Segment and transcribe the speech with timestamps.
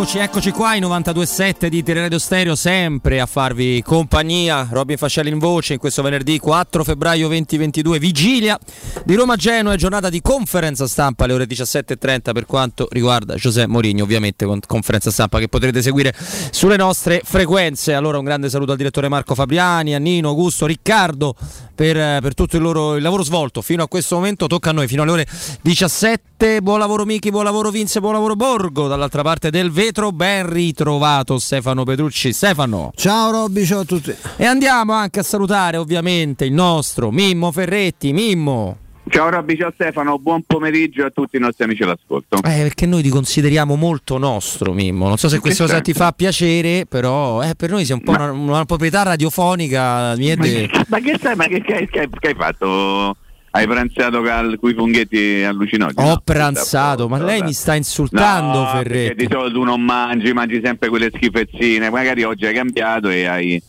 [0.00, 4.68] eccoci, eccoci qua i 92.7 di Teleradio Stereo, sempre a farvi compagnia.
[4.70, 8.56] Robin Fascelli in voce in questo venerdì 4 febbraio 2022, vigilia
[9.04, 14.46] di Roma-Genoa, giornata di conferenza stampa alle ore 17.30 per quanto riguarda Giuseppe Mourinho, ovviamente
[14.46, 16.14] con conferenza stampa che potrete seguire
[16.52, 17.92] sulle nostre frequenze.
[17.92, 21.34] Allora un grande saluto al direttore Marco Fabriani, a Nino, Augusto, Riccardo
[21.74, 24.46] per, per tutto il, loro, il lavoro svolto fino a questo momento.
[24.46, 25.26] Tocca a noi fino alle ore
[25.60, 26.60] 17.
[26.60, 30.12] Buon lavoro Michi, buon lavoro Vince, buon lavoro Borgo dall'altra parte del vetro.
[30.12, 32.32] Ben ritrovato Stefano Petrucci.
[32.32, 32.92] Stefano.
[32.94, 34.14] Ciao Robby, ciao a tutti.
[34.36, 38.12] E andiamo anche a salutare ovviamente il nostro Mimmo Ferretti.
[38.12, 38.78] Mimmo.
[39.10, 42.36] Ciao Robby, ciao Stefano, buon pomeriggio a tutti i nostri amici all'ascolto.
[42.36, 45.08] Eh, perché noi ti consideriamo molto nostro, Mimmo.
[45.08, 48.12] Non so se questa cosa ti fa piacere, però eh, per noi sei un po'
[48.12, 48.30] ma...
[48.30, 50.12] una, una, proprietà radiofonica.
[50.14, 50.68] Niente...
[50.70, 53.16] Ma, ma, che sai, ma che, che, che, che hai fatto?
[53.50, 54.22] Hai pranzato
[54.58, 56.06] con i funghetti allucinogeni?
[56.06, 56.22] Ho no?
[56.22, 59.26] pranzato, ma lei mi sta insultando, no, Ferretti.
[59.26, 61.88] Di solito tu non mangi, mangi sempre quelle schifezzine.
[61.90, 63.62] Magari oggi hai cambiato e hai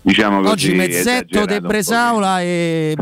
[0.00, 2.94] diciamo così, Oggi mezzetto de Bresaula e,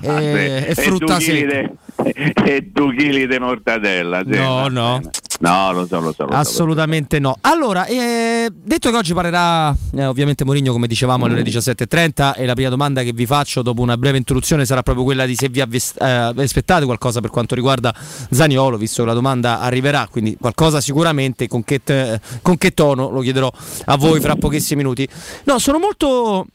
[0.00, 1.70] e, e, e frutta secca.
[2.46, 4.22] E due chili di mortadella.
[4.24, 5.00] Sì, no, no.
[5.38, 6.24] No, lo so, lo so.
[6.24, 7.36] Lo Assolutamente so, no.
[7.42, 12.46] Allora, eh, detto che oggi parlerà eh, ovviamente Mourinho, come dicevamo, alle ore 17.30 e
[12.46, 15.48] la prima domanda che vi faccio dopo una breve introduzione sarà proprio quella di se
[15.48, 17.94] vi avvest- eh, aspettate qualcosa per quanto riguarda
[18.30, 23.10] Zaniolo, visto che la domanda arriverà, quindi qualcosa sicuramente, con che, t- con che tono
[23.10, 23.50] lo chiederò
[23.86, 25.06] a voi fra pochissimi minuti.
[25.44, 26.46] No, sono molto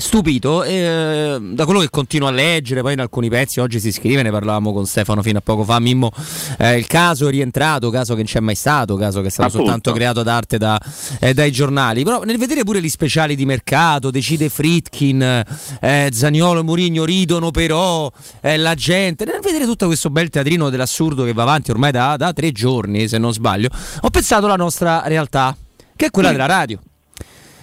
[0.00, 4.22] stupito eh, da quello che continuo a leggere poi in alcuni pezzi oggi si scrive
[4.22, 6.10] ne parlavamo con Stefano fino a poco fa Mimmo
[6.58, 9.48] eh, il caso è rientrato caso che non c'è mai stato caso che è stato
[9.48, 9.64] Appunto.
[9.66, 10.80] soltanto creato d'arte da,
[11.20, 12.04] eh, dai giornali.
[12.04, 15.44] Però nel vedere pure gli speciali di mercato decide Fritkin
[15.80, 20.70] eh, Zaniolo e Murigno ridono però eh, la gente nel vedere tutto questo bel teatrino
[20.70, 23.68] dell'assurdo che va avanti ormai da, da tre giorni se non sbaglio
[24.00, 25.56] ho pensato alla nostra realtà
[25.96, 26.78] che è quella della radio.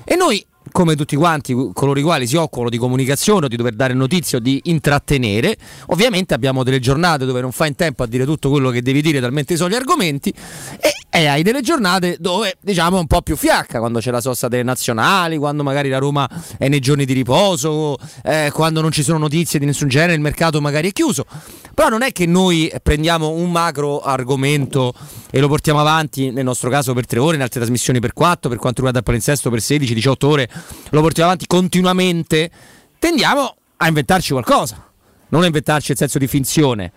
[0.03, 3.73] E noi come tutti quanti coloro i quali si occupano di comunicazione o di dover
[3.73, 5.57] dare notizie o di intrattenere,
[5.87, 9.01] ovviamente abbiamo delle giornate dove non fai in tempo a dire tutto quello che devi
[9.01, 10.33] dire, talmente sono gli argomenti,
[10.79, 14.21] e, e hai delle giornate dove diciamo è un po' più fiacca, quando c'è la
[14.21, 18.91] sosta delle nazionali, quando magari la Roma è nei giorni di riposo, eh, quando non
[18.91, 21.25] ci sono notizie di nessun genere, il mercato magari è chiuso.
[21.73, 24.93] Però non è che noi prendiamo un macro argomento
[25.31, 28.49] e lo portiamo avanti, nel nostro caso per tre ore, in altre trasmissioni per quattro,
[28.49, 30.49] per quanto riguarda il palinsesto per 16-18 ore
[30.89, 32.51] lo portiamo avanti continuamente,
[32.99, 34.91] tendiamo a inventarci qualcosa,
[35.29, 36.91] non a inventarci il senso di finzione.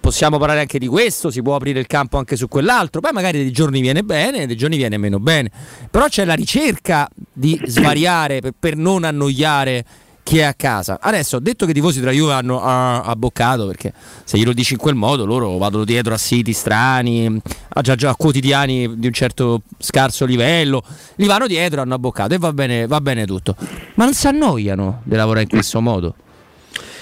[0.00, 3.38] Possiamo parlare anche di questo, si può aprire il campo anche su quell'altro, poi magari
[3.38, 5.50] dei giorni viene bene, dei giorni viene meno bene,
[5.90, 9.84] però c'è la ricerca di svariare per, per non annoiare
[10.24, 10.98] chi è a casa.
[11.00, 13.92] Adesso, detto che i tifosi della Juve hanno uh, abboccato, perché
[14.24, 18.14] se glielo dici in quel modo, loro vanno dietro a siti strani, a, già, già
[18.16, 20.82] quotidiani di un certo scarso livello,
[21.16, 23.54] li vanno dietro, hanno abboccato e va bene, va bene tutto.
[23.96, 26.14] Ma non si annoiano di lavorare in questo modo?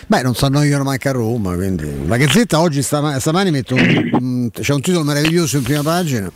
[0.07, 4.51] Beh, non si annoiano manco a Roma, quindi la Gazzetta oggi stamani, stamani mette un,
[4.51, 6.31] c'è un titolo meraviglioso in prima pagina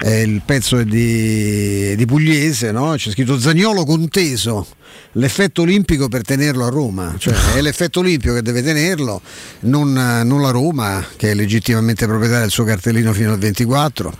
[0.00, 2.94] eh, il pezzo è di, di Pugliese, no?
[2.96, 4.66] c'è scritto Zagnolo conteso,
[5.12, 9.20] l'effetto olimpico per tenerlo a Roma, cioè è l'effetto olimpico che deve tenerlo,
[9.60, 14.18] non, non la Roma che è legittimamente proprietaria del suo cartellino fino al 24.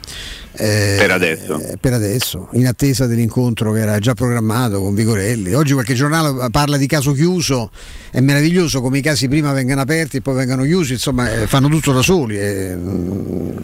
[0.59, 1.61] Eh, per adesso.
[1.61, 5.53] Eh, per adesso, in attesa dell'incontro che era già programmato con Vigorelli.
[5.53, 7.71] Oggi qualche giornale parla di caso chiuso,
[8.11, 11.69] è meraviglioso come i casi prima vengano aperti e poi vengano chiusi, insomma eh, fanno
[11.69, 12.39] tutto da soli.
[12.39, 13.59] Mm,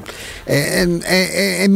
[0.45, 1.69] è, è, è, è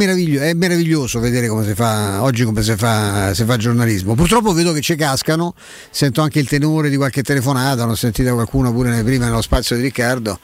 [0.54, 4.14] meraviglioso, vedere come si fa oggi come si fa, si fa, giornalismo.
[4.14, 5.54] Purtroppo vedo che ci cascano,
[5.90, 9.82] sento anche il tenore di qualche telefonata, hanno sentito qualcuno pure prima nello spazio di
[9.82, 10.38] Riccardo.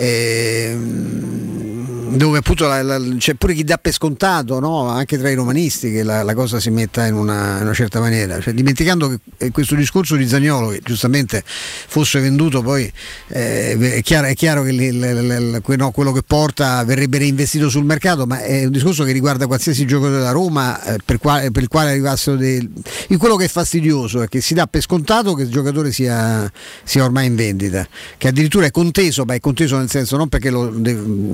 [0.00, 2.68] Mm, dove appunto
[3.18, 4.88] c'è pure chi dà per scontato no?
[4.88, 7.98] anche tra i romanisti che la, la cosa si metta in una, in una certa
[7.98, 12.90] maniera cioè, dimenticando che eh, questo discorso di Zagnolo che giustamente fosse venduto poi
[13.28, 17.68] eh, è, chiaro, è, chiaro, che le, le, le, no, quello che porta verrebbe reinvestito
[17.68, 21.50] sul mercato ma è un discorso che riguarda qualsiasi giocatore da Roma eh, per, quale,
[21.50, 22.70] per, il quale arrivassero dei...
[23.18, 26.50] quello che è fastidioso è che si dà per scontato che il giocatore sia,
[26.84, 27.86] sia ormai in vendita
[28.16, 30.72] che addirittura è conteso ma è conteso nel senso non perché lo,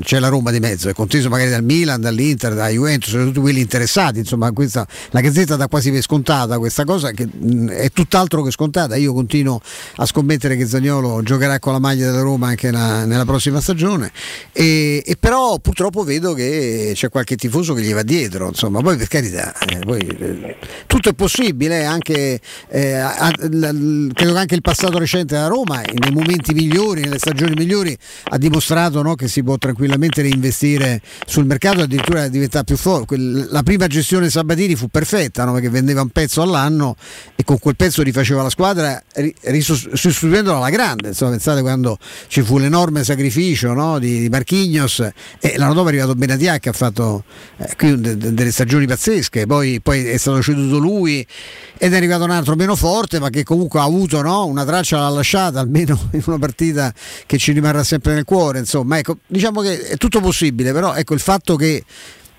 [0.00, 3.40] c'è la Roma di mezzo è conteso magari dal Milan, dall'Inter, da Juventus, sono tutti
[3.40, 7.90] quelli interessati, insomma questa, la Gazzetta dà quasi per scontata questa cosa che mh, è
[7.90, 9.60] tutt'altro che scontata, io continuo
[9.96, 14.12] a scommettere che Zagnolo giocherà con la maglia della Roma anche la, nella prossima stagione.
[14.52, 18.80] E, e, però purtroppo vedo che c'è qualche tifoso che gli va dietro, insomma.
[18.80, 20.56] Poi per carità, eh, poi, eh,
[20.86, 25.80] tutto è possibile, anche, eh, a, a, credo che anche il passato recente della Roma
[25.80, 31.00] nei momenti migliori, nelle stagioni migliori ha dimostrato no, che si può tranquillamente reinvestire investire
[31.26, 33.16] sul mercato addirittura diventare più forte.
[33.16, 35.52] La prima gestione Sabatini fu perfetta no?
[35.52, 36.96] perché vendeva un pezzo all'anno
[37.34, 39.02] e con quel pezzo rifaceva la squadra
[39.94, 41.08] sostituendola alla grande.
[41.08, 43.98] Insomma, pensate quando ci fu l'enorme sacrificio no?
[43.98, 45.08] di, di Marchignos
[45.40, 47.24] e l'anno dopo è arrivato Benatia che ha fatto
[47.56, 51.26] eh, qui de, de, delle stagioni pazzesche, poi, poi, è stato ceduto lui
[51.78, 54.46] ed è arrivato un altro meno forte ma che comunque ha avuto no?
[54.46, 56.92] una traccia l'ha lasciata almeno in una partita
[57.26, 58.58] che ci rimarrà sempre nel cuore.
[58.58, 61.84] Insomma, ecco, diciamo che è tutto possibile, però ecco il fatto che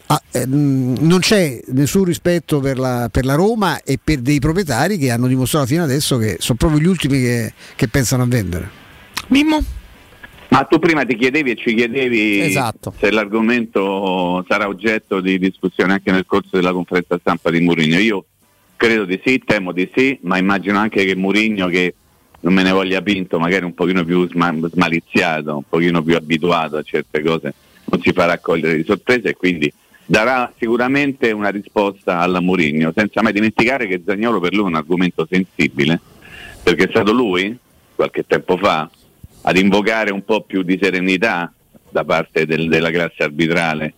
[0.07, 4.97] Ah, eh, non c'è nessun rispetto per la, per la, Roma e per dei proprietari
[4.97, 8.69] che hanno dimostrato fino adesso che sono proprio gli ultimi che, che pensano a vendere.
[9.27, 9.63] Mimmo?
[10.49, 12.93] Ma tu prima ti chiedevi e ci chiedevi esatto.
[12.99, 17.97] se l'argomento sarà oggetto di discussione anche nel corso della conferenza stampa di Mourinho.
[17.97, 18.25] Io
[18.75, 21.95] credo di sì, temo di sì, ma immagino anche che Mourinho che
[22.41, 26.83] non me ne voglia pinto, magari un pochino più smaliziato, un pochino più abituato a
[26.83, 27.53] certe cose,
[27.93, 29.71] non si farà cogliere di sorpresa e quindi
[30.05, 34.75] darà sicuramente una risposta alla Mourinho, senza mai dimenticare che Zagnolo per lui è un
[34.75, 35.99] argomento sensibile,
[36.63, 37.55] perché è stato lui,
[37.95, 38.89] qualche tempo fa,
[39.41, 41.53] ad invocare un po' più di serenità
[41.89, 43.93] da parte del, della classe arbitrale,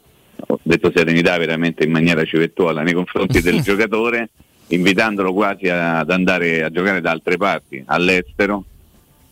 [0.47, 4.29] ho detto serenità veramente in maniera civettuola nei confronti del giocatore,
[4.67, 8.65] invitandolo quasi ad andare a giocare da altre parti, all'estero,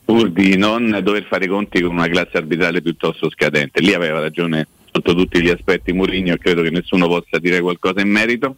[0.06, 3.82] pur di non dover fare conti con una classe arbitrale piuttosto scadente.
[3.82, 8.02] Lì aveva ragione sotto tutti gli aspetti Mourinho e credo che nessuno possa dire qualcosa
[8.02, 8.56] in merito.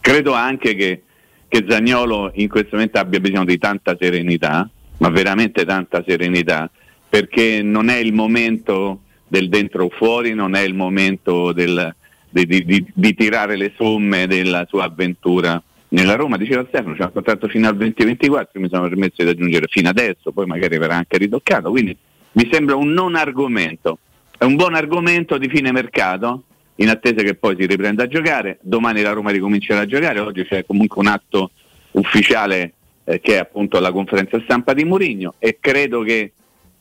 [0.00, 1.02] Credo anche che,
[1.48, 4.68] che Zagnolo in questo momento abbia bisogno di tanta serenità,
[4.98, 6.70] ma veramente tanta serenità,
[7.08, 11.94] perché non è il momento del dentro o fuori, non è il momento del,
[12.28, 16.36] di, di, di, di, tirare le somme della sua avventura nella Roma.
[16.36, 20.32] Diceva Stefano, c'è un contratto fino al 2024, mi sono permesso di aggiungere fino adesso,
[20.32, 21.96] poi magari verrà anche ritoccato, quindi
[22.32, 23.98] mi sembra un non argomento
[24.40, 26.44] è un buon argomento di fine mercato,
[26.76, 28.56] in attesa che poi si riprenda a giocare.
[28.62, 31.50] Domani la Roma ricomincerà a giocare, oggi c'è comunque un atto
[31.90, 32.72] ufficiale
[33.04, 36.32] eh, che è appunto la conferenza stampa di Mourinho e credo che,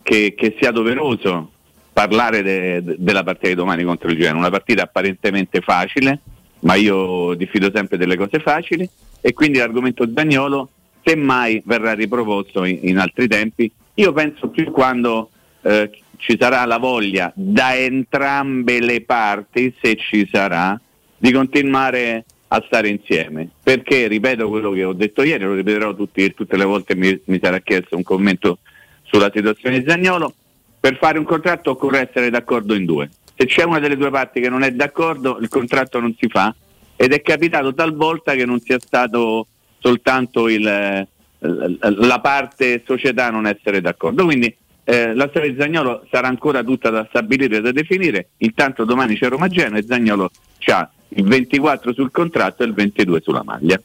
[0.01, 1.51] che, che sia doveroso
[1.91, 6.21] parlare de, de, della partita di domani contro il Genoa, una partita apparentemente facile,
[6.61, 8.89] ma io diffido sempre delle cose facili
[9.21, 10.69] e quindi l'argomento Zagnolo
[11.03, 13.71] semmai verrà riproposto in, in altri tempi.
[13.95, 15.29] Io penso più quando
[15.61, 20.79] eh, ci sarà la voglia da entrambe le parti, se ci sarà,
[21.17, 23.49] di continuare a stare insieme.
[23.61, 27.39] Perché, ripeto quello che ho detto ieri, lo ripeterò tutti, tutte le volte mi, mi
[27.41, 28.59] sarà chiesto un commento
[29.03, 30.33] sulla situazione di Zagnolo,
[30.79, 33.09] per fare un contratto occorre essere d'accordo in due.
[33.41, 36.53] Se c'è una delle due parti che non è d'accordo, il contratto non si fa
[36.97, 39.47] ed è capitato talvolta che non sia stato
[39.79, 40.61] soltanto il,
[41.39, 44.25] la parte società a non essere d'accordo.
[44.25, 44.53] Quindi
[44.83, 48.31] eh, la storia di Zagnolo sarà ancora tutta da stabilire e da definire.
[48.39, 50.29] Intanto domani c'è Roma Genoa e Zagnolo
[50.65, 53.79] ha il 24 sul contratto e il 22 sulla maglia.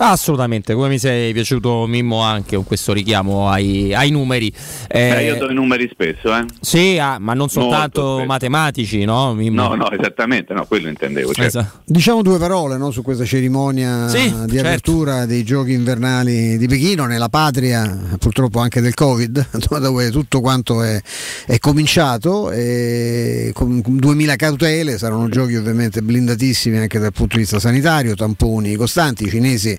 [0.00, 4.52] Assolutamente, come mi sei piaciuto Mimmo anche con questo richiamo ai, ai numeri.
[4.86, 6.44] Eh, eh, io do i numeri spesso, eh?
[6.60, 9.34] Sì, ah, ma non soltanto matematici, no?
[9.34, 9.68] Mimmo?
[9.68, 11.32] No, no, esattamente, no, quello intendevo.
[11.32, 11.58] Certo.
[11.58, 11.80] Esatto.
[11.84, 14.58] Diciamo due parole no, su questa cerimonia sì, di certo.
[14.58, 19.48] apertura dei giochi invernali di Pechino, nella patria purtroppo anche del Covid,
[19.80, 21.00] dove tutto quanto è,
[21.44, 27.60] è cominciato, e con 2000 cautele, saranno giochi ovviamente blindatissimi anche dal punto di vista
[27.60, 29.78] sanitario, tamponi costanti, i cinesi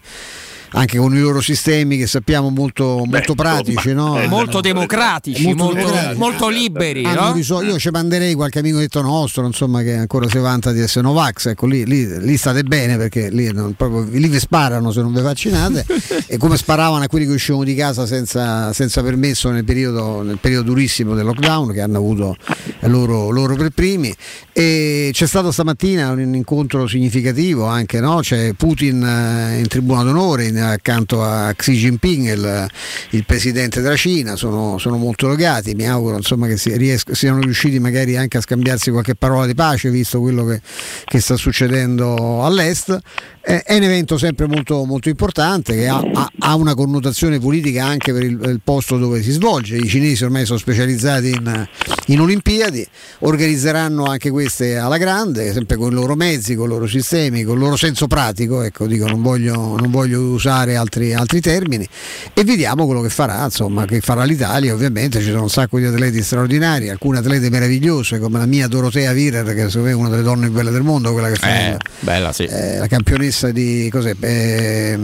[0.71, 4.19] anche con i loro sistemi che sappiamo molto, Beh, molto pratici, no?
[4.21, 6.17] eh, molto democratici, molto, molto, democratici.
[6.17, 7.01] molto liberi.
[7.01, 7.33] No?
[7.33, 11.05] Riso- io ci manderei qualche amico detto nostro, insomma, che ancora si vanta di essere
[11.05, 15.01] Novax, ecco lì, lì, lì state bene perché lì, non, proprio, lì vi sparano se
[15.01, 15.85] non vi vaccinate
[16.27, 20.37] e come sparavano a quelli che uscivano di casa senza, senza permesso nel periodo, nel
[20.39, 22.35] periodo, durissimo del lockdown che hanno avuto
[22.81, 24.13] loro, loro per primi
[24.51, 28.19] e c'è stato stamattina un incontro significativo anche, no?
[28.21, 32.67] c'è Putin eh, in tribuna d'onore in accanto a Xi Jinping, il,
[33.11, 37.39] il presidente della Cina, sono, sono, molto logati, mi auguro insomma, che si riesc- siano
[37.39, 40.61] riusciti magari anche a scambiarsi qualche parola di pace visto quello che,
[41.05, 42.97] che sta succedendo all'est.
[43.41, 47.85] Eh, è un evento sempre molto, molto importante che ha, ha, ha, una connotazione politica
[47.85, 49.77] anche per il, il, posto dove si svolge.
[49.77, 51.67] I cinesi ormai sono specializzati in,
[52.11, 52.85] in, Olimpiadi,
[53.19, 57.55] organizzeranno anche queste alla grande, sempre con i loro mezzi, con i loro sistemi, con
[57.55, 61.87] il loro senso pratico, ecco, dico, non, voglio, non voglio usare altri, altri, termini,
[62.33, 64.73] e vediamo quello che farà, insomma, che farà l'Italia.
[64.73, 69.13] Ovviamente ci sono un sacco di atleti straordinari, alcune atlete meravigliose come la mia Dorotea
[69.13, 72.31] Virer, che è una delle donne più belle del mondo, quella che fa eh, bella,
[72.33, 72.43] sì.
[72.43, 74.15] eh, la campionessa di cos'è?
[74.19, 74.97] Eh,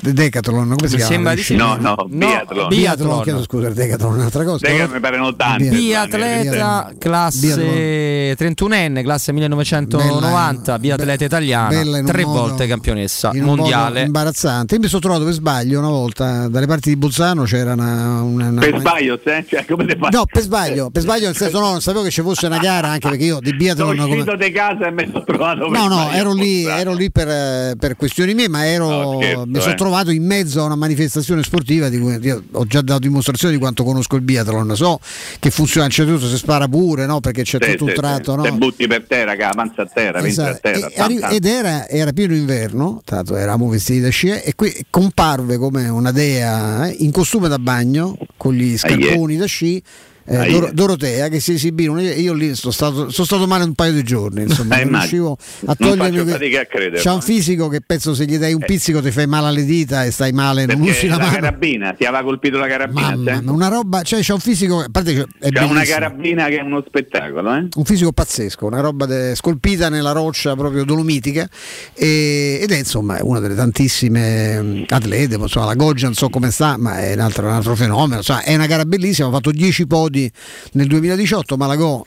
[0.00, 1.12] Decathlon, come si chiama?
[1.12, 1.56] Sembra di sì.
[1.56, 2.68] No, no, biathlon.
[2.68, 4.66] biathlon, chiedo scusa, Decathlon è un'altra cosa.
[4.66, 5.68] Decathlon mi pare importante.
[5.68, 14.02] Biatleta classe 31enne, classe 1990, biatleta italiana, tre modo, volte campionessa mondiale.
[14.02, 14.74] imbarazzante.
[14.74, 18.48] Io mi sono trovato per sbaglio una volta dalle parti di Bolzano c'era una, una,
[18.48, 19.44] una Per sbaglio, eh?
[19.48, 22.46] cioè, come No, per sbaglio, per sbaglio nel senso no, non sapevo che ci fosse
[22.46, 24.46] una gara anche perché io di biathlon sono uscito come...
[24.46, 28.34] di casa e mi sono trovato No, no, ero lì, ero lì per, per, questioni
[28.34, 29.76] mie, ma ero, no, scherzo, mi sono eh.
[29.76, 33.84] trovato in mezzo a una manifestazione sportiva di cui ho già dato dimostrazione di quanto
[33.84, 34.76] conosco il biathlon.
[34.76, 34.98] So
[35.38, 37.20] che funziona, c'è tutto, si spara pure, no?
[37.20, 38.30] Perché c'è sì, tutto sì, un tratto.
[38.32, 38.36] Sì.
[38.36, 38.44] No?
[38.44, 40.68] Se butti per terra, che avanza a terra, esatto.
[40.68, 41.28] a terra.
[41.30, 45.88] E, ed era, era, pieno inverno, tanto eravamo vestiti da sci e qui comparve come
[45.88, 49.82] una dea eh, in costume da bagno con gli scarponi da sci
[50.26, 52.00] eh, Dor- Dorotea che si esibirono.
[52.00, 54.42] Io lì sono stato, sono stato, male un paio di giorni.
[54.54, 56.56] Insomma, eh, non riuscivo a togliermi.
[56.56, 58.66] A credere, c'è un fisico che penso se gli dai un eh.
[58.66, 60.66] pizzico ti fai male alle dita e stai male.
[60.66, 63.16] non usi la, la carabina ti aveva colpito la carabina.
[63.16, 64.80] Mamma, una roba, cioè c'è un fisico.
[64.80, 67.54] A parte è c'è una carabina che è uno spettacolo.
[67.54, 67.68] Eh?
[67.74, 71.48] Un fisico pazzesco, una roba de, scolpita nella roccia proprio dolomitica.
[71.92, 75.34] E, ed è insomma una delle tantissime mm, atlete.
[75.34, 78.16] Insomma, la Goggia non so come sta, ma è un altro, un altro fenomeno.
[78.16, 79.28] Insomma, è una gara bellissima.
[79.28, 80.30] Ha fatto 10 podi episodi
[80.72, 82.04] nel 2018, Malagò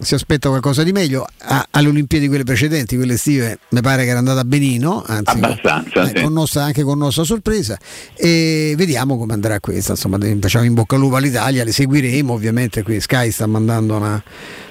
[0.00, 1.26] si aspetta qualcosa di meglio.
[1.38, 6.02] A, alle Olimpiadi quelle precedenti, quelle estive, mi pare che era andata benino, anzi Abbastanza,
[6.02, 6.22] eh, sì.
[6.22, 7.78] con nostra, anche con nostra sorpresa.
[8.16, 9.92] E vediamo come andrà questa.
[9.92, 12.32] Insomma, facciamo in bocca al lupo all'Italia, le seguiremo.
[12.32, 14.22] Ovviamente qui Sky sta mandando una,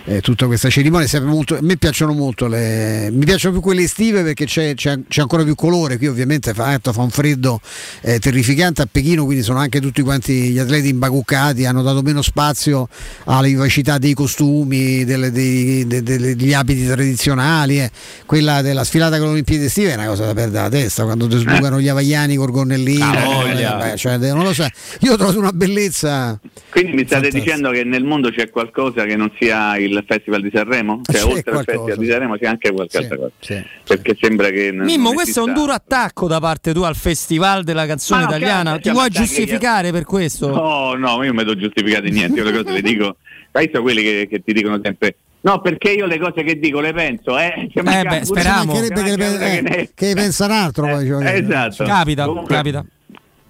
[0.06, 1.08] eh, tutta questa cerimonia.
[1.22, 5.22] Molto, a me piacciono molto le, mi piacciono più quelle estive perché c'è, c'è, c'è
[5.22, 5.98] ancora più colore.
[5.98, 7.60] Qui ovviamente fa, fa un freddo
[8.01, 12.22] eh, terrificante a Pechino, quindi sono anche tutti quanti gli atleti imbacuccati, hanno dato meno
[12.22, 12.88] spazio
[13.25, 17.79] alla vivacità dei costumi delle, dei, de, de, degli abiti tradizionali.
[17.79, 17.91] Eh.
[18.25, 21.27] Quella della sfilata con le Olimpiadi estive è una cosa da perdere la testa quando
[21.27, 23.12] ti sbucano gli avagliani col gonnellino.
[23.46, 24.65] Eh, cioè, non lo so.
[25.01, 26.39] Io ho trovato una bellezza.
[26.70, 27.43] Quindi mi state fantastica.
[27.43, 31.01] dicendo che nel mondo c'è qualcosa che non sia il Festival di Sanremo?
[31.03, 33.32] Cioè, c'è oltre al Festival di Sanremo c'è anche qualche altra cosa.
[33.39, 34.72] C'è, Perché sembra che.
[34.72, 38.79] Mimmo, questo è un duro attacco da parte tua al Festival della canzone no, italiana.
[38.79, 39.93] Ti vuoi giustificare io...
[39.93, 40.50] per questo?
[40.50, 42.39] No, no, io non mi do giustificare niente.
[42.39, 43.17] Io le cose le dico
[43.53, 46.79] Sai sono quelli che, che, ti dicono sempre No, perché io le cose che dico
[46.79, 47.69] le penso, eh?
[47.72, 50.88] Cioè, eh beh, speriamo che, che, le, eh, che pensa un altro.
[50.88, 51.83] Eh, cioè, esatto.
[51.83, 52.86] Capita, Comunque, capita.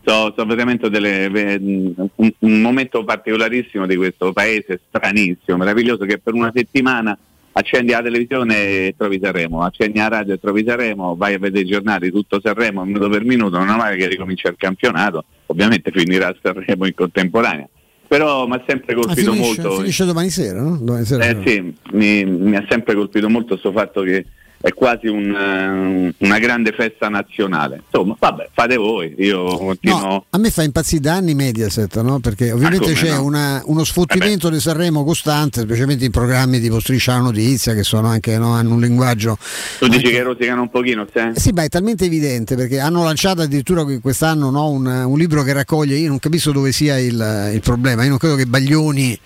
[0.03, 6.33] So, so, veramente delle, un, un, momento particolarissimo di questo paese, stranissimo, meraviglioso, che per
[6.33, 7.15] una settimana
[7.51, 11.63] accendi la televisione e trovi Sanremo, accendi la radio e trovi Sanremo, vai a vedere
[11.63, 15.91] i giornali, tutto Sanremo, minuto per minuto, non è mai che ricomincia il campionato, ovviamente
[15.91, 17.69] finirà Sanremo in contemporanea
[18.13, 19.77] però mi ha sempre colpito ah, finisce, molto.
[19.77, 20.77] Finisce domani sera, no?
[20.79, 24.23] Domani sera eh, sì, mi, mi, ha sempre colpito molto questo fatto che
[24.63, 27.81] è quasi un, uh, una grande festa nazionale.
[27.85, 29.99] Insomma, vabbè, fate voi, io continuo.
[29.99, 32.19] No, a me fa impazzire da anni Mediaset, no?
[32.19, 33.25] Perché ovviamente ah, c'è no?
[33.25, 37.83] una, uno sfottimento eh di Sanremo costante, specialmente in programmi tipo Striscia la Notizia, che
[37.83, 39.37] sono anche, no, hanno un linguaggio.
[39.79, 41.41] Tu dici che rosicano un pochino, sì?
[41.41, 45.97] Sì, ma è talmente evidente perché hanno lanciato addirittura quest'anno un, un, libro che raccoglie,
[45.97, 49.19] io non capisco dove sia il, il problema, io non credo che Baglioni,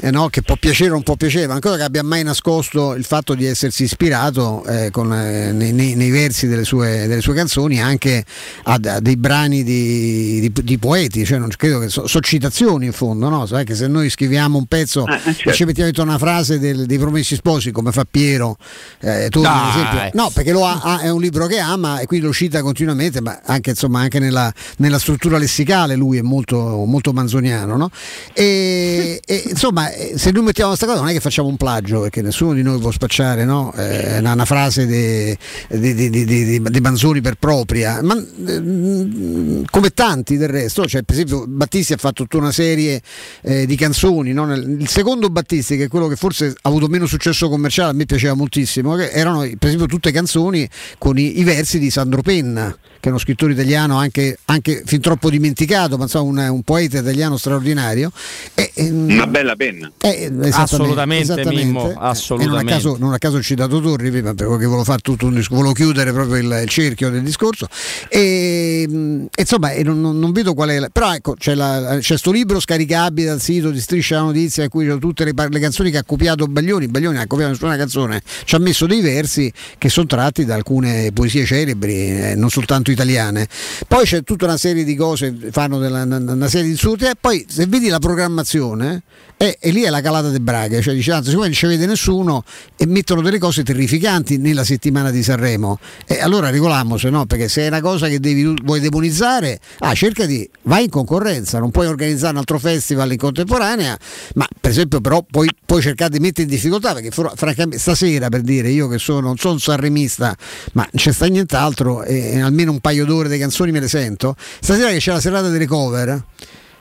[0.00, 2.94] eh, che può piacere o non può piacere, ma non credo che abbia mai nascosto
[2.94, 7.34] il fatto di essersi ispirato eh, con, eh, nei, nei, versi delle sue, delle sue,
[7.34, 8.24] canzoni anche
[8.64, 12.86] a, a dei brani di, di, di, poeti, cioè non credo che sono so citazioni
[12.86, 13.46] in fondo, no?
[13.46, 15.52] Sai che se noi scriviamo un pezzo eh certo.
[15.52, 18.56] ci mettiamo dentro una frase del, dei Promessi Sposi come fa Piero,
[19.00, 22.06] eh, tu ad esempio, no perché lo ha, ha, è un libro che ama e
[22.06, 26.84] quindi lo cita continuamente, ma anche, insomma, anche nella, nella, struttura lessicale lui è molto,
[26.86, 27.90] molto manzoniano, no?
[28.34, 32.02] e, e, insomma eh, se noi mettiamo questa cosa non è che facciamo un plagio
[32.02, 33.72] perché nessuno di noi può spacciare no?
[33.74, 40.86] eh, una, una frase frase di Manzoni per propria, ma eh, come tanti del resto,
[40.86, 43.00] cioè, per esempio Battisti ha fatto tutta una serie
[43.42, 44.52] eh, di canzoni, no?
[44.52, 48.04] il secondo Battisti che è quello che forse ha avuto meno successo commerciale, a me
[48.04, 53.08] piaceva moltissimo, erano per esempio tutte canzoni con i, i versi di Sandro Penna che
[53.08, 57.38] è uno scrittore italiano anche, anche fin troppo dimenticato, ma insomma un, un poeta italiano
[57.38, 58.12] straordinario.
[58.54, 59.90] E, e, Una bella penna.
[59.98, 61.64] Eh, assolutamente, esattamente.
[61.64, 62.64] Mimmo, assolutamente.
[62.64, 65.34] Non a, caso, non a, caso, ho citato Torri prima perché volevo fare tutto un
[65.34, 67.66] discorso, volevo chiudere proprio il, il, cerchio del discorso.
[68.08, 68.86] E,
[69.34, 70.78] insomma, non, non, vedo qual è.
[70.78, 71.56] La, però ecco, c'è,
[72.04, 75.58] questo libro scaricabile dal sito di Striscia la Notizia in cui c'è tutte le, le,
[75.58, 76.86] canzoni che ha copiato Baglioni.
[76.88, 81.12] Baglioni ha copiato nessuna canzone, ci ha messo dei versi che sono tratti da alcune
[81.12, 83.48] poesie celebri, eh, non soltanto soltanto italiane.
[83.86, 87.14] Poi c'è tutta una serie di cose, fanno della, una, una, serie di insulti e
[87.18, 89.02] poi se vedi la programmazione
[89.42, 91.86] e, e lì è la calata de braghe, cioè dice anzi siccome non ci vede
[91.86, 92.44] nessuno
[92.76, 97.48] e mettono delle cose terrificanti nella settimana di Sanremo e allora regoliamo se no perché
[97.48, 101.70] se è una cosa che devi vuoi demonizzare, ah, cerca di vai in concorrenza, non
[101.70, 103.96] puoi organizzare un altro festival in contemporanea,
[104.34, 108.42] ma per esempio però puoi, puoi cercare di mettere in difficoltà perché francamente stasera per
[108.42, 110.36] dire io che sono, non sono un sanremista,
[110.74, 114.36] ma non c'è sta nient'altro e almeno un paio d'ore di canzoni me le sento.
[114.60, 116.24] Stasera che c'è la serata delle cover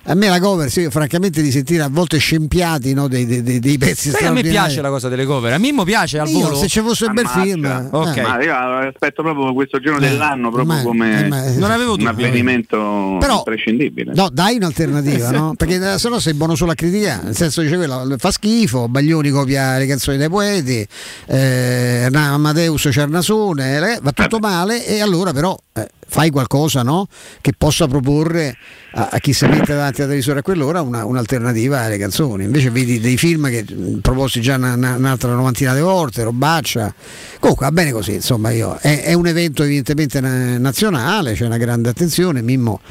[0.10, 3.78] a me la cover, sì, francamente, di sentire a volte scempiati no, dei, dei, dei,
[3.78, 5.54] pezzi Sai a me piace la cosa delle cover.
[5.54, 6.56] A Mimmo piace al io, volo.
[6.56, 7.89] Se ci fosse un bel film, eh.
[7.92, 8.24] okay.
[8.24, 8.56] ma io
[8.88, 13.38] aspetto proprio questo giorno eh, dell'anno proprio ma, come ma, non avevo un avvenimento Però,
[13.38, 14.13] imprescindibile.
[14.16, 15.54] No, dai un'alternativa, no?
[15.56, 17.25] Perché eh, se no sei buono solo a criticare.
[17.25, 20.88] Nel senso dice quello fa schifo, Baglioni copia le canzoni dei poeti,
[21.28, 27.08] eh, Amadeus Cernasone, eh, va tutto eh male e allora però eh, fai qualcosa no?
[27.39, 28.58] che possa proporre
[28.94, 32.44] a, a, chi si mette davanti alla televisore a quell'ora una, un'alternativa alle canzoni.
[32.44, 33.66] Invece vedi dei film che
[34.01, 36.94] proposti già una, una, un'altra novantina di volte, robaccia.
[37.39, 41.89] Comunque va bene così, insomma, io, è, è un evento evidentemente nazionale, c'è una grande
[41.89, 42.82] attenzione, Mimmo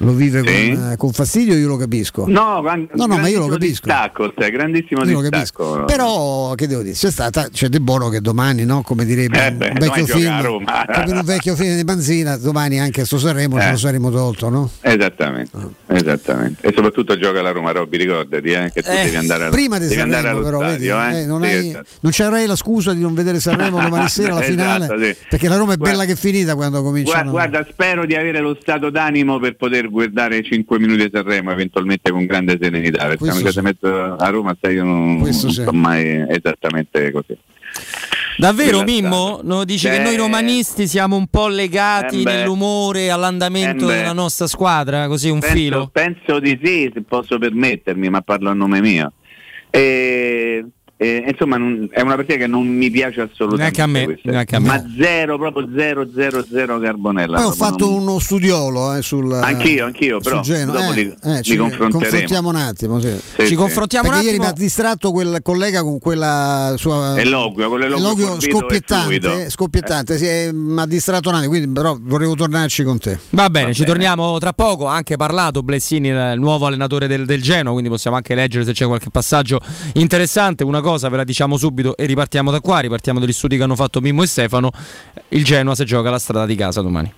[0.00, 0.74] lo vive sì.
[0.74, 2.24] con, eh, con, fastidio, io lo capisco.
[2.26, 3.86] No, gran, no, no ma io lo capisco.
[3.86, 5.84] Distacco, cioè, grandissimo io distacco.
[5.84, 9.52] Però, che devo dire, c'è stata, c'è De Bono che domani, no, come direbbe eh
[9.52, 13.58] beh, un vecchio film, come un vecchio film di Manzina, domani anche a sto Sanremo
[13.58, 13.60] eh.
[13.60, 14.70] ce lo saremo tolto, no?
[14.80, 15.72] Esattamente, oh.
[15.86, 16.66] esattamente.
[16.66, 19.88] E soprattutto gioca la Roma, Robby, ricordati eh, che tu devi andare al Prima di
[19.88, 21.26] Sanremo, però, vedi, eh?
[21.26, 21.88] non, sì, hai, esatto.
[22.00, 25.16] non c'avrai la scusa di non vedere Sanremo domani sera la finale, esatto, sì.
[25.28, 27.12] perché la Roma è bella guarda, che è finita quando comincia.
[27.12, 31.50] Guarda, guarda, spero di avere lo stato d'animo per poter guardare 5 minuti di Sanremo
[31.50, 33.52] eventualmente con grande serenità perché Questo sì.
[33.52, 35.50] se metto a Roma sai io non, non sì.
[35.50, 37.36] so mai esattamente così
[38.36, 39.40] Davvero Mimmo?
[39.42, 44.14] No, dice beh, che noi romanisti siamo un po' legati eh nell'umore all'andamento eh della
[44.14, 45.90] nostra squadra, così un penso, filo?
[45.92, 49.12] Penso di sì, se posso permettermi, ma parlo a nome mio.
[49.68, 50.64] E
[51.02, 53.80] eh, insomma, non, è una partita che non mi piace assolutamente.
[53.80, 54.66] Neanche a me, neanche a me.
[54.66, 57.38] Ma zero, proprio zero, zero, zero Carbonella.
[57.38, 58.02] Poi ho fatto non...
[58.02, 59.32] uno studiolo eh, sul.
[59.32, 63.00] Anch'io, anch'io, però dopo eh, li, eh, ci confrontiamo un attimo.
[63.00, 63.08] Sì.
[63.08, 63.54] Sì, ci sì.
[63.54, 64.42] confrontiamo Perché un attimo.
[64.42, 67.18] ieri mi ha distratto quel collega con quella sua.
[67.18, 69.48] Eloquio, eloquio scoppiettante.
[69.48, 70.52] scoppiettante eh.
[70.52, 73.18] mi ha distratto un attimo, quindi però volevo tornarci con te.
[73.30, 73.92] Va bene, Va ci bene.
[73.92, 74.86] torniamo tra poco.
[74.86, 78.72] Ha anche parlato Blessini, il nuovo allenatore del, del Genoa, quindi possiamo anche leggere se
[78.72, 79.58] c'è qualche passaggio
[79.94, 80.62] interessante.
[80.62, 83.76] Una cosa ve la diciamo subito e ripartiamo da qua, ripartiamo dagli studi che hanno
[83.76, 84.70] fatto Mimmo e Stefano.
[85.28, 87.12] Il Genoa se gioca la strada di casa domani.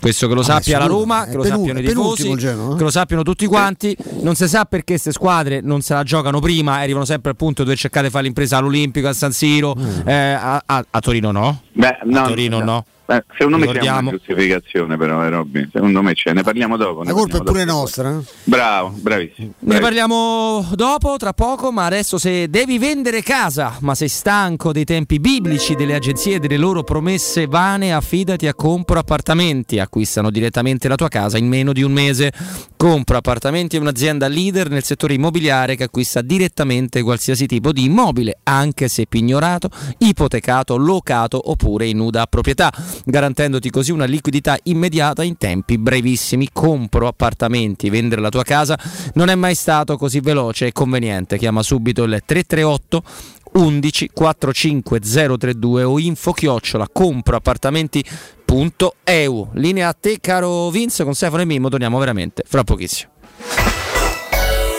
[0.00, 2.76] Questo che lo ah, sappia la Roma, che lo sappiano i tifosi, Genoa, eh?
[2.76, 3.96] che lo sappiano tutti quanti.
[4.20, 7.64] Non si sa perché queste squadre non se la giocano prima, arrivano sempre al punto
[7.64, 10.08] dove cercare di fare l'impresa all'Olimpico, a San Siro, mm.
[10.08, 11.62] eh, a, a, a, Torino no?
[11.72, 12.64] Beh, no, a Torino no.
[12.64, 12.84] no.
[13.08, 15.66] Beh, secondo me c'è una giustificazione però, eh, Robby.
[15.72, 17.04] Secondo me c'è, ne parliamo dopo.
[17.04, 17.78] La colpa è pure dopo.
[17.78, 18.10] nostra.
[18.10, 18.22] Eh?
[18.44, 19.52] Bravo, bravissimo.
[19.60, 24.84] Ne parliamo dopo, tra poco, ma adesso se devi vendere casa, ma sei stanco dei
[24.84, 29.78] tempi biblici delle agenzie e delle loro promesse vane, affidati a Compro Appartamenti.
[29.78, 32.30] Acquistano direttamente la tua casa in meno di un mese.
[32.76, 38.40] Compro Appartamenti è un'azienda leader nel settore immobiliare che acquista direttamente qualsiasi tipo di immobile,
[38.42, 42.70] anche se pignorato, ipotecato, locato oppure in nuda proprietà
[43.04, 46.48] garantendoti così una liquidità immediata in tempi brevissimi.
[46.52, 48.78] Compro appartamenti, vendere la tua casa
[49.14, 51.38] non è mai stato così veloce e conveniente.
[51.38, 53.02] Chiama subito il 338
[53.50, 59.48] 11 45 032 o info chiocciola compro appartamenti.eu.
[59.52, 63.12] Linea a te caro Vince con Stefano e Mimmo, torniamo veramente fra pochissimo.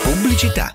[0.02, 0.74] Pubblicità.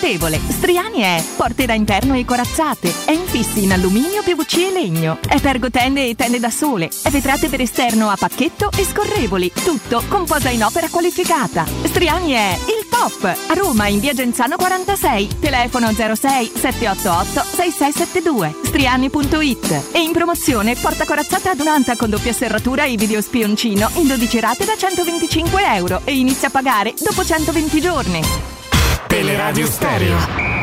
[0.00, 0.40] confortevole.
[0.48, 5.38] Striani è porte da interno e corazzate, è infissi in alluminio, PVC e legno, è
[5.40, 10.24] pergotende e tende da sole, è vetrate per esterno a pacchetto e scorrevoli, tutto con
[10.24, 11.66] posa in opera qualificata.
[11.84, 13.24] Striani è il top!
[13.24, 21.04] A Roma in via Genzano 46, telefono 06 788 6672, striani.it e in promozione porta
[21.04, 26.16] corazzata adunata con doppia serratura e video spioncino in 12 rate da 125 euro e
[26.16, 28.59] inizia a pagare dopo 120 giorni.
[29.06, 30.16] Teleradio Stereo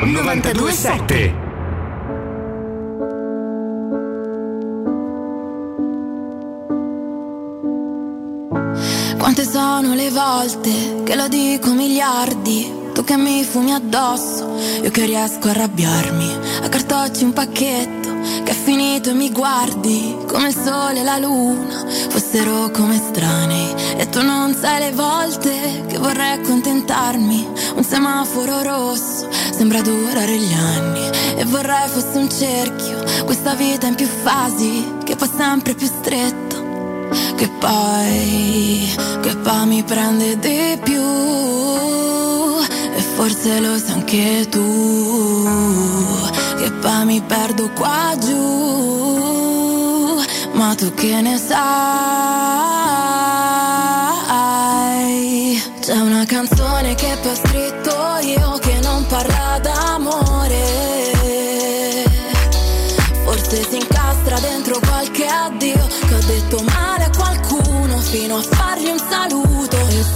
[0.04, 1.46] 927
[9.18, 14.58] Quante sono le volte che lo dico miliardi Tu che mi fumi addosso.
[14.82, 18.10] Io che riesco a arrabbiarmi A cartocci un pacchetto
[18.44, 21.86] che è finito e mi guardi come il sole e la luna.
[22.10, 27.48] Fossero come estranei e tu non sai le volte che vorrei accontentarmi.
[27.76, 31.08] Un semaforo rosso sembra durare gli anni.
[31.36, 37.10] E vorrei fosse un cerchio questa vita in più fasi che fa sempre più stretto.
[37.36, 42.07] Che poi che poi mi prende di più
[43.18, 45.44] forse lo sai anche tu
[46.60, 50.22] che poi mi perdo qua giù,
[50.54, 52.87] ma tu che ne sai?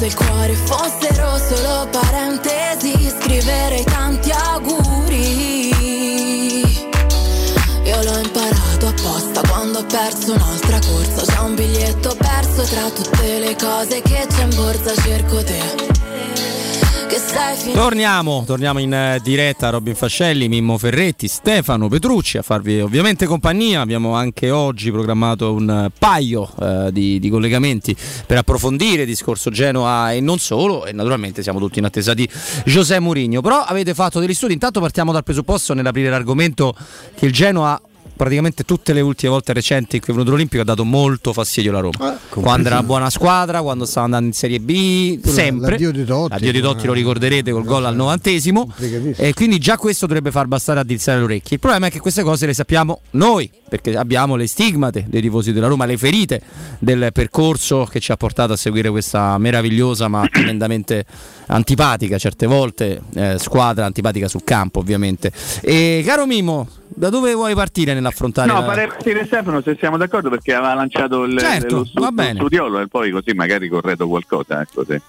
[0.02, 5.70] Se il cuore fossero solo parentesi scriverei tanti auguri
[8.04, 11.32] l'ho imparato apposta quando ho perso un'altra corsa.
[11.32, 16.61] C'è un biglietto perso tra tutte le cose che c'è in borsa, cerco te.
[17.74, 23.82] Torniamo, torniamo in eh, diretta Robin Fascelli, Mimmo Ferretti, Stefano Petrucci a farvi ovviamente compagnia.
[23.82, 27.94] Abbiamo anche oggi programmato un eh, paio eh, di, di, collegamenti
[28.26, 30.86] per approfondire il discorso Genoa e non solo.
[30.86, 32.26] E naturalmente siamo tutti in attesa di
[32.64, 33.42] José Mourinho.
[33.42, 34.54] Però avete fatto degli studi.
[34.54, 36.74] Intanto partiamo dal presupposto nell'aprire l'argomento
[37.14, 37.78] che il Genoa
[38.22, 41.72] praticamente tutte le ultime volte recenti in cui è venuto l'Olimpico ha dato molto fastidio
[41.72, 42.14] alla Roma.
[42.14, 45.72] Ah, quando era una buona squadra, quando stava andando in Serie B, sempre.
[45.72, 48.72] l'addio di Totti, L'addio di Totti lo ricorderete col gol al novantesimo.
[49.16, 51.56] E quindi già questo dovrebbe far bastare a dizzare le orecchie.
[51.56, 55.52] Il problema è che queste cose le sappiamo noi, perché abbiamo le stigmate dei tifosi
[55.52, 56.42] della Roma, le ferite
[56.78, 61.06] del percorso che ci ha portato a seguire questa meravigliosa ma tremendamente
[61.48, 65.32] antipatica certe volte eh, squadra antipatica sul campo ovviamente.
[65.62, 66.68] E caro Mimo,
[67.02, 68.52] da dove vuoi partire nell'affrontare?
[68.52, 72.24] No, farei partire Stefano se siamo d'accordo perché aveva lanciato il, Certo, lo, stu- lo
[72.36, 74.62] studiolo e poi così magari corredo qualcosa.
[74.62, 75.02] Ecco, se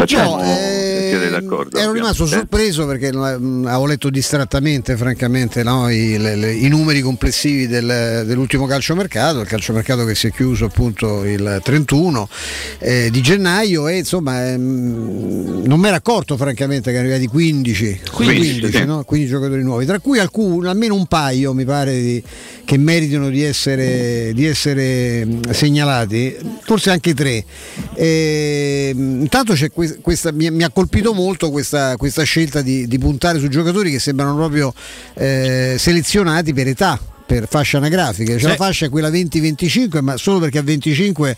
[0.00, 1.76] facciamo, siete eh, d'accordo.
[1.78, 7.00] ero rimasto sorpreso perché mh, avevo letto distrattamente, francamente, no, i, le- le- i numeri
[7.02, 12.28] complessivi del- dell'ultimo calciomercato, il calciomercato che si è chiuso appunto il 31
[12.78, 18.00] eh, di gennaio e insomma ehm, non mi ero accorto francamente che erano arrivati 15,
[18.12, 18.84] 15, 15, sì.
[18.84, 19.04] no?
[19.04, 22.22] 15 giocatori nuovi, tra cui alcuni, almeno un paio mi pare di-
[22.64, 27.44] che meritano di essere, di essere mh, segnalati, forse anche tre.
[27.94, 32.86] E, mh, intanto c'è que- questa, mi, mi ha colpito molto questa, questa scelta di,
[32.86, 34.72] di puntare su giocatori che sembrano proprio
[35.14, 36.98] eh, selezionati per età.
[37.30, 38.46] Per fascia anagrafica, cioè Sì.
[38.46, 41.36] la fascia è quella 20-25, ma solo perché a 25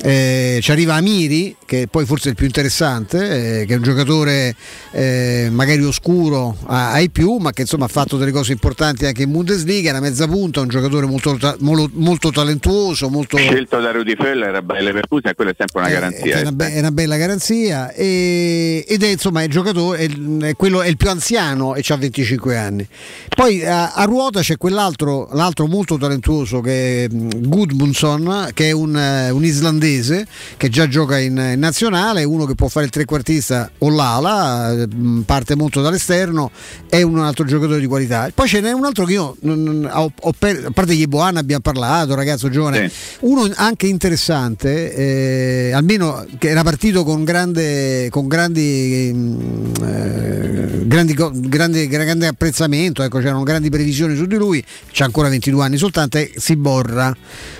[0.00, 3.82] eh, ci arriva Amiri, che poi forse è il più interessante, eh, che è un
[3.82, 4.54] giocatore
[4.92, 9.24] eh, magari oscuro a- ai più, ma che insomma ha fatto delle cose importanti anche
[9.24, 13.90] in Bundesliga, è una mezza punta, un giocatore molto, molo- molto talentuoso, molto, Scelto da
[13.92, 16.34] Rudy Feller a Bayer Leverkusen, quella è sempre una eh, garanzia.
[16.36, 16.52] è, una eh.
[16.52, 20.80] be- è una bella garanzia e- ed è insomma il giocatore è, il- è quello,
[20.80, 22.88] è il più anziano e ha 25 anni
[23.36, 28.72] poi a, a ruota c'è quell'altro l'altro molto talentuoso che è mm, Gudmundsson che è
[28.72, 32.92] un, eh, un islandese che già gioca in, in nazionale uno che può fare il
[32.92, 36.50] trequartista o l'ala eh, mm, parte molto dall'esterno
[36.88, 38.30] è un altro giocatore di qualità.
[38.34, 42.14] Poi ce n'è un altro che io ho, ho per- a parte Yeboan abbiamo parlato
[42.14, 49.74] ragazzo giovane uno anche interessante, eh, almeno che era partito con, grande, con grandi, mm,
[49.82, 54.64] eh, grandi, grande, grande apprezzamento, ecco, c'erano grandi previsioni su di lui,
[54.98, 57.14] ancora 22 anni soltanto, è Siborra,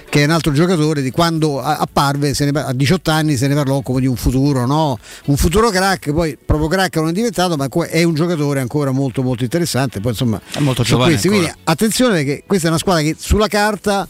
[0.08, 3.80] che è un altro giocatore di quando apparve ne a 18 anni se ne parlò
[3.82, 4.98] come di un futuro, no?
[5.26, 9.22] un futuro crack, poi proprio crack non è diventato, ma è un giocatore ancora molto
[9.22, 11.18] molto interessante, poi insomma È molto giovane.
[11.18, 11.56] Quindi ancora.
[11.64, 14.06] attenzione perché questa è una squadra che sulla carta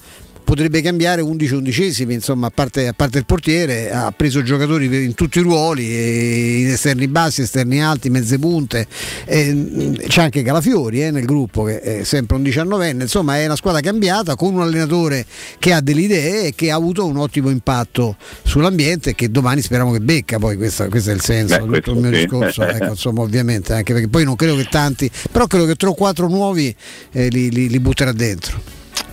[0.46, 5.14] potrebbe cambiare 11 undicesimi insomma a parte, a parte il portiere ha preso giocatori in
[5.14, 8.86] tutti i ruoli in esterni bassi esterni alti mezze punte
[9.26, 13.80] c'è anche Calafiori eh, nel gruppo che è sempre un 19enne insomma è una squadra
[13.80, 15.26] cambiata con un allenatore
[15.58, 19.62] che ha delle idee e che ha avuto un ottimo impatto sull'ambiente e che domani
[19.62, 22.20] speriamo che becca poi questo, questo è il senso Beh, tutto il mio sì.
[22.20, 25.88] discorso ecco, insomma ovviamente anche perché poi non credo che tanti però credo che 3
[25.88, 26.72] o 4 nuovi
[27.10, 28.62] eh, li, li- li butterà dentro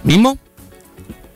[0.04, 0.38] Mimmo?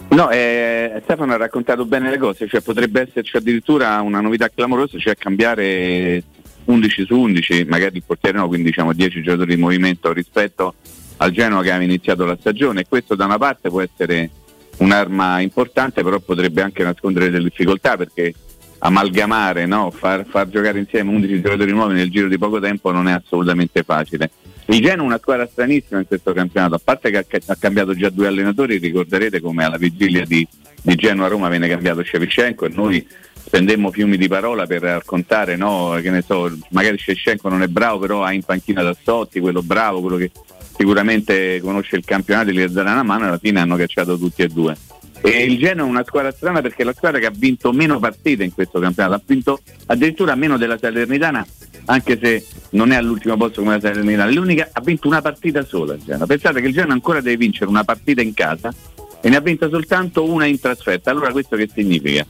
[0.10, 4.98] No, eh, Stefano ha raccontato bene le cose, cioè potrebbe esserci addirittura una novità clamorosa,
[4.98, 6.24] cioè cambiare
[6.65, 10.76] 11 su 11, magari il portiere no, quindi diciamo 10 giocatori di movimento rispetto
[11.17, 14.30] al Genoa che aveva iniziato la stagione questo da una parte può essere
[14.78, 18.34] un'arma importante, però potrebbe anche nascondere delle difficoltà perché
[18.80, 19.91] amalgamare, no?
[19.91, 23.84] far, far giocare insieme 11 giocatori nuovi nel giro di poco tempo non è assolutamente
[23.84, 24.30] facile.
[24.69, 28.10] Il Genoa è una squadra stranissima in questo campionato, a parte che ha, cambiato già
[28.10, 30.45] due allenatori, ricorderete come alla vigilia di,
[30.82, 36.10] di Genoa-Roma viene cambiato Shevchenko e noi spendemmo fiumi di parola per raccontare, no, che
[36.10, 40.17] ne so, magari Shevchenko non è bravo, però ha in panchina Tassotti, quello bravo, quello
[40.17, 40.32] che
[40.75, 44.47] sicuramente conosce il campionato e gli darà una mano, alla fine hanno cacciato tutti e
[44.49, 44.75] due.
[45.21, 47.99] E il Genoa è una squadra strana perché è la squadra che ha vinto meno
[47.99, 51.45] partite in questo campionato, ha vinto addirittura meno della Salernitana,
[51.89, 55.93] anche se non è all'ultimo posto come la Salernitana, l'unica ha vinto una partita sola
[55.93, 56.26] il Genoa.
[56.26, 58.73] Pensate che il Genoa ancora deve vincere una partita in casa
[59.21, 61.12] e ne ha vinta soltanto una in trasferta.
[61.12, 62.26] Allora questo che significa?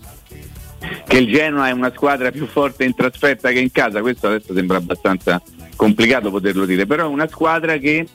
[1.07, 4.53] Che il Genoa è una squadra più forte in trasferta che in casa, questo adesso
[4.53, 5.41] sembra abbastanza
[5.75, 8.07] complicato poterlo dire, però è una squadra che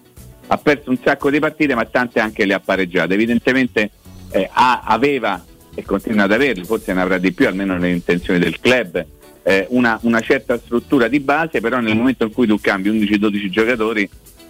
[0.46, 3.14] ha perso un sacco di partite ma tante anche le ha pareggiate.
[3.14, 3.90] Evidentemente
[4.30, 8.38] eh, ha- aveva e continua ad averle, forse ne avrà di più almeno nelle intenzioni
[8.38, 9.04] del club,
[9.42, 13.48] eh, una, una certa struttura di base, però nel momento in cui tu cambi 11-12
[13.48, 14.08] giocatori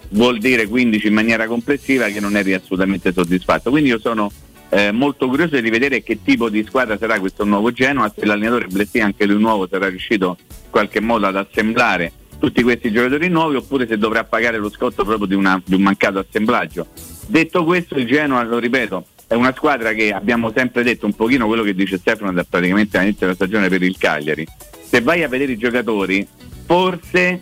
[0.09, 3.69] vuol dire 15 in maniera complessiva che non eri assolutamente soddisfatto.
[3.69, 4.31] Quindi io sono
[4.69, 8.67] eh, molto curioso di vedere che tipo di squadra sarà questo nuovo Genoa, se l'allenatore
[8.67, 13.55] Blessi anche lui nuovo sarà riuscito in qualche modo ad assemblare tutti questi giocatori nuovi
[13.55, 16.87] oppure se dovrà pagare lo scotto proprio di, una- di un mancato assemblaggio.
[17.27, 21.47] Detto questo il Genoa, lo ripeto, è una squadra che abbiamo sempre detto un pochino
[21.47, 24.45] quello che dice Stefano da praticamente all'inizio della stagione per il Cagliari.
[24.93, 26.27] Se vai a vedere i giocatori,
[26.67, 27.41] forse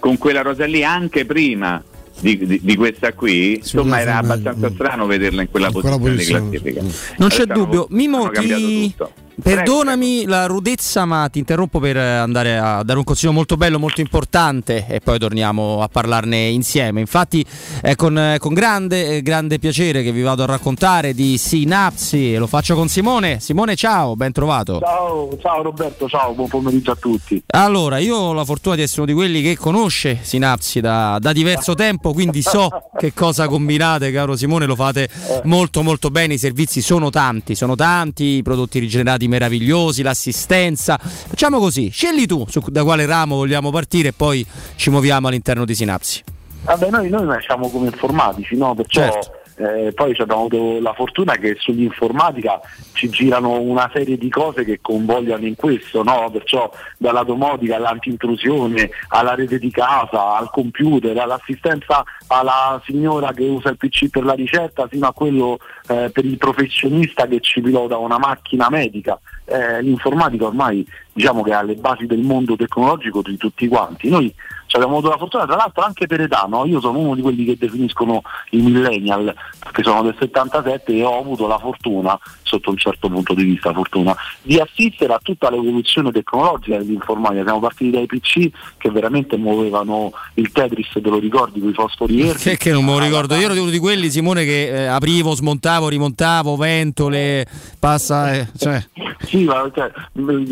[0.00, 1.80] con quella rosa lì anche prima
[2.18, 6.72] di, di, di questa qui, insomma era abbastanza strano vederla in quella, quella posizione, posizione.
[6.72, 7.14] di classifica.
[7.18, 7.86] Non c'è Adesso dubbio.
[7.90, 9.12] Mimo, ti- tutto.
[9.40, 13.78] Perdonami la rudezza, ma ti interrompo per eh, andare a dare un consiglio molto bello,
[13.78, 16.98] molto importante e poi torniamo a parlarne insieme.
[17.00, 17.46] Infatti
[17.80, 22.34] è con, eh, con grande, eh, grande piacere che vi vado a raccontare di Sinapsi
[22.34, 23.38] e lo faccio con Simone.
[23.38, 24.80] Simone, ciao, ben trovato.
[24.80, 27.40] Ciao, ciao Roberto, ciao, buon pomeriggio a tutti.
[27.46, 31.32] Allora, io ho la fortuna di essere uno di quelli che conosce Sinapsi da, da
[31.32, 35.08] diverso tempo, quindi so che cosa combinate, caro Simone, lo fate
[35.44, 40.98] molto molto bene, i servizi sono tanti, sono tanti, i prodotti rigenerati meravigliosi, l'assistenza.
[40.98, 44.44] Facciamo così, scegli tu su, da quale ramo vogliamo partire e poi
[44.76, 46.24] ci muoviamo all'interno di Sinapsi.
[46.64, 48.74] Vabbè, noi, noi nasciamo come informatici, no?
[48.74, 49.37] Perciò Certo.
[49.58, 52.60] Eh, poi abbiamo avuto la fortuna che sull'informatica
[52.92, 56.30] ci girano una serie di cose che convogliano in questo, no?
[56.30, 63.70] Perciò dalla domotica all'antintrusione, alla rete di casa, al computer, all'assistenza alla signora che usa
[63.70, 67.96] il PC per la ricetta, fino a quello eh, per il professionista che ci pilota
[67.98, 69.18] una macchina medica.
[69.44, 74.08] Eh, l'informatica ormai diciamo che è alle basi del mondo tecnologico di tutti quanti.
[74.08, 74.32] Noi
[74.68, 76.66] ci abbiamo avuto la fortuna, tra l'altro anche per età, no?
[76.66, 81.18] io sono uno di quelli che definiscono i millennial, perché sono del 77 e ho
[81.18, 86.12] avuto la fortuna, sotto un certo punto di vista fortuna, di assistere a tutta l'evoluzione
[86.12, 87.44] tecnologica dell'informatica.
[87.44, 92.22] Siamo partiti dai PC che veramente muovevano il Tetris, te lo ricordi, con i fosfori
[92.22, 92.42] verdi.
[92.42, 95.34] Che, che non me lo ricordo, io ero uno di quelli, Simone, che eh, aprivo,
[95.34, 97.46] smontavo, rimontavo, ventole,
[97.78, 98.34] passa...
[98.34, 98.84] eh, cioè.
[99.20, 99.90] Sì, ma cioè,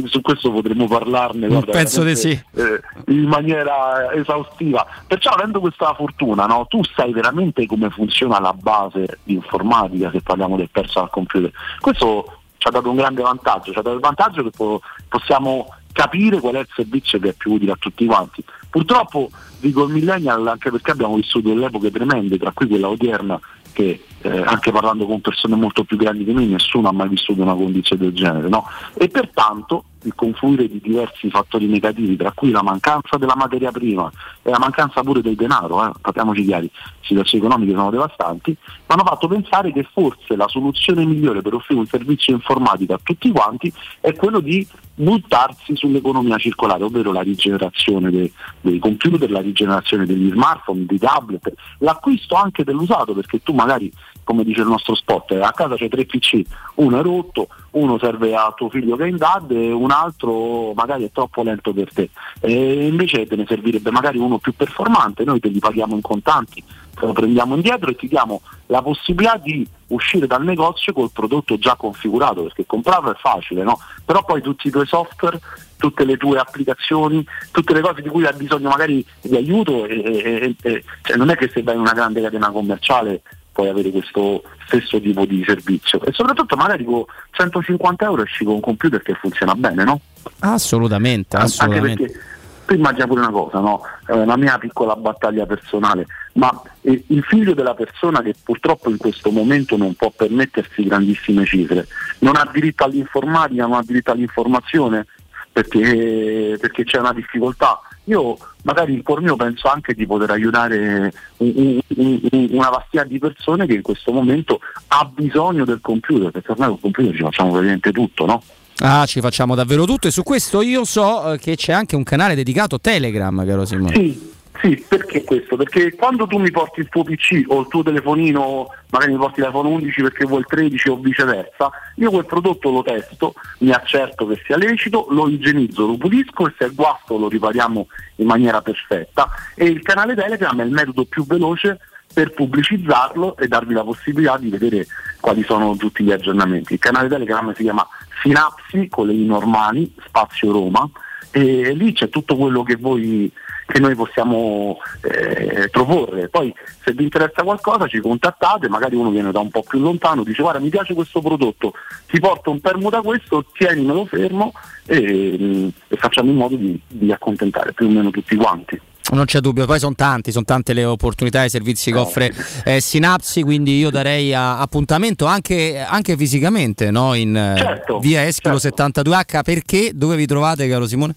[0.06, 4.86] su questo potremmo parlarne guarda, penso di veramente, eh, in maniera esaustiva.
[5.06, 10.20] Perciò avendo questa fortuna, no, tu sai veramente come funziona la base di informatica se
[10.20, 11.50] parliamo del personal computer.
[11.80, 15.68] Questo ci ha dato un grande vantaggio, ci ha dato il vantaggio che po- possiamo
[15.92, 18.44] capire qual è il servizio che è più utile a tutti quanti.
[18.68, 23.40] Purtroppo dico il millennial anche perché abbiamo vissuto delle epoche tremende, tra cui quella odierna
[23.72, 27.42] che eh, anche parlando con persone molto più grandi di me nessuno ha mai vissuto
[27.42, 28.66] una condizione del genere no?
[28.94, 34.10] e pertanto il confluire di diversi fattori negativi tra cui la mancanza della materia prima
[34.42, 39.04] e la mancanza pure del denaro eh, parliamoci chiari, situazioni economiche sono devastanti mi hanno
[39.04, 43.72] fatto pensare che forse la soluzione migliore per offrire un servizio informatico a tutti quanti
[44.00, 44.66] è quello di
[44.96, 51.52] buttarsi sull'economia circolare, ovvero la rigenerazione dei, dei computer, la rigenerazione degli smartphone, dei tablet,
[51.78, 53.92] l'acquisto anche dell'usato, perché tu magari,
[54.26, 56.42] come dice il nostro spot, a casa c'è tre PC,
[56.74, 60.72] uno è rotto, uno serve a tuo figlio che è in DAD e un altro
[60.74, 62.10] magari è troppo lento per te.
[62.40, 66.60] E invece te ne servirebbe magari uno più performante, noi te li paghiamo in contanti,
[66.60, 71.56] te lo prendiamo indietro e ti diamo la possibilità di uscire dal negozio col prodotto
[71.56, 73.78] già configurato, perché comprarlo è facile, no?
[74.04, 75.38] Però poi tutti i tuoi software,
[75.76, 80.00] tutte le tue applicazioni, tutte le cose di cui hai bisogno magari di aiuto, e,
[80.02, 83.22] e- e- cioè non è che se vai in una grande catena commerciale
[83.56, 88.54] puoi avere questo stesso tipo di servizio e soprattutto magari con 150 euro esci con
[88.56, 89.98] un computer che funziona bene, no?
[90.40, 92.02] Assolutamente, Anche assolutamente.
[92.02, 92.20] perché
[92.66, 93.80] tu immagina pure una cosa, no?
[94.04, 96.50] È una mia piccola battaglia personale, ma
[96.82, 101.86] eh, il figlio della persona che purtroppo in questo momento non può permettersi grandissime cifre,
[102.18, 105.06] non ha diritto all'informatica, non ha diritto all'informazione
[105.50, 107.80] perché, perché c'è una difficoltà.
[108.08, 113.02] Io magari in cuor mio penso anche di poter aiutare un- un- un- una vastia
[113.04, 117.22] di persone che in questo momento ha bisogno del computer, perché ormai col computer ci
[117.22, 118.42] facciamo praticamente tutto, no?
[118.78, 122.02] Ah, ci facciamo davvero tutto e su questo io so eh, che c'è anche un
[122.04, 123.94] canale dedicato Telegram, caro Simone.
[123.94, 125.56] Sì, sì, perché questo?
[125.56, 129.40] Perché quando tu mi porti il tuo PC o il tuo telefonino, magari mi porti
[129.40, 134.26] l'iPhone 11 perché vuoi il 13 o viceversa, io quel prodotto lo testo, mi accerto
[134.26, 138.62] che sia lecito, lo igienizzo, lo pulisco e se è guasto lo ripariamo in maniera
[138.62, 141.78] perfetta e il canale Telegram è il metodo più veloce
[142.12, 144.86] per pubblicizzarlo e darvi la possibilità di vedere
[145.20, 146.74] quali sono tutti gli aggiornamenti.
[146.74, 147.86] Il canale Telegram si chiama
[148.22, 150.88] Sinapsi con le I normali, spazio Roma,
[151.36, 153.30] e lì c'è tutto quello che voi
[153.66, 156.28] che noi possiamo eh, proporre.
[156.28, 160.22] Poi se vi interessa qualcosa ci contattate, magari uno viene da un po' più lontano,
[160.22, 161.74] dice guarda mi piace questo prodotto,
[162.06, 164.52] ti porto un permuta questo, tienimelo fermo
[164.86, 168.80] e, mm, e facciamo in modo di, di accontentare più o meno tutti quanti.
[169.08, 172.32] Non c'è dubbio, poi sono tanti, sono tante le opportunità e i servizi che offre
[172.64, 177.14] eh, Sinapsi, quindi io darei a- appuntamento anche, anche fisicamente no?
[177.14, 179.92] in eh, Certo, via Eschilo 72H perché?
[179.94, 181.14] Dove vi trovate caro Simone?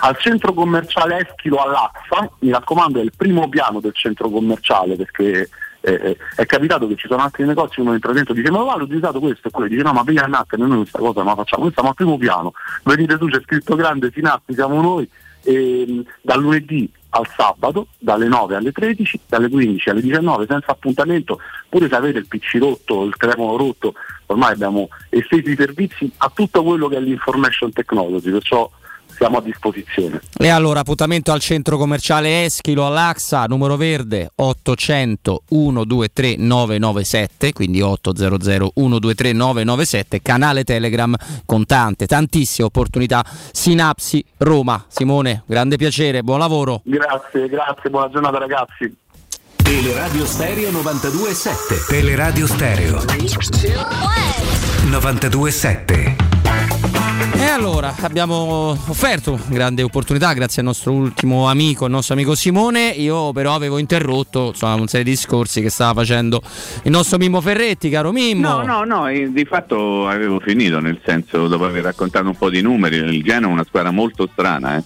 [0.00, 5.48] Al centro commerciale Eschilo all'Axa, mi raccomando è il primo piano del centro commerciale perché
[5.80, 8.62] eh, eh, è capitato che ci sono altri negozi, uno entra dentro e dice ma
[8.62, 9.68] guarda ho utilizzato questo e quello.
[9.68, 12.18] Dice no ma via andate, noi questa cosa non la facciamo, noi stiamo al primo
[12.18, 15.08] piano, vedete tu c'è scritto grande Sinapsi, siamo noi,
[15.46, 20.72] e, mh, dal lunedì al sabato dalle 9 alle 13, dalle 15 alle 19 senza
[20.72, 21.38] appuntamento,
[21.68, 23.94] pure se avete il PC rotto, il telefono rotto,
[24.26, 28.70] ormai abbiamo esteso i servizi a tutto quello che è l'information technology, perciò
[29.16, 30.20] siamo a disposizione.
[30.36, 38.72] E allora appuntamento al centro commerciale Eschilo all'Axa, numero verde 800 123 997, quindi 800
[38.74, 41.14] 123 997, canale Telegram
[41.44, 43.24] con tante, tantissime opportunità.
[43.52, 44.84] Sinapsi Roma.
[44.88, 46.82] Simone, grande piacere, buon lavoro.
[46.84, 49.04] Grazie, grazie, buona giornata ragazzi.
[49.56, 52.98] Teleradio Stereo 92.7 Teleradio Stereo
[54.90, 56.15] 92.7
[57.34, 62.90] E allora abbiamo offerto grande opportunità grazie al nostro ultimo amico, il nostro amico Simone.
[62.90, 66.40] Io però avevo interrotto insomma, una serie di discorsi che stava facendo
[66.84, 68.48] il nostro Mimmo Ferretti, caro Mimmo.
[68.48, 72.48] No, no, no, eh, di fatto avevo finito, nel senso dopo aver raccontato un po'
[72.48, 74.82] di numeri, il Genoa è una squadra molto strana, eh.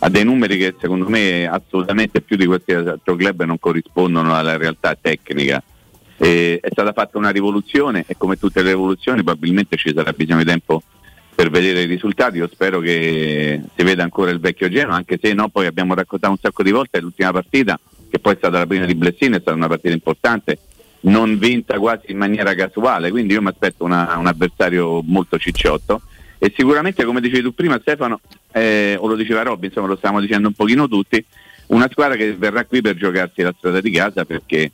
[0.00, 4.56] ha dei numeri che secondo me assolutamente più di qualsiasi altro club non corrispondono alla
[4.56, 5.62] realtà tecnica.
[6.20, 10.38] E è stata fatta una rivoluzione e come tutte le rivoluzioni probabilmente ci sarà bisogno
[10.38, 10.82] di tempo
[11.38, 12.38] per vedere i risultati.
[12.38, 16.32] Io spero che si veda ancora il vecchio Genoa, anche se no, poi abbiamo raccontato
[16.32, 17.78] un sacco di volte l'ultima partita,
[18.10, 20.58] che poi è stata la prima di Blessino, è stata una partita importante,
[21.02, 26.02] non vinta quasi in maniera casuale, quindi io mi aspetto un avversario molto cicciotto.
[26.38, 28.18] E sicuramente, come dicevi tu prima, Stefano,
[28.50, 31.24] eh, o lo diceva Robby, insomma lo stiamo dicendo un pochino tutti,
[31.68, 34.72] una squadra che verrà qui per giocarsi la strada di casa perché,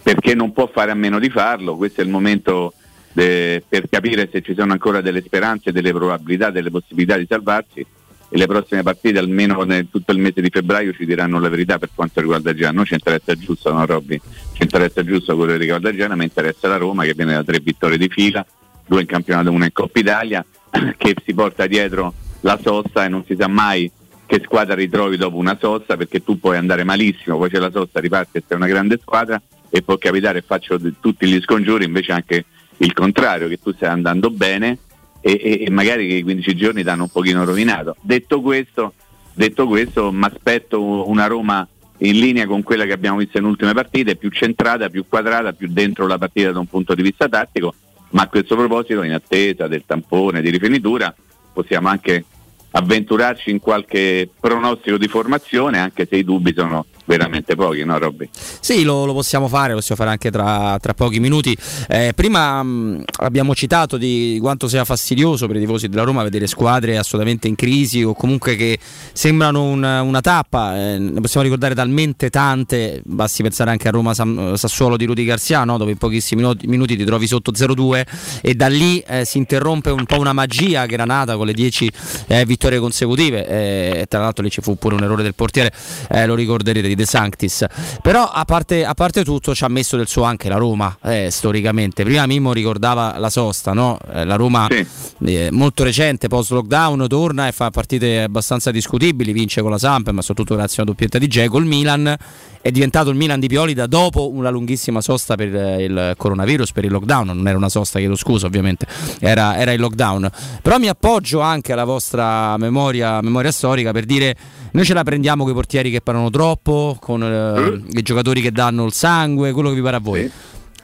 [0.00, 1.74] perché non può fare a meno di farlo.
[1.74, 2.74] Questo è il momento
[3.18, 7.84] de- per capire se ci sono ancora delle speranze, delle probabilità, delle possibilità di salvarsi.
[8.30, 11.78] E le prossime partite, almeno nel tutto il mese di febbraio, ci diranno la verità
[11.78, 12.72] per quanto riguarda Genoa.
[12.72, 14.20] Noi ci interessa giusto, no Robby?
[14.52, 17.58] Ci interessa giusto quello che riguarda Genoa, mi interessa la Roma che viene da tre
[17.58, 18.44] vittorie di fila,
[18.86, 20.44] due in campionato, una in Coppa Italia,
[20.96, 22.12] che si porta dietro
[22.42, 23.90] la sosta e non si sa mai
[24.26, 27.98] che squadra ritrovi dopo una sosta perché tu puoi andare malissimo, poi c'è la sosta,
[27.98, 29.40] riparti e sei una grande squadra
[29.70, 32.44] e può capitare, faccio tutti gli scongiuri, invece anche
[32.78, 34.78] il contrario, che tu stai andando bene
[35.20, 37.96] e, e- e magari che i 15 giorni ti hanno un pochino rovinato.
[38.00, 38.94] Detto questo,
[39.34, 41.66] detto questo mi aspetto una Roma
[41.98, 45.68] in linea con quella che abbiamo visto in ultime partite, più centrata, più quadrata, più
[45.68, 47.74] dentro la partita da un punto di vista tattico,
[48.10, 51.12] ma a questo proposito, in attesa del tampone di rifinitura,
[51.52, 52.24] possiamo anche
[52.70, 58.28] avventurarci in qualche pronostico di formazione, anche se i dubbi sono veramente pochi, no Robby?
[58.60, 61.56] Sì, lo, lo possiamo fare, lo possiamo fare anche tra, tra pochi minuti.
[61.88, 66.46] Eh, prima mh, abbiamo citato di quanto sia fastidioso per i tifosi della Roma vedere
[66.46, 68.78] squadre assolutamente in crisi o comunque che
[69.12, 70.76] sembrano una, una tappa.
[70.76, 75.24] Eh, ne possiamo ricordare talmente tante, basti pensare anche a Roma Sam- Sassuolo di Rudy
[75.24, 75.78] Garcia, no?
[75.78, 78.04] dove in pochissimi minuti, ti trovi sotto 0-2
[78.42, 81.54] e da lì eh, si interrompe un po' una magia che era nata con le
[81.54, 81.90] 10
[82.26, 83.46] eh, vittorie consecutive.
[83.46, 85.72] Eh, tra l'altro lì ci fu pure un errore del portiere,
[86.10, 87.64] eh, lo ricorderete di De Sanctis.
[88.02, 91.28] Però a parte, a parte tutto ci ha messo del suo anche la Roma, eh,
[91.30, 92.02] storicamente.
[92.02, 94.00] Prima Mimmo ricordava la sosta, no?
[94.12, 99.62] Eh, la Roma eh, molto recente, post lockdown, torna e fa partite abbastanza discutibili, vince
[99.62, 101.58] con la Samp, ma soprattutto grazie a una doppietta di Geco.
[101.58, 102.16] Il Milan
[102.60, 106.72] è diventato il Milan di Pioli da dopo una lunghissima sosta per eh, il coronavirus,
[106.72, 107.26] per il lockdown.
[107.28, 108.88] Non era una sosta, chiedo scusa, ovviamente,
[109.20, 110.28] era, era il lockdown.
[110.60, 114.36] Però mi appoggio anche alla vostra memoria, memoria storica per dire
[114.72, 118.52] noi ce la prendiamo con i portieri che parlano troppo, con eh, i giocatori che
[118.52, 120.30] danno il sangue, quello che vi pare a voi.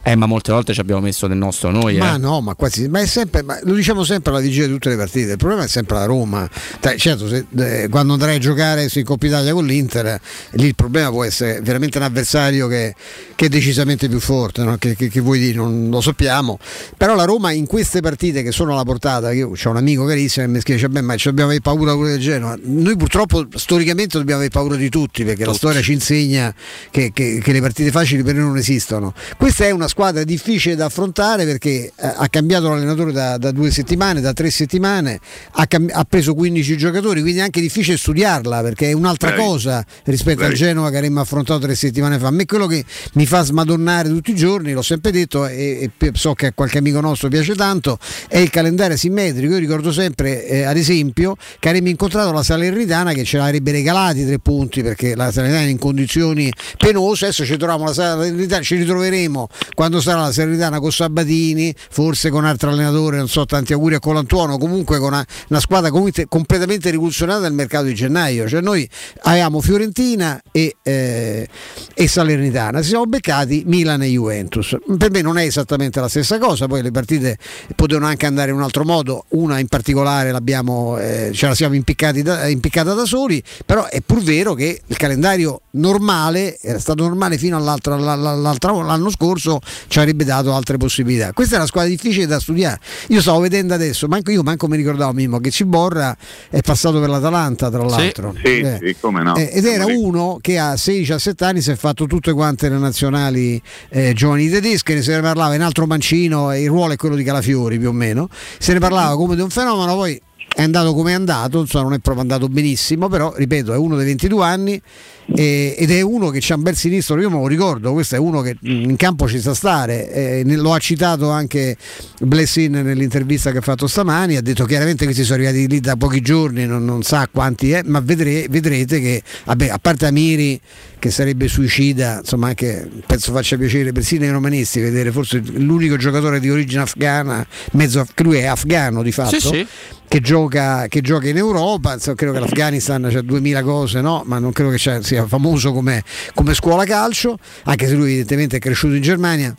[0.07, 1.97] Eh, ma molte volte ci abbiamo messo del nostro noi.
[1.97, 2.19] Ma eh.
[2.19, 4.97] no, ma quasi, ma è sempre, ma lo diciamo sempre alla vigilia di tutte le
[4.97, 5.31] partite.
[5.33, 6.49] Il problema è sempre la Roma.
[6.97, 10.21] Certo, se- eh, quando andrai a giocare su in Coppa Italia con l'Inter,
[10.53, 12.95] lì il problema può essere veramente un avversario che,
[13.35, 14.77] che è decisamente più forte, no?
[14.77, 16.59] che, che- che vuoi dire, non lo sappiamo.
[16.99, 20.45] Però la Roma in queste partite che sono alla portata, io ho un amico carissimo
[20.45, 22.59] che mi scrive, "Beh, ma ci dobbiamo avere paura pure del Genoa.
[22.63, 26.55] Noi purtroppo storicamente dobbiamo avere paura di tutti, perché la storia ci insegna
[26.91, 29.15] che, che- che le partite facili per noi non esistono.
[29.39, 33.71] Questa è una squadra difficile da affrontare perché eh, ha cambiato l'allenatore da, da due
[33.71, 35.21] settimane, da tre settimane,
[35.53, 39.45] ha, cam- ha preso 15 giocatori, quindi è anche difficile studiarla perché è un'altra Bravi.
[39.45, 40.57] cosa rispetto al Bravi.
[40.57, 42.27] Genova che avremmo affrontato tre settimane fa.
[42.27, 46.11] A me quello che mi fa smadonnare tutti i giorni, l'ho sempre detto e, e
[46.15, 49.53] so che a qualche amico nostro piace tanto, è il calendario simmetrico.
[49.53, 54.27] Io ricordo sempre, eh, ad esempio, che avremmo incontrato la Salernitana che ce l'avrebbe regalati
[54.27, 57.27] tre punti perché la Salernitana è in condizioni penose.
[57.27, 59.49] Adesso ci troviamo la Salernitana, ci ritroveremo
[59.85, 63.99] quando sarà la Serenitana con Sabatini, forse con altro allenatore, non so, tanti auguri a
[63.99, 68.49] Colantuono, comunque con una, una squadra comunque completamente rivoluzionata nel mercato di gennaio.
[68.49, 68.89] Cioè noi
[69.25, 71.47] avevamo Fiorentina e, eh,
[71.93, 74.75] e Salernitana, si siamo beccati Milan e Juventus.
[74.97, 77.37] Per me non è esattamente la stessa cosa, poi le partite
[77.77, 81.79] potevano anche andare in un altro modo, una in particolare l'abbiamo, eh, ce la siamo
[82.23, 87.37] da, impiccata da soli, però è pur vero che il calendario normale, era stato normale
[87.37, 91.33] fino all'altro, all'altro, l'anno scorso, ci avrebbe dato altre possibilità.
[91.33, 92.81] Questa è una squadra difficile da studiare.
[93.09, 96.17] Io stavo vedendo adesso, manco io manco mi ricordavo Mimmo che Ciborra
[96.51, 98.35] è passato per l'Atalanta tra l'altro.
[98.43, 98.79] Sì, eh.
[98.83, 99.37] sì, come no.
[99.37, 103.61] Eh, ed era uno che a 16-17 anni si è fatto tutte quante le nazionali
[103.89, 107.79] eh, giovani tedesche, se ne parlava in altro mancino, il ruolo è quello di Calafiori
[107.79, 110.21] più o meno, se ne parlava come di un fenomeno, poi
[110.55, 113.97] è andato come è andato, insomma non è proprio andato benissimo, però ripeto è uno
[113.97, 114.81] dei 22 anni
[115.27, 118.19] e, ed è uno che c'ha un bel sinistro, io me lo ricordo, questo è
[118.19, 121.77] uno che in campo ci sa stare, eh, lo ha citato anche
[122.21, 125.97] Blessin nell'intervista che ha fatto stamani, ha detto chiaramente che si sono arrivati lì da
[125.97, 130.61] pochi giorni, non, non sa quanti è, ma vedre, vedrete che vabbè, a parte Amiri
[131.05, 136.41] che sarebbe suicida, insomma anche penso faccia piacere persino ai romanisti vedere forse l'unico giocatore
[136.41, 139.39] di origine afghana, mezzo, lui è afghano di fatto.
[139.39, 139.67] Sì, sì.
[140.07, 144.23] Che gioca, che gioca, in Europa, insomma, credo che l'Afghanistan c'è 2000 cose, no?
[144.25, 144.79] ma non credo che
[145.15, 146.03] sia famoso come,
[146.35, 149.57] come scuola calcio, anche se lui evidentemente è cresciuto in Germania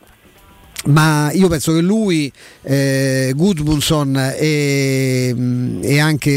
[0.85, 2.31] ma io penso che lui,
[2.61, 5.35] eh, Gudmundsson e,
[5.81, 6.29] e, anche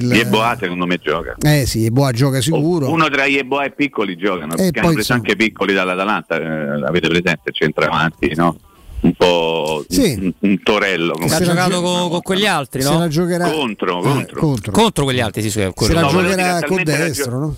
[0.00, 1.36] il Yeboah secondo me gioca.
[1.38, 2.90] Eh sì, Yeboah gioca sicuro.
[2.90, 7.52] Uno tra Yeboah e piccoli giocano, e hanno preso anche piccoli dall'Atalanta, eh, avete presente,
[7.52, 8.56] centravanti, no?
[9.00, 10.16] Un po' sì.
[10.18, 11.12] un, un, torello.
[11.12, 12.92] Ha giocato con, con, quegli altri, no?
[12.92, 14.02] Se la giocherà contro, eh,
[14.34, 14.72] contro.
[14.72, 15.04] contro.
[15.04, 17.56] quegli altri, sì, sì, Se la no, giocherà con destro, no?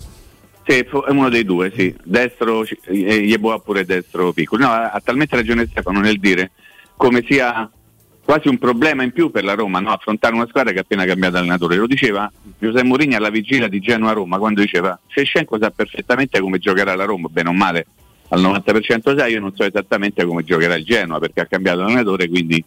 [0.65, 1.95] Sì, è uno dei due, sì.
[2.05, 4.65] Destro, Yeboah pure destro piccolo.
[4.65, 6.53] No, ha talmente ragione Stefano nel dire
[6.97, 7.69] come sia
[8.25, 9.91] quasi un problema in più per la Roma, no?
[9.91, 11.77] affrontare una squadra che ha appena cambiato allenatore.
[11.77, 16.95] Lo diceva Giuseppe Mourinho alla vigilia di Genoa-Roma quando diceva Shevchenko sa perfettamente come giocherà
[16.95, 17.87] la Roma, bene o male
[18.29, 22.29] al 90% sa, io non so esattamente come giocherà il Genoa perché ha cambiato allenatore,
[22.29, 22.65] quindi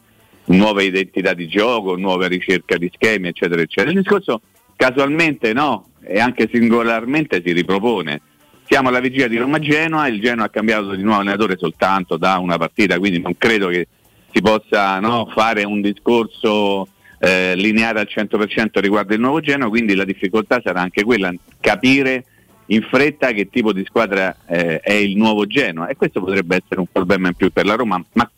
[0.48, 3.92] nuove identità di gioco, nuova ricerca di schemi, eccetera, eccetera.
[3.92, 4.42] Il discorso
[4.76, 8.22] casualmente no, e anche singolarmente si ripropone.
[8.68, 12.58] Siamo alla vigilia di Roma-Genoa, il Genoa ha cambiato di nuovo allenatore soltanto da una
[12.58, 13.88] partita, quindi non credo che
[14.32, 16.88] si possa no, fare un discorso
[17.20, 22.26] eh, lineare al 100% riguardo il nuovo Genoa, quindi la difficoltà sarà anche quella, capire
[22.68, 26.80] in fretta che tipo di squadra eh, è il nuovo Genoa e questo potrebbe essere
[26.80, 28.30] un problema in più per la Roma, ma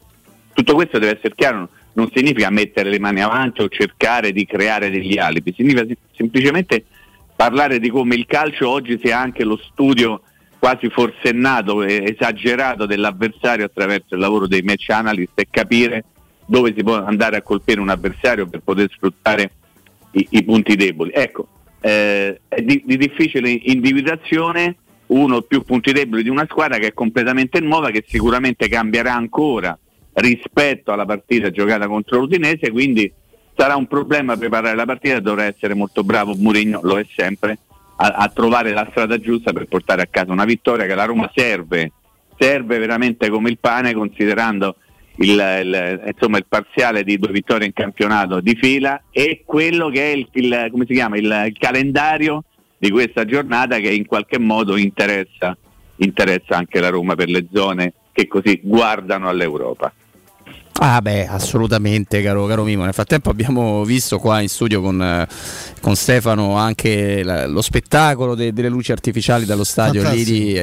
[0.53, 4.89] tutto questo deve essere chiaro, non significa mettere le mani avanti o cercare di creare
[4.89, 6.85] degli alibi, significa semplicemente
[7.37, 10.21] parlare di come il calcio oggi sia anche lo studio
[10.57, 16.03] quasi forsennato e esagerato dell'avversario attraverso il lavoro dei match analyst e capire
[16.47, 19.51] dove si può andare a colpire un avversario per poter sfruttare
[20.11, 21.11] i, i punti deboli.
[21.13, 21.47] Ecco,
[21.79, 24.77] eh, è di, di, difficile individuazione
[25.07, 29.13] uno o più punti deboli di una squadra che è completamente nuova, che sicuramente cambierà
[29.13, 29.77] ancora
[30.13, 33.13] rispetto alla partita giocata contro l'Udinese, quindi
[33.57, 37.57] sarà un problema preparare la partita, dovrà essere molto bravo Mourinho, lo è sempre,
[37.95, 41.31] a, a, trovare la strada giusta per portare a casa una vittoria che la Roma
[41.33, 41.91] serve,
[42.37, 44.75] serve veramente come il pane considerando
[45.15, 50.11] il, il, insomma, il parziale di due vittorie in campionato di fila e quello che
[50.11, 51.17] è il, il, chiama,
[51.57, 52.43] calendario
[52.77, 55.57] di questa giornata che in qualche modo interessa,
[55.95, 59.91] interessa anche la Roma per le zone che così guardano all'Europa.
[60.79, 62.83] Ah beh, assolutamente caro, caro Mimo.
[62.83, 65.27] Nel frattempo abbiamo visto qua in studio con, eh,
[65.81, 70.55] con Stefano anche la, lo spettacolo de, delle luci artificiali dallo stadio Lidi,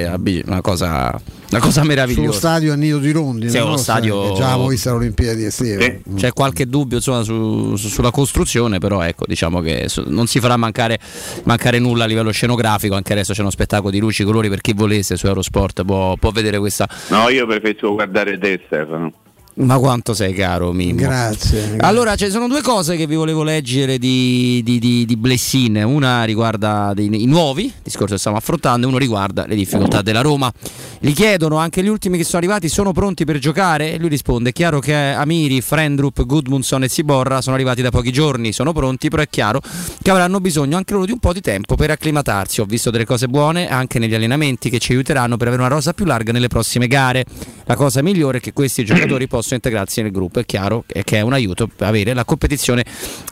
[0.46, 2.28] una cosa, una cosa meravigliosa.
[2.28, 3.76] Sullo stadio a Nido di Rondi, sì, no?
[3.76, 4.34] stadio...
[4.34, 6.02] già avevo visto le Olimpiadi estive.
[6.06, 6.14] Sì.
[6.14, 10.56] C'è qualche dubbio insomma, su, su, sulla costruzione, però ecco, diciamo che non si farà
[10.56, 11.00] mancare,
[11.42, 14.60] mancare, nulla a livello scenografico, anche adesso c'è uno spettacolo di luci e colori per
[14.60, 16.88] chi volesse su Eurosport può, può vedere questa...
[17.08, 19.12] No, io preferisco guardare te Stefano.
[19.56, 20.96] Ma quanto sei caro Mimmo.
[20.96, 21.78] Grazie, grazie.
[21.78, 25.76] Allora, ci sono due cose che vi volevo leggere di, di, di, di Blessin.
[25.76, 30.52] Una riguarda i nuovi, discorso che stiamo affrontando, e uno riguarda le difficoltà della Roma.
[30.98, 33.92] Gli chiedono anche gli ultimi che sono arrivati, sono pronti per giocare?
[33.92, 38.10] E lui risponde, è chiaro che Amiri, Frendrup, Gudmundsson e Siborra sono arrivati da pochi
[38.10, 39.60] giorni, sono pronti, però è chiaro
[40.02, 42.60] che avranno bisogno anche loro di un po' di tempo per acclimatarsi.
[42.60, 45.92] Ho visto delle cose buone anche negli allenamenti che ci aiuteranno per avere una rosa
[45.92, 47.24] più larga nelle prossime gare.
[47.66, 50.40] La cosa migliore è che questi giocatori possano possono integrarsi nel gruppo.
[50.40, 52.84] È chiaro che è un aiuto avere la competizione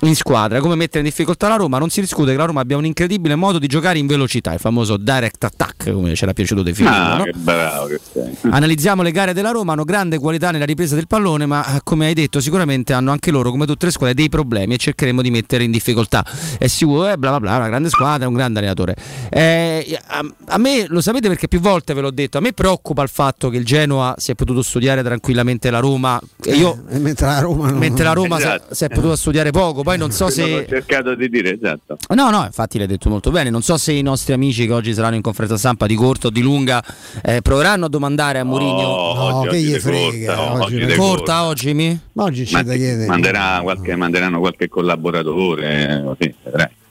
[0.02, 0.60] in squadra.
[0.60, 1.78] Come mettere in difficoltà la Roma?
[1.78, 4.60] Non si discute che la Roma abbia un incredibile modo di giocare in velocità, il
[4.60, 6.96] famoso direct attack, come ci era piaciuto definirlo.
[6.96, 7.24] Ah, no?
[7.24, 8.36] che bravo che sei.
[8.50, 12.06] Analizziamo le gare della Roma, hanno grande qualità nella ripresa del pallone, ma eh, come
[12.06, 15.30] hai detto sicuramente hanno anche loro, come tutte le squadre, dei problemi e cercheremo di
[15.30, 16.24] mettere in difficoltà.
[16.58, 18.96] È sicuro, eh, bla bla bla, una grande squadra, un grande allenatore.
[19.30, 23.02] Eh, a, a me, lo sapete perché più volte ve l'ho detto, a me preoccupa
[23.02, 26.01] il fatto che il Genoa si è potuto studiare tranquillamente la Roma
[26.44, 26.82] e io...
[26.88, 28.74] Eh, mentre la Roma, non- mentre la Roma si è- Esatto.
[28.74, 30.42] si è potuta studiare poco, poi non so se...
[30.42, 31.96] Ho cercato di dire, esatto.
[32.14, 33.50] No, no, infatti l'hai detto molto bene.
[33.50, 36.30] Non so se i nostri amici che oggi saranno in conferenza stampa di corto o
[36.30, 36.82] di lunga
[37.22, 38.70] eh, proveranno a domandare a Mourinho.
[38.86, 41.98] Oh, oggi, che gli frega, corta, oggi Corta oggi mi?
[42.12, 43.06] Ma oggi c'è Ma da chiedere.
[43.06, 46.34] manderà qualche- manderanno qualche collaboratore, eh, così.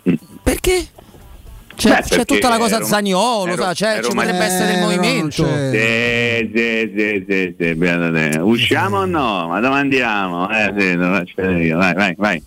[0.09, 0.13] Mm.
[0.43, 0.87] Perché?
[1.81, 4.21] C'è, Beh, c'è tutta la cosa Roma- Zagnolo, è Ro- sa, c'è- è ci Roma-
[4.21, 5.45] potrebbe essere il Eh, no, movimento.
[5.71, 8.37] Sì, sì, sì, sì.
[8.39, 9.47] Usciamo o no?
[9.47, 10.47] Ma dove andiamo?
[10.51, 11.77] Eh sì, io.
[11.77, 12.43] Vai, vai, vai.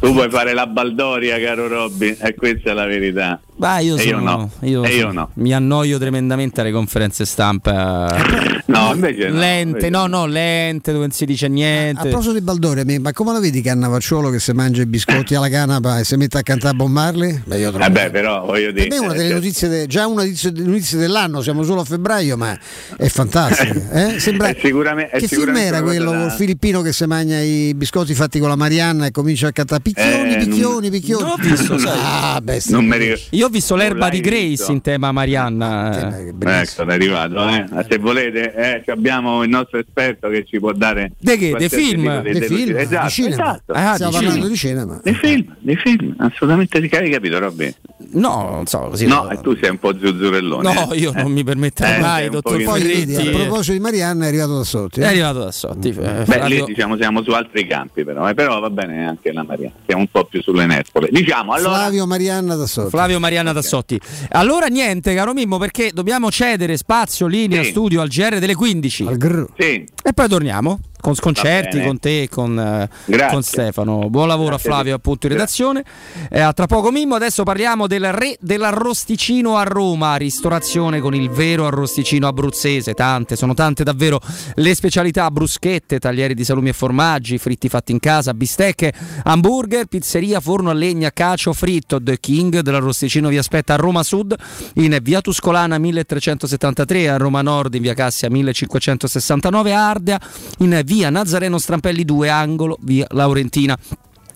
[0.00, 3.38] Tu puoi fare la baldoria, caro Robby, e questa è la verità.
[3.58, 4.50] Beh, io, E sono, io no.
[4.60, 5.30] io E io no.
[5.34, 8.56] Mi annoio tremendamente alle conferenze stampa.
[8.68, 12.02] No, invece no, lente, invece no, no, lente, dove non si dice A niente.
[12.08, 15.48] proposito di Baldore, ma come la vedi Canna Vacciolo che si mangia i biscotti alla
[15.48, 17.40] canapa e si mette a cantare a Bob Marley?
[17.46, 18.88] Beh, io trovo- Vabbè, però voglio Per dire.
[18.90, 21.84] me è una delle eh, notizie, de- già una delle notizie dell'anno, siamo solo a
[21.84, 22.58] febbraio, ma
[22.98, 23.72] è fantastica.
[23.90, 24.20] Eh?
[24.20, 27.72] Sembra, È sicuramente- è che film era quello da- col filippino che si mangia i
[27.74, 31.22] biscotti fatti con la Marianna e comincia a cantare picchioni, Eh, non- picchioni, picchioni?
[31.22, 31.98] non ho visto, sai.
[31.98, 32.70] Ah, beh, sì.
[32.72, 33.22] Non mi ricordo.
[33.48, 34.72] Ho visto l'erba di Grace visto?
[34.72, 36.18] in tema Marianna.
[36.18, 36.28] eh.
[36.38, 37.48] Ecco, è arrivato.
[37.48, 37.64] Eh.
[37.88, 41.12] Se volete, eh, abbiamo il nostro esperto che ci può dare.
[41.18, 41.44] De che?
[41.46, 42.16] De qualsiasi film?
[42.16, 42.64] di Dei delusione.
[42.64, 43.34] film, esatto, di cinema.
[43.34, 43.72] esatto.
[43.72, 44.48] Ah, Stiamo di parlando cinema.
[44.48, 45.00] di cinema.
[45.02, 47.74] Dei film, dei film, assolutamente che hai capito, Robby?
[48.10, 49.06] No, non so, così.
[49.06, 50.72] No, e tu sei un po' zuzzurellone.
[50.72, 50.96] No, eh.
[50.96, 54.64] io non mi permetterei Eh, mai, dottor Poi a proposito di Marianna è arrivato da
[54.64, 55.00] sotto.
[55.00, 55.88] È arrivato da Sotti.
[55.90, 59.30] eh, Beh, Flavio- lì diciamo siamo su altri campi, però, eh, però va bene anche
[59.32, 59.70] la Maria.
[59.84, 61.08] Siamo un po' più sulle nervole.
[61.10, 61.74] Diciamo allora.
[61.76, 62.88] Flavio Marianna da sotto.
[62.88, 64.00] Flavio Marianna Tassotti.
[64.30, 67.70] Allora niente, caro Mimmo, perché dobbiamo cedere spazio, linea, Sì.
[67.70, 69.06] studio al GR delle 15.
[69.06, 69.44] Al grr.
[69.58, 74.08] Sì, E poi torniamo con sconcerti, con te con, eh, con Stefano.
[74.10, 74.70] Buon lavoro Grazie.
[74.70, 75.84] a Flavio appunto in redazione.
[76.30, 81.30] Eh, a tra poco Mimmo, adesso parliamo del re dell'arrosticino a Roma, ristorazione con il
[81.30, 84.20] vero arrosticino abruzzese, tante, sono tante davvero
[84.54, 88.92] le specialità, bruschette, taglieri di salumi e formaggi, fritti fatti in casa, bistecche,
[89.24, 94.34] hamburger, pizzeria, forno a legna, cacio fritto, The King dell'arrosticino vi aspetta a Roma Sud
[94.74, 100.20] in via Tuscolana 1373, a Roma Nord in via Cassia 1569, a Ardea
[100.58, 103.76] in via Nazareno Strampelli 2, angolo via Laurentina.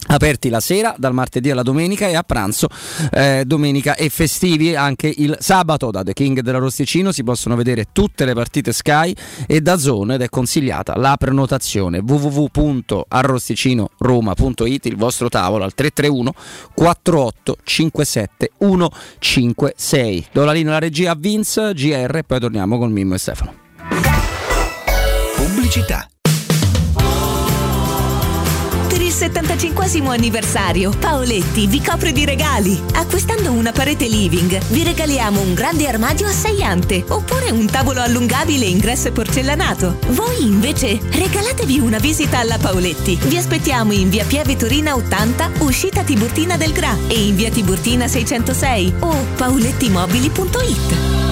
[0.05, 2.67] Aperti la sera, dal martedì alla domenica e a pranzo
[3.13, 8.25] eh, domenica e festivi anche il sabato da The King dell'Arrosticino si possono vedere tutte
[8.25, 9.15] le partite Sky
[9.47, 16.35] e da Zone ed è consigliata la prenotazione www.arrosticinoroma.it il vostro tavolo al 331
[16.75, 22.91] 48 57 156 do la linea alla regia a Vince GR e poi torniamo con
[22.91, 23.55] Mimmo e Stefano
[25.73, 26.07] Pubblicità.
[29.13, 32.83] Il 75 anniversario, Paoletti vi copre di regali.
[32.95, 36.63] Acquistando una parete living, vi regaliamo un grande armadio a sei
[37.09, 39.99] oppure un tavolo allungabile ingresso e porcellanato.
[40.13, 43.19] Voi invece regalatevi una visita alla Paoletti.
[43.21, 48.09] Vi aspettiamo in via Pieve Torina 80, uscita Tiburtina del Gra e in via Tiburtina
[48.09, 51.32] 606 o paolettimobili.it.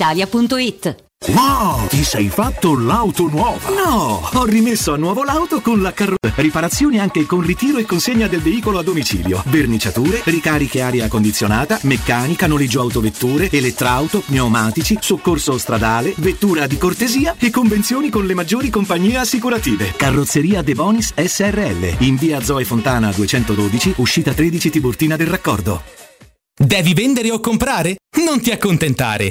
[0.00, 1.08] brispalitalia.it.
[1.34, 3.68] Wow, ti sei fatto l'auto nuova?
[3.68, 6.18] No, ho rimesso a nuovo l'auto con la carrozzeria.
[6.36, 9.42] Riparazioni anche con ritiro e consegna del veicolo a domicilio.
[9.46, 17.50] Verniciature, ricariche aria condizionata, meccanica, noleggio autovetture, elettrauto, pneumatici, soccorso stradale, vettura di cortesia e
[17.50, 19.92] convenzioni con le maggiori compagnie assicurative.
[19.94, 21.96] Carrozzeria De Bonis SRL.
[21.98, 25.82] In via Zoe Fontana 212, uscita 13 Tiburtina del Raccordo.
[26.62, 27.96] Devi vendere o comprare?
[28.22, 29.30] Non ti accontentare.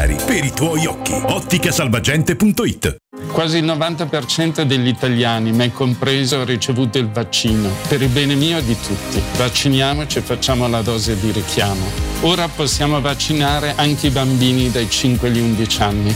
[0.07, 1.13] per i tuoi occhi.
[1.13, 2.95] Otticasalvagente.it
[3.31, 7.69] Quasi il 90% degli italiani, me compreso, ha ricevuto il vaccino.
[7.87, 9.21] Per il bene mio e di tutti.
[9.37, 11.85] Vacciniamoci e facciamo la dose di richiamo.
[12.21, 16.15] Ora possiamo vaccinare anche i bambini dai 5 agli 11 anni.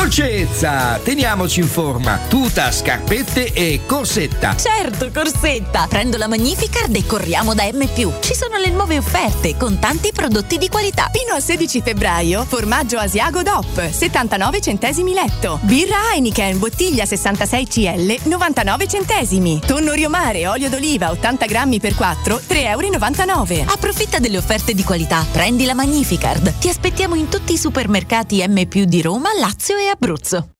[0.00, 0.98] Dolcezza!
[1.04, 2.18] Teniamoci in forma.
[2.26, 4.56] Tuta, scarpette e corsetta.
[4.56, 5.86] Certo, Corsetta!
[5.90, 7.86] Prendo la Magnificard e corriamo da M+.
[8.20, 11.10] Ci sono le nuove offerte con tanti prodotti di qualità.
[11.12, 15.58] Fino al 16 febbraio, formaggio Asiago DOP, 79 centesimi letto.
[15.64, 19.60] Birra Heineken, bottiglia 66 CL, 99 centesimi.
[19.66, 23.70] Tonno Riomare, olio d'oliva, 80 grammi per 4, 3,99 euro.
[23.70, 25.26] Approfitta delle offerte di qualità.
[25.30, 26.54] Prendi la Magnificard.
[26.58, 30.52] Ti aspettiamo in tutti i supermercati M+, di Roma, Lazio e Abruzzo.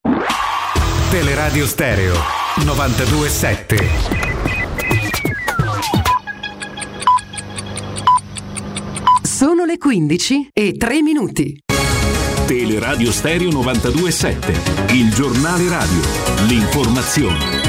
[1.10, 2.14] Teleradio Stereo
[2.64, 3.88] 927.
[9.22, 11.62] Sono le 15 e 3 minuti.
[12.46, 16.00] Teleradio Stereo 927, il giornale radio,
[16.46, 17.59] l'informazione.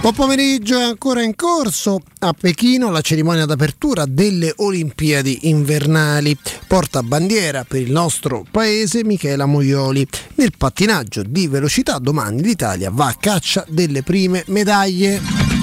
[0.00, 6.36] Buon pomeriggio è ancora in corso a Pechino la cerimonia d'apertura delle Olimpiadi invernali.
[6.68, 10.06] Porta bandiera per il nostro paese Michela Moioli.
[10.36, 15.57] Nel pattinaggio di velocità domani l'Italia va a caccia delle prime medaglie.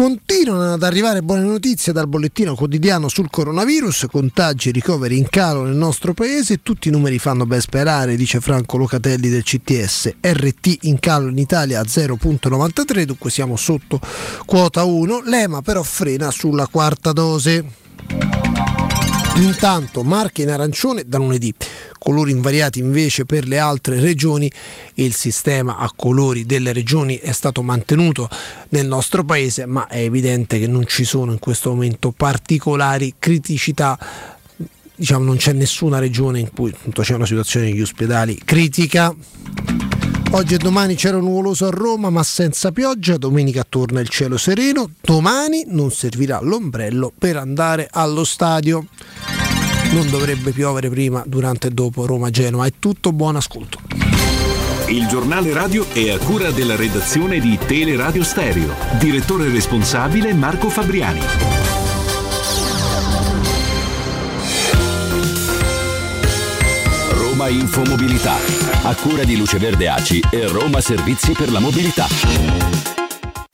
[0.00, 5.64] Continuano ad arrivare buone notizie dal bollettino quotidiano sul coronavirus, contagi e ricoveri in calo
[5.64, 10.14] nel nostro paese, tutti i numeri fanno ben sperare, dice Franco Locatelli del CTS.
[10.22, 14.00] RT in calo in Italia a 0.93, dunque siamo sotto
[14.46, 17.62] quota 1, l'EMA però frena sulla quarta dose.
[19.36, 21.52] Intanto Marche in arancione da lunedì,
[22.00, 24.50] colori invariati invece per le altre regioni
[24.94, 28.28] il sistema a colori delle regioni è stato mantenuto
[28.70, 33.98] nel nostro paese, ma è evidente che non ci sono in questo momento particolari criticità.
[34.94, 39.14] Diciamo non c'è nessuna regione in cui appunto, c'è una situazione negli ospedali critica.
[40.32, 44.90] Oggi e domani c'era nuvoloso a Roma ma senza pioggia, domenica torna il cielo sereno,
[45.00, 48.86] domani non servirà l'ombrello per andare allo stadio.
[49.92, 52.64] Non dovrebbe piovere prima, durante e dopo Roma-Genoa.
[52.64, 53.78] È tutto, buon ascolto.
[54.86, 58.74] Il giornale radio è a cura della redazione di Teleradio Stereo.
[58.98, 61.20] Direttore responsabile Marco Fabriani.
[67.10, 68.36] Roma Infomobilità.
[68.82, 72.89] A cura di Luce Verde Aci e Roma Servizi per la Mobilità.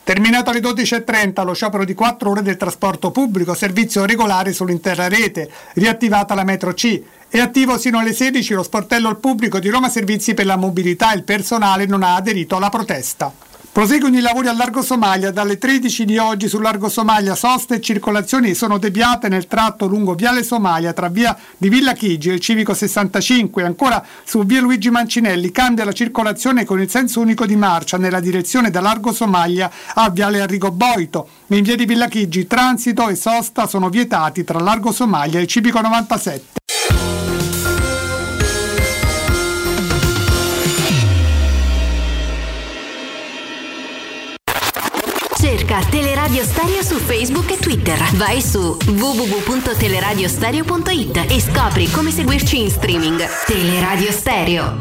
[0.06, 5.50] Terminato alle 12.30 lo sciopero di 4 ore del trasporto pubblico, servizio regolare sull'intera rete,
[5.74, 7.02] riattivata la metro C.
[7.26, 11.12] È attivo sino alle 16 lo sportello al pubblico di Roma Servizi per la Mobilità.
[11.12, 13.32] Il personale non ha aderito alla protesta.
[13.76, 15.30] Proseguono i lavori al Largo Somalia.
[15.30, 20.14] Dalle 13 di oggi sul Largo Somalia soste e circolazioni sono deviate nel tratto lungo
[20.14, 23.64] Viale Somalia tra via di Villa Chigi e il Civico 65.
[23.64, 28.20] Ancora su via Luigi Mancinelli cambia la circolazione con il senso unico di marcia nella
[28.20, 31.28] direzione da Largo Somalia a Viale Arrigo Boito.
[31.48, 35.48] In via di Villa Chigi transito e sosta sono vietati tra Largo Somalia e il
[35.48, 36.64] Civico 97.
[46.36, 47.98] Teleradio Stereo su Facebook e Twitter.
[48.16, 53.26] Vai su www.teleradiostereo.it e scopri come seguirci in streaming.
[53.46, 54.76] Teleradio Stereo.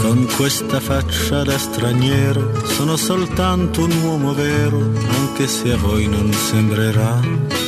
[0.00, 6.32] Con questa faccia da straniero sono soltanto un uomo vero, anche se a voi non
[6.32, 7.67] sembrerà.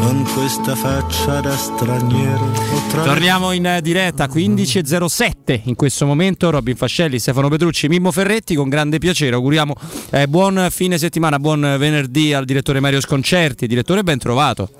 [0.00, 2.52] Con questa faccia da straniero.
[2.90, 6.50] Torniamo in diretta 15.07 in questo momento.
[6.50, 8.54] Robin Fascelli, Stefano Petrucci, Mimmo Ferretti.
[8.54, 9.74] Con grande piacere auguriamo
[10.10, 13.66] eh, buon fine settimana, buon venerdì al direttore Mario Sconcerti.
[13.66, 14.70] Direttore, ben trovato.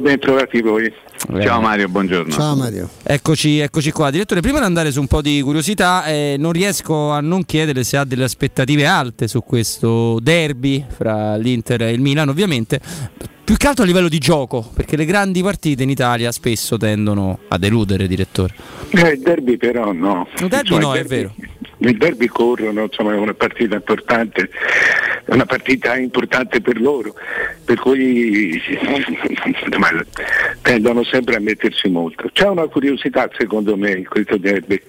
[0.00, 0.92] Ben trovati voi.
[1.40, 2.30] Ciao Mario, buongiorno.
[2.32, 2.88] Ciao Mario.
[3.02, 4.10] Eccoci, eccoci qua.
[4.10, 7.82] Direttore, prima di andare su un po' di curiosità, eh, non riesco a non chiedere
[7.84, 12.80] se ha delle aspettative alte su questo derby fra l'Inter e il Milan, ovviamente.
[13.42, 17.38] Più che altro a livello di gioco, perché le grandi partite in Italia spesso tendono
[17.48, 18.54] a deludere, direttore.
[18.90, 20.28] Eh, il derby però no.
[20.38, 21.34] Il derby Insomma, no, il è derby- vero.
[21.78, 24.50] Il derby corrono, insomma è una partita importante,
[25.26, 27.14] una partita importante per loro,
[27.64, 28.60] per cui
[30.62, 32.28] tendono sempre a mettersi molto.
[32.32, 34.80] C'è una curiosità secondo me in questo derby,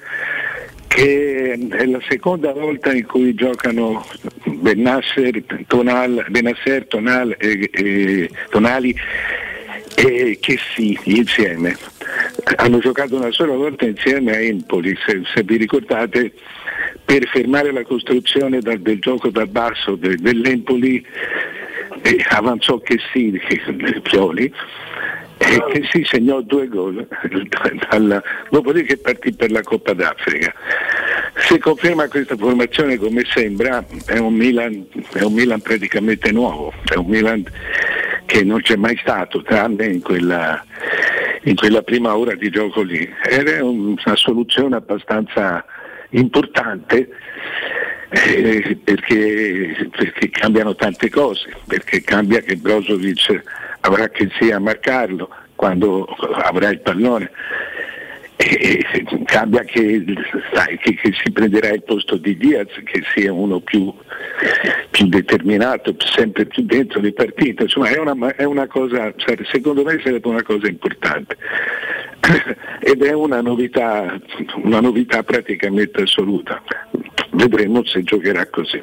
[0.88, 4.04] che è la seconda volta in cui giocano
[4.46, 8.96] Benasser, Tonal, Benasser Tonal e, e Tonali
[9.96, 11.78] e che sì, insieme.
[12.58, 16.32] Hanno giocato una sola volta insieme a Empoli, se, se vi ricordate,
[17.06, 21.06] per fermare la costruzione dal- del gioco da basso de- dell'Empoli
[22.02, 24.52] eh, avanzò che sì, che- Pioli,
[25.42, 27.08] e che si segnò due gol,
[27.90, 30.54] dalla- dopodiché partì per la Coppa d'Africa.
[31.48, 36.96] Se conferma questa formazione come sembra, è un Milan, è un Milan praticamente nuovo, è
[36.96, 37.44] un Milan
[38.30, 40.64] che non c'è mai stato, tranne in quella,
[41.46, 43.12] in quella prima ora di gioco lì.
[43.60, 45.66] Un- una soluzione abbastanza
[46.10, 47.10] importante
[48.10, 53.42] eh, perché, perché cambiano tante cose, perché cambia che Brozovic
[53.80, 57.32] avrà che sia a marcarlo quando avrà il pallone.
[58.42, 58.86] E
[59.26, 63.94] cambia che, che- che si prenderà il posto di Diaz, che sia uno più,
[64.90, 67.64] più determinato, sempre più dentro le partite.
[67.64, 71.36] Insomma, è una, è una cosa, sare- secondo me sarebbe una cosa importante.
[72.80, 74.18] Ed è una novità,
[74.64, 76.64] una novità praticamente assoluta.
[77.32, 78.80] Vedremo se giocherà così.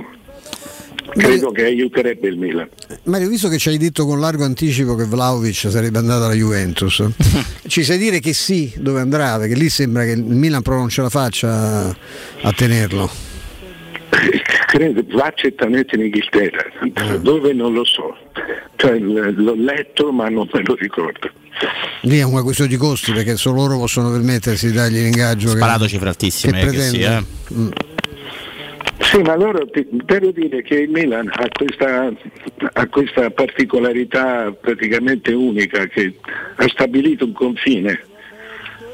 [1.12, 2.68] Credo che aiuterebbe il Milan.
[3.04, 7.02] Mario, visto che ci hai detto con largo anticipo che Vlaovic sarebbe andato alla Juventus,
[7.66, 9.38] ci sai dire che sì, dove andrà?
[9.38, 11.88] Perché lì sembra che il Milan proprio non ce la faccia
[12.42, 13.10] a tenerlo.
[14.66, 16.64] Credo va certamente in Inghilterra,
[17.20, 18.16] dove non lo so.
[18.76, 21.30] Cioè, l'ho letto ma non me lo ricordo.
[22.02, 25.50] Lì è una questione di costi perché solo loro possono permettersi di dargli l'ingaggio.
[25.50, 27.24] che- Sparato cifre altissime, che eh, che sì, eh.
[27.54, 27.68] Mm.
[29.10, 32.12] Sì, ma allora devo dire che il Milan ha questa,
[32.72, 36.18] ha questa particolarità praticamente unica che
[36.56, 38.00] ha stabilito un confine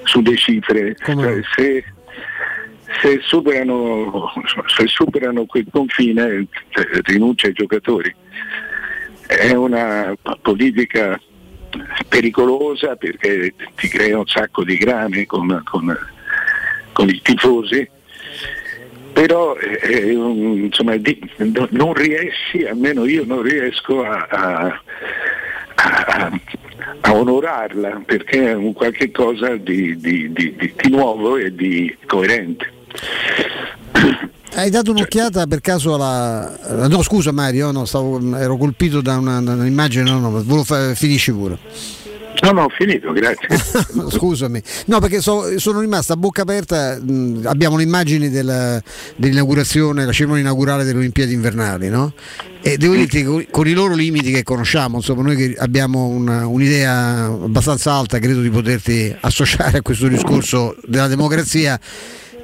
[0.04, 0.94] sulle cifre.
[1.02, 1.84] Cioè, se,
[3.00, 4.30] se superano,
[4.66, 8.14] se superano quel confine cioè, rinuncia ai giocatori.
[9.26, 11.18] È una politica
[12.06, 15.98] pericolosa perché ti crea un sacco di grane con, con-
[16.92, 17.88] con i tifosi
[19.12, 24.80] però eh, eh, insomma, di- no- non riesci, almeno io non riesco a, a-
[25.74, 26.40] a-
[27.00, 30.56] a onorarla perché è un qualche cosa di, di- di-
[30.90, 32.70] nuovo e di coerente.
[34.54, 36.86] Hai dato un'occhiata per caso alla.
[36.88, 41.58] No, scusa Mario, no, stavo- ero colpito da, una- un'immagine, no, no, finisci pure.
[42.41, 43.47] No, no, ho finito, grazie.
[44.11, 48.83] Scusami, no perché so- sono rimasto a bocca aperta, mh, abbiamo le immagini della-
[49.16, 52.12] dell'inaugurazione, la cerimonia inaugurale delle Olimpiadi invernali, no?
[52.61, 56.47] E devo dirti che con i loro limiti che conosciamo, insomma noi che abbiamo una-
[56.47, 61.78] un'idea abbastanza alta, credo di poterti associare a questo discorso della democrazia.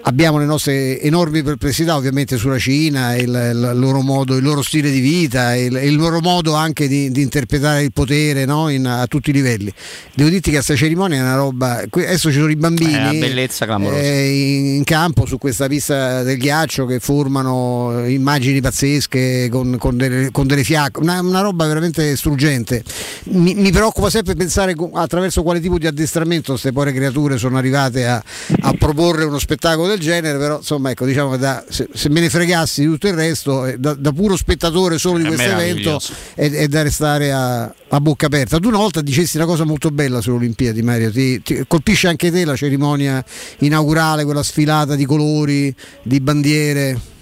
[0.09, 4.91] Abbiamo le nostre enormi perplessità ovviamente sulla Cina, il, il loro modo, il loro stile
[4.91, 8.71] di vita, il, il loro modo anche di, di interpretare il potere no?
[8.71, 9.71] In- a tutti i livelli.
[10.15, 11.83] Devo dirti che questa cerimonia è una roba.
[11.91, 14.01] Adesso ci sono i bambini È una bellezza clamorosa.
[14.01, 20.31] eh, in, campo su questa pista del ghiaccio che formano immagini pazzesche con, con delle,
[20.31, 22.83] con delle fiacche, una, una roba veramente struggente.
[23.25, 28.07] Mi, mi preoccupa sempre pensare attraverso quale tipo di addestramento queste povere creature sono arrivate
[28.07, 28.25] a,
[28.63, 32.21] a proporre uno spettacolo del genere, però insomma ecco diciamo che da- se, se me
[32.21, 35.51] ne fregassi di tutto il resto, eh, da, da puro spettatore solo di È questo
[35.51, 36.01] evento
[36.35, 38.59] è, è da restare a, a bocca aperta.
[38.59, 41.11] Tu una volta dicesti una cosa molto bella sulle Olimpiadi, Mario.
[41.11, 43.25] Ti, ti colpisce anche te la cerimonia
[43.59, 47.17] inaugurale, quella sfilata di colori, di bandiere?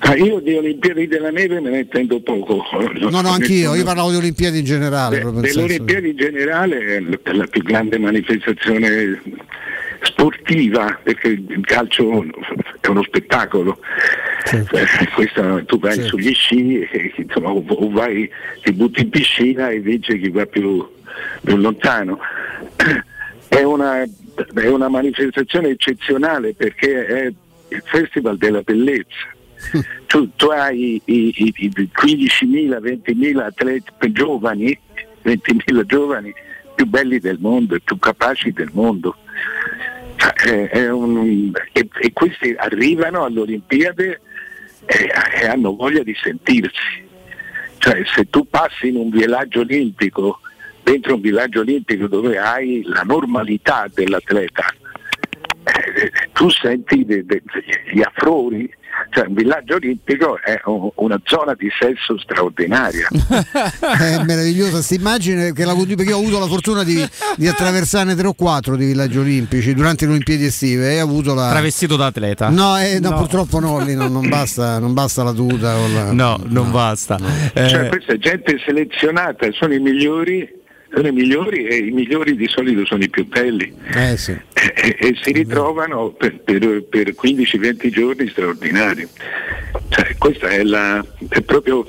[0.00, 2.62] Ah, io di Olimpiadi della Neve me ne intendo poco.
[3.10, 3.74] No, no, anch'io.
[3.74, 5.22] Io parlavo di Olimpiadi in generale.
[5.22, 7.00] nel Delle Olimpiadi in generale è
[7.32, 9.20] la più grande manifestazione
[10.02, 12.22] sportiva perché il calcio
[12.80, 13.78] è uno spettacolo.
[14.52, 14.64] Eh,
[15.14, 18.28] questa- tu vai sugli sci e insomma, o, o vai,
[18.62, 20.86] ti butti in piscina e vince chi va più,
[21.42, 22.18] più lontano.
[23.50, 29.26] È una, è una manifestazione eccezionale perché è il festival della bellezza.
[30.06, 34.76] Tu, tu hai i, i- i 15.000, 20.000 atleti giovani,
[35.24, 36.32] 20.000 giovani
[36.80, 39.14] più belli del mondo e più capaci del mondo.
[40.16, 44.18] Cioè, un- e, e questi arrivano alle Olimpiadi e,
[45.42, 47.06] e hanno voglia di sentirsi.
[47.76, 50.40] Cioè, se tu passi in un villaggio olimpico,
[50.82, 54.64] dentro un villaggio olimpico dove hai la normalità dell'atleta,
[55.64, 57.42] eh, tu senti de- de-
[57.92, 58.72] gli affrori,
[59.10, 63.08] cioè un villaggio olimpico è un- una zona di sesso straordinaria.
[63.80, 67.02] È meravigliosa questa immagine che la- perché io ho avuto la fortuna di,
[67.36, 71.34] di attraversarne tre o quattro di villaggi olimpici durante le Olimpiadi estive e ho avuto
[71.34, 71.50] la...
[71.50, 72.48] Travestito da atleta.
[72.50, 75.76] No, eh, no, purtroppo no, lì non, non basta, non basta la tuta.
[75.76, 77.16] o la- No, non basta.
[77.18, 80.48] Cioè, Eh, questa è gente selezionata, sono i migliori,
[80.92, 83.72] sono i migliori e i migliori di solito sono i più belli.
[83.94, 84.32] Eh sì.
[84.32, 89.06] e, e si ritrovano per, per- per 15-20 giorni straordinari.
[89.88, 91.86] Cioè, questa è, la, è proprio,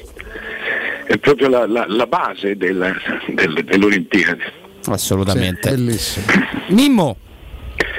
[1.05, 2.93] è proprio la, la- la base della,
[3.27, 4.59] del- dell'Olimpiade.
[4.85, 5.69] Assolutamente.
[5.69, 6.25] bellissimo.
[6.69, 7.17] Mimmo.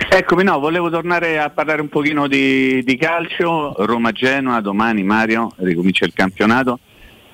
[0.08, 6.04] Eccomi, no, volevo tornare a parlare un pochino di, di calcio, Roma-Genoa, domani Mario, ricomincia
[6.04, 6.78] il campionato.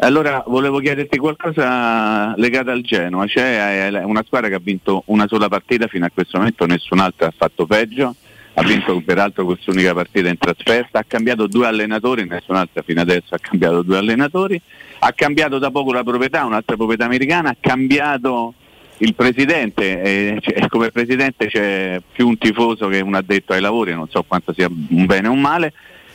[0.01, 5.27] Allora volevo chiederti qualcosa legato al Genoa, c'è eh, una squadra che ha vinto una
[5.27, 8.15] sola partita fino a questo momento, nessun'altra ha fatto peggio,
[8.55, 13.39] ha vinto peraltro quest'unica partita in trasferta, ha cambiato due allenatori, nessun'altra fino adesso ha
[13.41, 14.61] cambiato due allenatori,
[15.01, 18.55] ha cambiato da poco la proprietà, un'altra proprietà americana, ha cambiato
[18.99, 23.61] il presidente e c- e come presidente c'è più un tifoso che un addetto ai
[23.61, 25.73] lavori, non so quanto sia un bene o un male.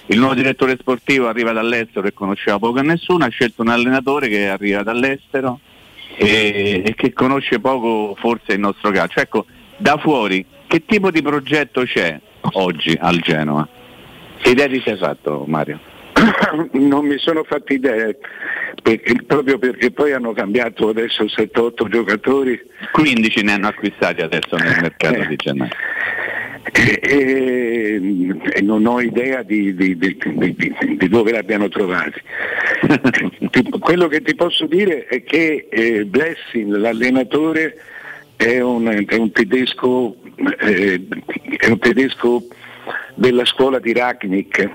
[0.07, 4.27] Il nuovo direttore sportivo arriva dall'estero e conosceva poco a nessuno, ha scelto un allenatore
[4.27, 5.59] che arriva dall'estero
[6.17, 9.19] e, e che conosce poco forse il nostro calcio.
[9.19, 9.45] Ecco,
[9.77, 12.19] da fuori che tipo di progetto c'è
[12.53, 13.67] oggi al Genoa?
[14.37, 15.79] Che idea ti sei fatto Mario?
[16.73, 18.17] non mi sono fatti idee,
[18.81, 22.59] perché- proprio perché poi hanno cambiato adesso 7-8 giocatori
[22.91, 25.27] 15 ne hanno acquistati adesso nel mercato Eh.
[25.27, 25.71] di gennaio.
[26.72, 31.68] E, e- e non ho idea di, di- di- di- di- di dove li abbiano
[31.70, 32.22] trovati.
[33.49, 37.76] Ti- Quello che ti posso dire è che eh, Blessing, l'allenatore,
[38.36, 40.16] è un, è un tedesco,
[40.59, 41.01] eh,
[41.57, 42.43] è un tedesco
[43.16, 44.70] della scuola di Ragnick,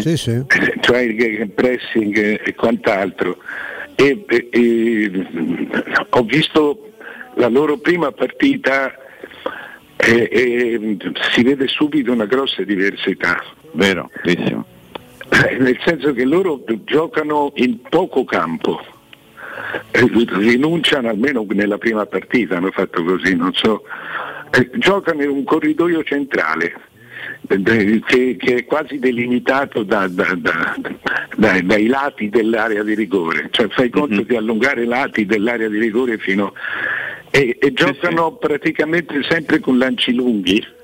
[0.00, 0.42] Sì, sì.
[0.80, 3.38] cioè il il pressing e quant'altro.
[3.94, 5.26] E, e- e,
[6.10, 6.92] ho visto
[7.34, 8.92] la loro prima partita
[9.98, 10.96] e, e
[11.32, 13.42] si vede subito una grossa diversità.
[13.72, 14.64] Vero, verissimo.
[15.30, 18.80] Eh, Nel senso che loro giocano in poco campo,
[19.90, 23.82] Eh, rinunciano almeno nella prima partita, hanno fatto così, non so,
[24.50, 26.72] Eh, giocano in un corridoio centrale
[27.46, 30.74] che, che è quasi delimitato da- da- da-
[31.36, 35.78] dai, dai lati dell'area di rigore, cioè fai conto di allungare i lati dell'area di
[35.78, 36.54] rigore fino,
[37.30, 40.76] e, e giocano praticamente sempre con lanci lunghi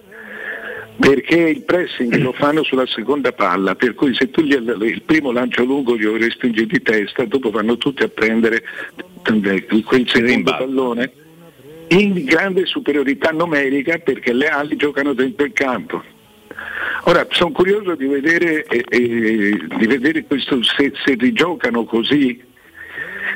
[0.97, 5.33] perché il pressing lo fanno sulla seconda palla, per cui se tu gli, il primo
[5.33, 8.63] lancio lungo glielo respingi di testa, dopo vanno tutti a prendere
[9.23, 11.13] quel secondo pallone
[11.89, 16.03] in grande superiorità numerica perché le ali giocano dentro il campo.
[17.07, 22.41] Ora sono curioso di vedere, eh, eh, di vedere questo, se, se rigiocano così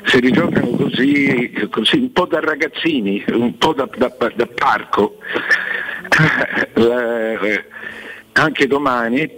[0.04, 5.18] se rigiocano così, così, un po' da ragazzini, un po' da, da, da parco,
[6.74, 7.64] eh,
[8.32, 9.30] anche domani,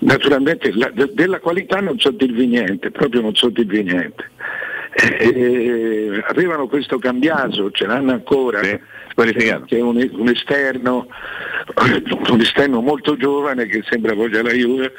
[0.00, 4.30] naturalmente la, della qualità non so dirvi niente, proprio non so dirvi niente.
[4.98, 8.78] Eh, avevano questo cambiaso, ce l'hanno ancora, sì,
[9.66, 11.06] che è un, un, esterno,
[12.30, 14.92] un esterno molto giovane che sembra voglia la Juve,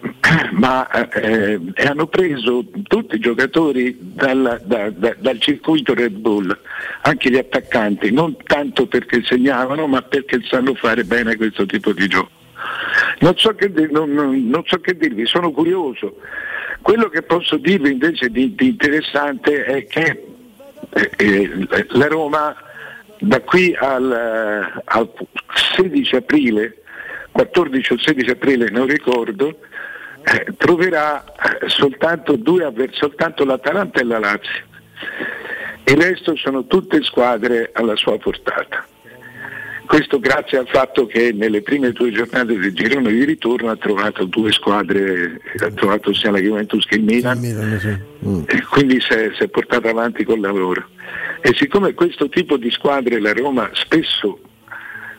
[0.52, 6.56] ma eh, hanno preso tutti i giocatori dalla, da, da, dal circuito Red Bull,
[7.02, 12.06] anche gli attaccanti, non tanto perché segnavano, ma perché sanno fare bene questo tipo di
[12.08, 12.30] gioco.
[13.20, 16.16] Non so che, non, non so che dirvi, sono curioso.
[16.82, 20.26] Quello che posso dirvi invece di, di interessante è che
[20.90, 22.56] eh, eh la Roma
[23.18, 25.12] da qui al, al
[25.74, 26.82] 16 aprile
[27.36, 29.58] 14 o 16 aprile non ricordo,
[30.26, 31.24] eh, troverà
[31.66, 34.64] soltanto, due, soltanto l'Atalanta e la Lazio.
[35.84, 38.84] Il resto sono tutte squadre alla sua portata.
[39.86, 44.24] Questo grazie al fatto che nelle prime due giornate del girone di ritorno ha trovato
[44.24, 48.42] due squadre, ha trovato sia la Juventus che il Milan, mm.
[48.46, 50.88] e quindi si è, si è portato avanti col lavoro.
[51.40, 54.40] E siccome questo tipo di squadre la Roma spesso,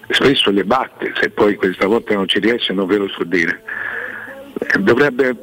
[0.10, 3.64] spesso le batte, se poi questa volta non ci riesce non ve lo so dire,
[4.80, 5.38] dovrebbe,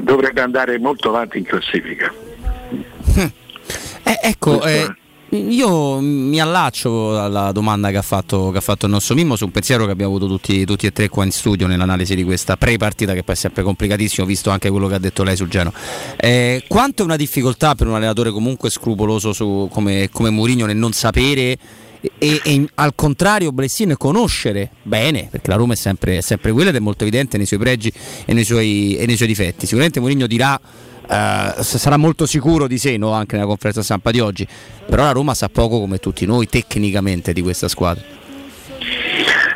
[0.00, 2.12] dovrebbe andare molto avanti in classifica.
[4.02, 4.86] Eh, ecco, eh,
[5.30, 9.44] io mi allaccio alla domanda che ha, fatto, che ha, fatto, il nostro Mimmo su
[9.44, 12.56] un pensiero che abbiamo avuto tutti, tutti, e tre qua in studio nell'analisi di questa
[12.56, 15.72] pre-partita che poi è sempre complicatissimo, visto anche quello che ha detto lei sul Geno.
[16.16, 20.76] Eh, quanto è una difficoltà per un allenatore comunque scrupoloso su, come, come Mourinho nel
[20.76, 21.58] non sapere
[22.00, 26.70] e, e, al contrario Blessino conoscere bene, perché la Roma è sempre, è sempre quella
[26.70, 27.92] ed è molto evidente nei suoi pregi
[28.24, 29.64] e nei suoi, e nei suoi difetti.
[29.66, 33.12] Sicuramente Mourinho dirà, uh, sarà molto sicuro di sé no?
[33.12, 34.46] anche nella conferenza stampa di oggi,
[34.86, 38.24] però la Roma sa poco come tutti noi tecnicamente di questa squadra.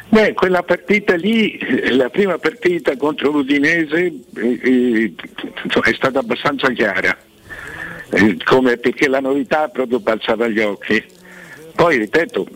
[0.08, 1.56] Beh, quella partita lì,
[1.96, 5.14] la prima partita contro l'Udinese eh, eh,
[5.84, 7.16] è stata abbastanza chiara,
[8.10, 11.18] eh, come perché la novità proprio balzava agli occhi
[11.80, 12.46] poi ripeto,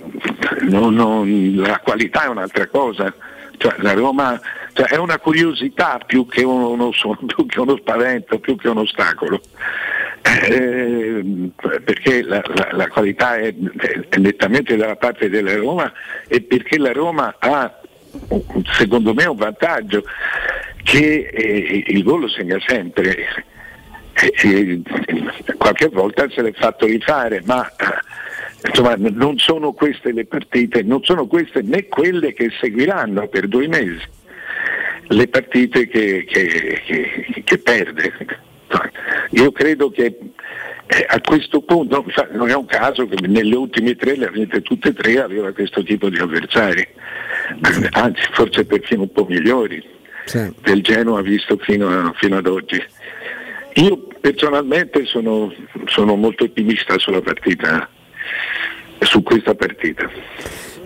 [0.68, 3.11] non, non, la qualità è un'altra cosa,
[3.57, 4.39] cioè, la Roma
[4.75, 6.91] cioè, è una curiosità più che uno,
[7.25, 9.41] più che uno spavento, più che un ostacolo.
[10.20, 13.55] Eh, perché la, la, la qualità è,
[14.11, 15.91] è, nettamente dalla parte della Roma
[16.29, 17.81] e perché la Roma ha
[18.77, 20.05] secondo me un vantaggio
[20.83, 23.45] che eh, il volo segna sempre
[24.12, 24.83] eh,
[25.57, 27.70] qualche volta se l'è fatto rifare ma
[28.67, 33.69] insomma, non sono queste le partite, non sono queste né quelle che seguiranno per due
[33.69, 34.03] mesi,
[35.09, 38.12] le partite che, che, che, che perde.
[39.31, 40.19] Io credo che
[40.87, 44.89] eh, a questo punto non è un caso che nelle ultime tre, le avete tutte
[44.89, 46.87] e tre, aveva questo tipo di avversari,
[47.93, 49.83] anzi forse perfino un po' migliori
[50.25, 50.53] sì.
[50.62, 52.83] del Genoa visto fino, a, fino ad oggi.
[53.75, 55.53] Io personalmente sono,
[55.87, 57.89] sono molto ottimista sulla partita
[59.03, 60.09] su questa partita.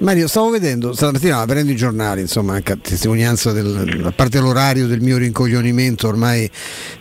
[0.01, 4.87] Mario, stavo vedendo stamattina aprendo i giornali, insomma, anche a testimonianza del, a parte l'orario
[4.87, 6.49] del mio rincoglionimento ormai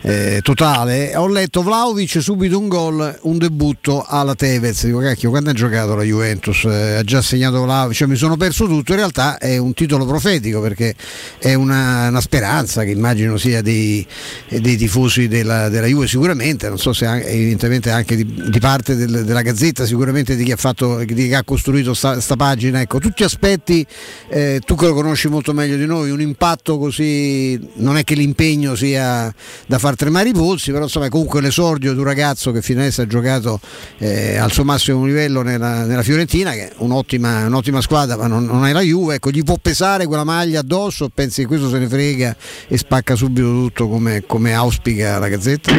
[0.00, 4.84] eh, totale, ho letto Vlaovic subito un gol, un debutto alla Tevez.
[4.84, 6.64] Dico, cacchio, quando ha giocato la Juventus?
[6.64, 8.90] Eh, ha già segnato Vlaovic, cioè, mi sono perso tutto.
[8.90, 10.96] In realtà è un titolo profetico perché
[11.38, 14.04] è una, una speranza che immagino sia dei,
[14.48, 18.96] dei tifosi della, della, Juve, sicuramente, non so se anche, evidentemente anche di, di parte
[18.96, 22.86] del, della Gazzetta, sicuramente di chi ha, fatto, di chi ha costruito sta, sta pagina
[22.88, 23.86] ecco, tutti aspetti,
[24.28, 28.14] eh, tu che lo conosci molto meglio di noi, un impatto così, non è che
[28.14, 29.32] l'impegno sia
[29.66, 33.02] da far tremare i polsi, però insomma comunque l'esordio di un ragazzo che fino adesso
[33.02, 33.60] ha giocato
[33.98, 38.46] eh, al suo massimo livello nella, nella, Fiorentina, che è un'ottima, un'ottima squadra, ma non,
[38.46, 41.78] non, è la Juve, ecco, gli può pesare quella maglia addosso, pensi che questo se
[41.78, 42.34] ne frega
[42.68, 45.74] e spacca subito tutto come, come auspica la Gazzetta?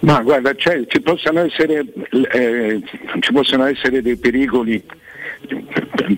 [0.00, 1.84] Ma guarda, cioè, ci, possono essere,
[2.32, 2.80] eh,
[3.20, 4.82] ci possono essere dei pericoli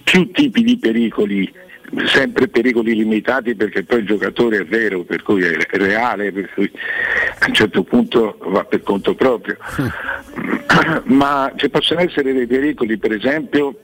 [0.02, 1.52] più tipi di pericoli,
[2.06, 6.70] sempre pericoli limitati perché poi il giocatore è vero, per cui è reale, per cui
[7.38, 9.56] a un certo punto va per conto proprio.
[11.04, 13.78] ma ci possono essere dei pericoli, per esempio,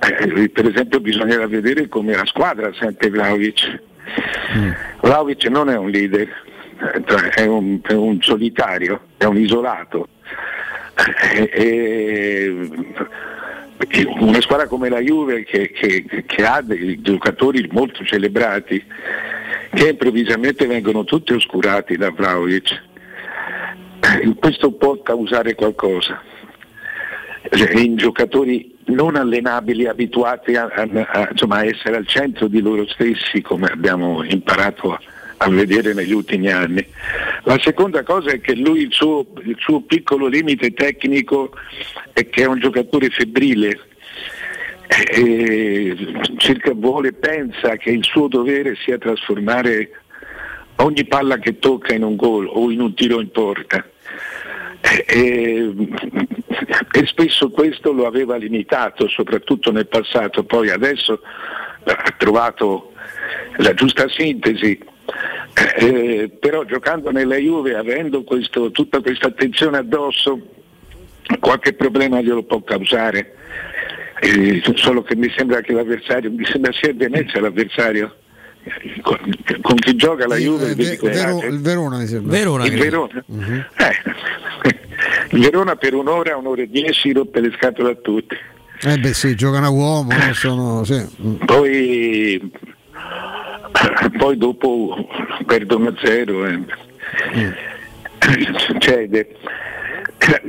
[0.00, 3.80] eh, per esempio bisognerà vedere come la squadra sente Vlaovic.
[5.00, 6.28] Vlaovic non è un leader,
[6.94, 10.08] eh, è un, è un solitario, è un isolato.
[10.94, 12.68] Eh, e- e
[14.20, 18.82] una squadra come la Juve che, che- che ha dei giocatori molto celebrati
[19.72, 22.82] che improvvisamente vengono tutti oscurati da Vlaovic,
[24.38, 26.20] questo può causare qualcosa.
[27.50, 32.60] Cioè, In giocatori non allenabili, abituati a, a- a- insomma, a essere al centro di
[32.60, 35.00] loro stessi, come abbiamo imparato a,
[35.38, 36.86] a vedere negli ultimi anni.
[37.44, 41.52] La seconda cosa è che lui il suo, il suo piccolo limite tecnico
[42.12, 43.80] è che è un giocatore febbrile.
[44.88, 45.96] E
[46.38, 49.90] cerca, vuole, pensa che il suo dovere sia trasformare
[50.76, 53.84] ogni palla che tocca in un gol o in un tiro in porta.
[55.06, 55.72] E-
[56.90, 61.20] e spesso questo lo aveva limitato, soprattutto nel passato, poi adesso
[61.84, 62.92] ha trovato
[63.58, 64.96] la giusta sintesi.
[65.78, 70.38] Eh, però giocando nella Juve, avendo questo- tutta questa attenzione addosso,
[71.40, 73.34] qualche problema glielo può causare.
[74.20, 78.16] Eh, solo che mi sembra che l'avversario, mi sembra sia Venezia l'avversario.
[79.02, 79.16] Con,
[79.62, 82.36] con chi gioca la Juve Eh, Ve- quelle Vero- il Verona mi sembra.
[82.36, 82.64] il Verona.
[82.66, 82.76] Eh,
[85.30, 88.36] il Verona per un'ora, un'ora e dieci rompe le scatole a tutti.
[88.82, 90.32] Eh beh sì, giocano a uomo, no?
[90.34, 91.02] sono, sì.
[91.22, 91.34] Mm.
[91.46, 92.52] Poi,
[94.18, 94.96] poi dopo
[95.46, 96.46] perdono a zero.
[96.46, 96.58] eh.
[98.66, 99.36] Succede.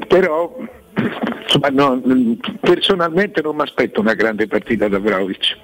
[0.08, 0.58] Però
[1.44, 2.02] insomma, no,
[2.60, 5.58] personalmente non mi aspetto una grande partita da Vlaovic.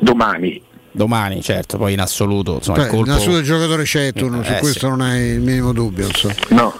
[0.00, 0.62] Domani.
[0.92, 2.54] Domani, certo, poi in assoluto.
[2.54, 3.06] Insomma, Cioè, il colpo...
[3.06, 4.86] Innanzitutto il giocatore c'è, tu non- su Eh, questo sì.
[4.88, 6.06] non hai il minimo dubbio.
[6.06, 6.34] insomma.
[6.48, 6.74] No.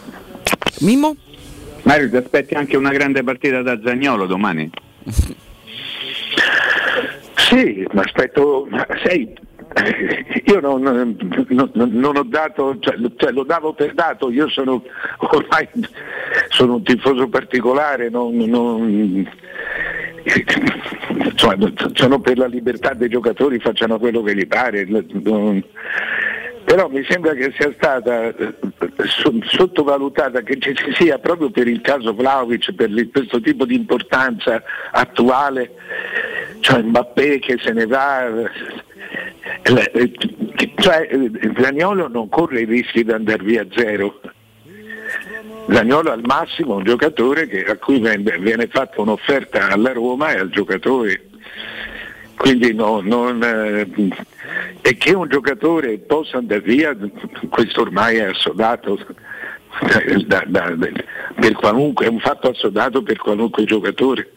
[0.81, 1.15] Mimmo?
[1.83, 4.69] Mario, ti aspetti anche una grande partita da Zagnolo domani?
[7.49, 9.35] Sì, ma aspetto, eh,
[10.45, 14.83] io non, non- non- ho dato, cioè, cioè, lo davo per dato, io sono
[15.19, 15.69] ormai
[16.49, 19.27] sono un tifoso particolare, non, non-
[21.25, 24.87] insomma, sono per la libertà dei giocatori, facciano quello che gli pare.
[26.63, 28.33] però mi sembra che sia stata
[29.07, 34.63] so- sottovalutata, che ci sia proprio per il caso Vlaovic, per questo tipo di importanza
[34.93, 35.73] attuale,
[36.61, 40.13] cioè Mbappé che se ne va, eh, eh,
[40.77, 41.31] cioè eh,
[41.61, 44.21] Zaniolo non corre i rischi di andare via zero.
[45.69, 50.39] Zaniolo al massimo è un giocatore che- a cui viene, fatta un'offerta alla Roma e
[50.39, 51.27] al giocatore.
[52.37, 56.97] Quindi no- non, e che un giocatore possa andare via,
[57.51, 58.99] questo ormai è assodato
[60.07, 60.75] eh, da- da-
[61.39, 64.33] per qualunque, è un fatto assodato per qualunque giocatore.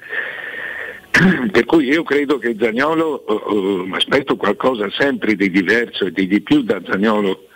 [1.51, 6.25] Per cui io credo che Zagnolo, eh, eh, aspetto qualcosa sempre di diverso e di,
[6.25, 7.49] di più da Zagnolo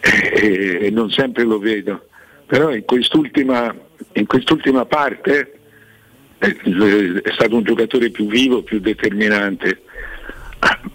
[0.00, 2.06] e, e non sempre lo vedo.
[2.46, 3.74] Però in quest'ultima,
[4.14, 5.58] in quest'ultima parte
[6.38, 9.82] eh, è stato un giocatore più vivo, più determinante.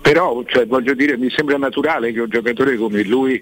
[0.01, 3.35] Però cioè, voglio dire, mi sembra naturale che un giocatore come lui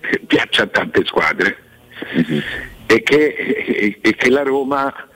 [0.00, 1.56] eh, piaccia a tante squadre
[2.86, 5.09] e, che, e- e che la Roma eh,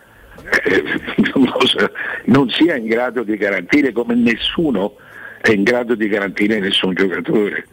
[1.66, 1.90] so,
[2.24, 4.96] non sia in grado di garantire come nessuno
[5.40, 7.66] è in grado di garantire nessun giocatore.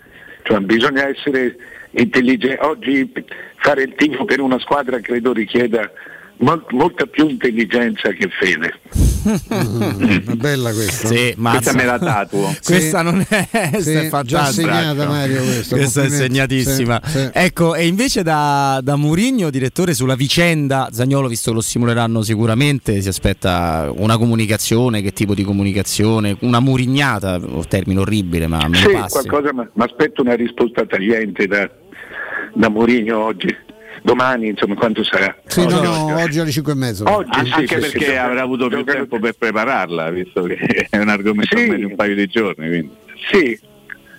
[0.44, 1.56] Cioè, bisogna essere
[1.92, 2.58] intelligenti.
[2.62, 3.12] Oggi
[3.56, 5.90] fare il tifo per una squadra credo richieda
[6.38, 9.11] mol- molta più intelligenza che fede.
[9.24, 11.08] È bella questa.
[11.08, 11.36] Sì.
[11.38, 12.56] Questa me la tatuo.
[12.64, 13.48] Questa non è,
[13.80, 15.76] Sì, è già segnata, Mario, questa.
[15.76, 17.02] Questa è segnatissima.
[17.04, 17.30] Sì, sì.
[17.32, 23.02] Ecco, e invece da, da Murigno, direttore, sulla vicenda Zagnolo, visto che lo simuleranno sicuramente,
[23.02, 26.36] si aspetta una comunicazione, che tipo di comunicazione?
[26.42, 31.70] Una murignata, un termine orribile, ma Sì, qualcosa, ma aspetto una risposta tagliente da,
[32.54, 33.56] da Mourinho oggi.
[34.04, 35.36] Domani, insomma, quanto sarà?
[35.46, 37.04] Sì, no, no, oggi alle 5 e mezzo.
[37.10, 40.98] Oggi An- sì, anche perché perché avrà avuto più tempo per prepararla, visto che è
[40.98, 41.76] un argomento Sì.
[41.76, 42.68] di un paio di giorni.
[42.68, 42.90] Quindi.
[43.32, 43.60] Sì,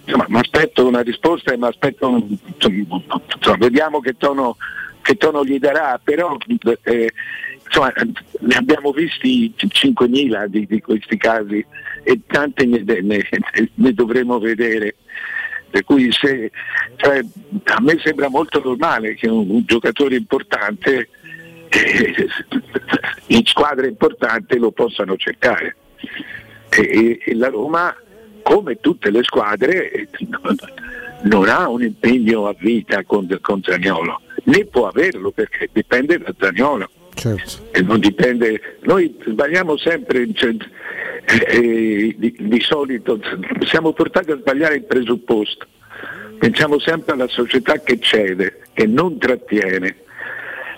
[0.04, 2.26] insomma, mi aspetto una risposta e mi aspetto,
[2.58, 4.56] insomma, vediamo che tono,
[5.00, 6.36] che tono gli darà, però
[6.84, 7.12] eh,
[7.66, 7.92] insomma,
[8.40, 11.64] ne abbiamo visti 5.000 di, di questi casi
[12.04, 13.28] e tante ne, ne-
[13.74, 14.96] ne dovremo vedere.
[15.72, 16.50] Per cui se,
[16.96, 17.20] cioè,
[17.64, 21.08] a me sembra molto normale che un, un giocatore importante
[21.70, 22.28] eh,
[23.28, 25.76] in squadra importante lo possano cercare.
[26.68, 27.96] E, e- la Roma,
[28.42, 30.56] come tutte le squadre, non-
[31.24, 36.34] non ha un impegno a vita con, con Zagnolo, né può averlo perché dipende da
[36.38, 36.90] Zagnolo.
[37.14, 37.68] Certo.
[37.70, 40.54] E non dipende, noi sbagliamo sempre, cioè,
[41.24, 43.20] eh, di, di solito
[43.64, 45.66] siamo portati a sbagliare il presupposto.
[46.38, 49.96] Pensiamo sempre alla società che cede, che non trattiene.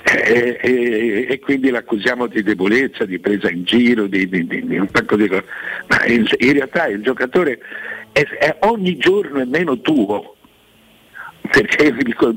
[0.07, 4.77] E, e- e quindi l'accusiamo di debolezza, di presa in giro, di, di- di- di
[4.77, 5.45] un pacco di cose.
[5.89, 7.59] Ma in, in realtà il giocatore
[8.13, 10.37] è, è ogni giorno è meno tuo,
[11.51, 11.95] perché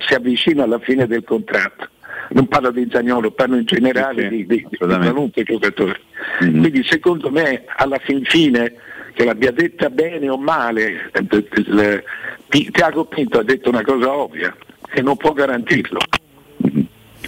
[0.08, 1.90] si avvicina alla fine del contratto.
[2.30, 6.02] Non parlo di Zagnolo, parlo in generale di, di, di qualunque giocatore.
[6.40, 8.74] Quindi secondo me alla fin fine,
[9.14, 12.04] che l'abbia detta bene o male, eh,
[12.72, 14.56] Tiago Pinto ha detto una cosa ovvia,
[14.90, 16.00] che non può garantirlo.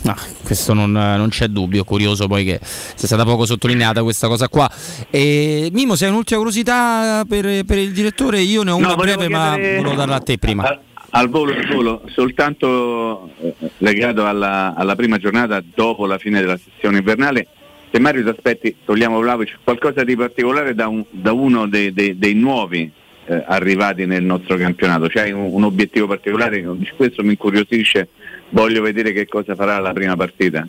[0.06, 4.48] Ah, questo non, non c'è dubbio, curioso poi che sia stata poco sottolineata questa cosa
[4.48, 4.70] qua.
[5.10, 8.96] E, Mimo, se hai un'ultima curiosità per, per il direttore, io ne ho una No,
[8.96, 10.64] volevo breve, ma chiedere- volevo darla a te prima.
[10.64, 10.80] Al,
[11.11, 16.57] al volo, al volo, soltanto eh, legato alla, alla prima giornata dopo la fine della
[16.57, 17.48] sessione invernale,
[17.91, 22.18] se Mario ti aspetti, togliamo Vlaovic, qualcosa di particolare da, un- da uno dei, dei-
[22.18, 22.91] dei nuovi
[23.26, 26.64] eh, arrivati nel nostro campionato, c'hai un, un obiettivo particolare,
[26.95, 28.10] questo mi incuriosisce,
[28.49, 30.68] voglio vedere che cosa farà la prima partita.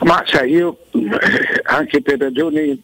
[0.00, 0.78] Ma sai, io
[1.64, 2.78] anche per ragioni,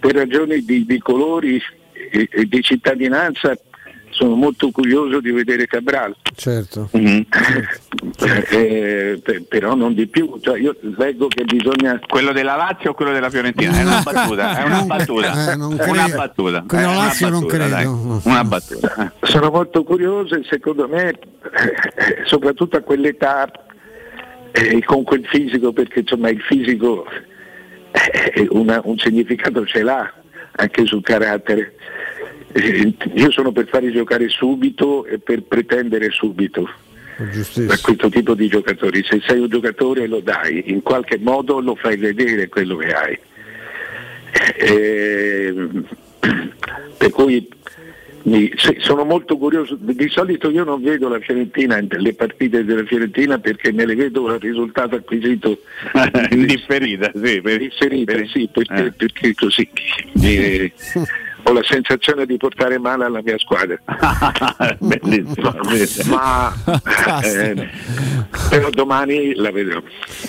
[0.00, 1.60] per ragioni di, di colori
[2.10, 3.56] e, e di cittadinanza
[4.16, 6.16] sono molto curioso di vedere Cabral.
[6.34, 6.88] Certo.
[8.18, 11.98] Eh, per- però non di più, cioè, io leggo che bisogna.
[12.06, 13.72] Quello della Lazio o quello della Fiorentina?
[13.78, 15.52] È una battuta, è una battuta.
[15.52, 16.16] Eh, non una credo.
[16.16, 16.64] battuta.
[16.66, 17.74] Quello è della una Lazio non battuta, credo.
[17.74, 18.20] dai.
[18.32, 19.12] Una battuta.
[19.22, 21.18] Sono molto curioso e secondo me, eh,
[22.24, 23.50] soprattutto a quell'età,
[24.52, 27.04] eh, con quel fisico, perché insomma il fisico
[27.92, 30.12] eh, una- un significato ce l'ha
[30.56, 31.74] anche sul carattere.
[32.56, 36.68] Eh, Io sono per farli giocare subito e per pretendere subito
[37.66, 39.02] da questo tipo di giocatori.
[39.04, 43.18] Se sei un giocatore lo dai, in qualche modo lo fai vedere quello che hai.
[44.58, 45.68] Eh,
[46.98, 47.48] per cui
[48.24, 52.84] mi- se- sono molto curioso, di solito io non vedo la Fiorentina, le partite della
[52.84, 55.60] Fiorentina perché me le vedo il risultato acquisito
[56.30, 58.92] Indifferita, sì, per- differita, per- sì, perché, eh.
[58.92, 59.68] perché così
[60.22, 60.72] eh,
[61.48, 63.78] ho la sensazione di portare male alla mia squadra.
[64.78, 65.54] Bellissimo,
[66.06, 66.52] Ma
[67.22, 67.68] eh,
[68.48, 69.80] però domani la vedrò.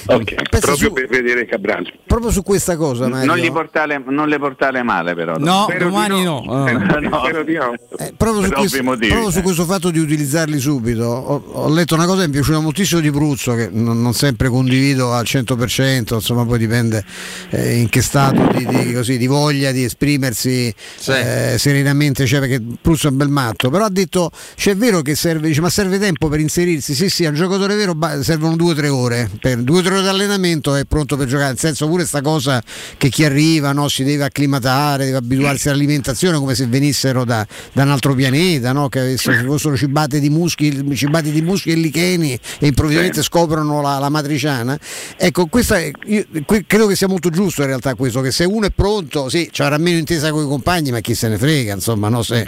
[0.08, 1.92] Proprio per vedere Cabral.
[2.06, 3.26] Proprio su questa cosa, Mario.
[3.26, 5.36] Non, gli portare, non le portare male però.
[5.38, 6.44] No, Spero domani no.
[6.46, 6.64] no.
[6.66, 6.68] Ah.
[6.68, 7.74] Spero di no.
[7.98, 9.08] Eh, proprio, su questo, ovvi motivi.
[9.10, 12.36] proprio su questo fatto di utilizzarli subito ho, ho letto una cosa che mi è
[12.36, 17.04] piaciuta moltissimo di Bruzzo che non, non sempre condivido al 100% insomma poi dipende
[17.50, 20.74] eh, in che stato di, di- così, di voglia di esprimersi
[21.08, 25.02] eh, serenamente cioè perché Bruzzo è un bel matto però ha detto cioè, è vero
[25.02, 28.22] che serve dice, ma serve tempo per inserirsi sì sì a un giocatore vero ba-
[28.24, 31.28] servono due o tre ore per due o tre ore di allenamento è pronto per
[31.28, 32.62] giocare nel senso pure sta cosa
[32.98, 37.84] che chi arriva no, si deve acclimatare deve abituarsi all'alimentazione come se venissero da, da
[37.84, 38.90] un altro pianeta no?
[38.90, 44.10] che fossero cibate di muschi cibati di muschi e licheni e improvvisamente scoprono la, la
[44.10, 44.78] matriciana
[45.16, 46.26] ecco questa io-
[46.66, 49.78] credo che sia molto giusto in realtà questo che se uno è pronto sì c'avrà
[49.78, 52.22] meno intesa con i compagni ma chi se ne frega insomma no?
[52.22, 52.46] se,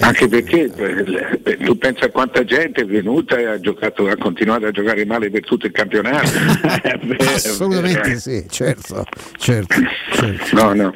[0.00, 4.66] Anche perché eh, tu pensa a quanta gente è venuta e ha, giocato, ha continuato
[4.66, 6.28] a giocare male per tutto il campionato.
[7.18, 9.04] assolutamente sì certo
[9.36, 9.74] certo,
[10.12, 10.54] certo.
[10.54, 10.94] No, no.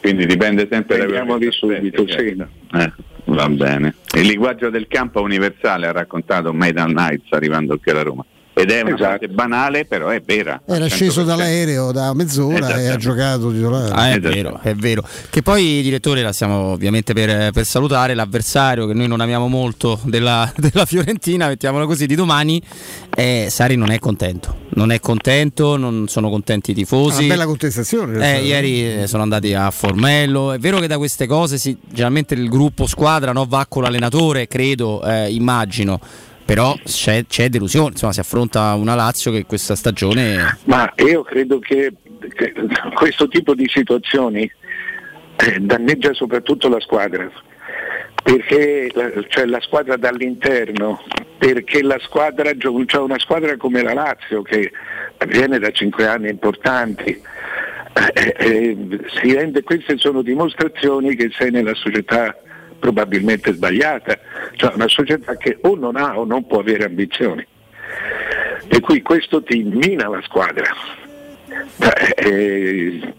[0.00, 2.36] Quindi dipende sempre da Vediamo di subito, sì.
[2.72, 2.92] Eh,
[3.24, 3.94] va bene.
[4.14, 8.24] Il linguaggio del campo universale ha raccontato Maidan Nights arrivando qui alla Roma.
[8.58, 9.04] Ed è una Esatto.
[9.18, 10.62] frase banale, però è vera.
[10.64, 11.24] era sceso 100%.
[11.26, 15.06] dall'aereo da mezz'ora e ha giocato titolare Ah, è vero, è vero.
[15.28, 18.14] Che poi, direttore, la stiamo ovviamente per, per salutare.
[18.14, 22.62] L'avversario che noi non amiamo molto della, della Fiorentina, mettiamola così, di domani.
[23.14, 24.56] eh, Sari non è contento.
[24.70, 27.24] Non è contento, non sono contenti i tifosi.
[27.24, 30.52] una bella contestazione Eh, ieri eh, sono andati a Formello.
[30.52, 34.46] È vero che da queste cose si- generalmente il gruppo squadra no, va con l'allenatore,
[34.48, 36.00] credo, eh, immagino.
[36.46, 41.58] Però c'è, c'è delusione, insomma, si affronta una Lazio che questa stagione Ma io credo
[41.58, 41.92] che,
[42.34, 42.54] che
[42.94, 44.48] questo tipo di situazioni
[45.36, 47.28] eh, danneggia soprattutto la squadra,
[48.22, 48.90] perché
[49.28, 51.02] cioè la squadra dall'interno,
[51.36, 54.70] perché la squadra, c'è una squadra come la Lazio che
[55.26, 57.20] viene da cinque anni importanti,
[58.12, 58.76] eh, eh,
[59.20, 62.36] si rende, queste sono dimostrazioni che sei nella società
[62.78, 64.18] probabilmente sbagliata,
[64.54, 67.46] cioè una società che o non ha o non può avere ambizioni.
[68.68, 70.66] Per cui questo ti mina la squadra.
[72.16, 73.14] Eh,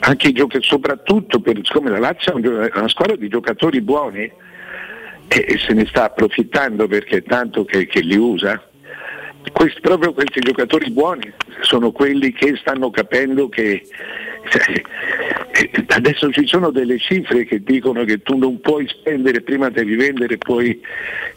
[0.00, 4.32] anche i giochi, soprattutto per, siccome la Lazio è una squadra di giocatori buoni e,
[5.28, 8.60] e se ne sta approfittando perché è tanto che, che li usa
[9.52, 13.86] questi- proprio questi giocatori buoni sono quelli che stanno capendo che
[15.88, 20.36] adesso ci sono delle cifre che dicono che tu non puoi spendere prima devi vendere
[20.38, 20.80] poi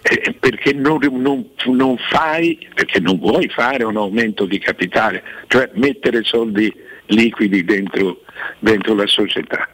[0.02, 5.70] eh, perché non, non- non fai perché non vuoi fare un aumento di capitale cioè
[5.74, 6.74] mettere soldi
[7.08, 8.22] liquidi dentro,
[8.60, 9.70] dentro la società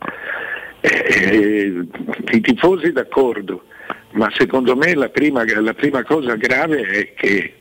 [0.81, 1.73] eh,
[2.31, 3.64] i tifosi d'accordo
[4.14, 7.55] ma secondo me la prima, la prima cosa grave è che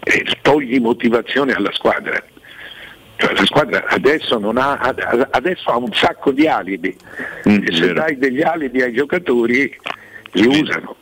[0.00, 2.22] eh, togli motivazione alla squadra.
[3.20, 6.96] Cioè, la squadra adesso, non ha, ad- adesso ha un sacco di alibi
[7.44, 7.94] e se vero.
[7.94, 9.76] dai degli alibi ai giocatori
[10.32, 10.94] li usano.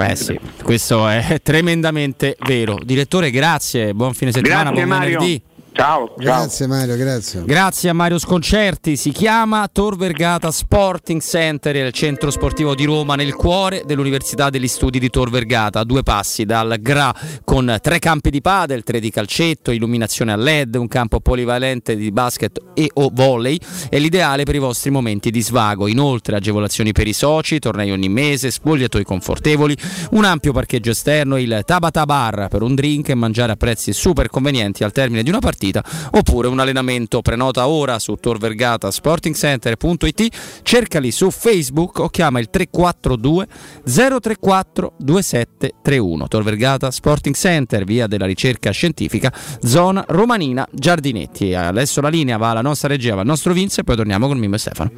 [0.00, 2.78] Eh sì, questo è tremendamente vero.
[2.80, 5.18] Direttore, grazie, buon fine settimana, Grazie, buon Mario.
[5.18, 5.42] venerdì.
[5.80, 7.42] Ciao, Grazie Mario, grazie.
[7.42, 13.14] Grazie a Mario Sconcerti, si chiama Tor Vergata Sporting Center, il centro sportivo di Roma
[13.14, 17.98] nel cuore dell'Università degli Studi di Tor Vergata, a due passi dal GRA con tre
[17.98, 22.90] campi di padel, tre di calcetto, illuminazione a LED, un campo polivalente di basket e
[22.92, 23.58] o volley,
[23.88, 25.86] è l'ideale per i vostri momenti di svago.
[25.86, 29.74] Inoltre agevolazioni per i soci, tornei ogni mese, spogliatoi confortevoli,
[30.10, 34.28] un ampio parcheggio esterno, il Tabata Bar per un drink e mangiare a prezzi super
[34.28, 35.68] convenienti al termine di una partita
[36.10, 37.20] oppure un allenamento.
[37.20, 43.46] Prenota ora su torvergata.sportingcenter.it, cercali su Facebook o chiama il 342
[43.84, 46.28] 034 2731.
[46.28, 51.54] Tor Vergata Sporting Center, via della ricerca scientifica, zona Romanina Giardinetti.
[51.54, 54.38] Adesso la linea va alla nostra regia, va al nostro Vince e poi torniamo con
[54.38, 54.90] Mimmo e Stefano.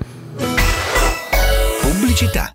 [1.80, 2.54] Pubblicità.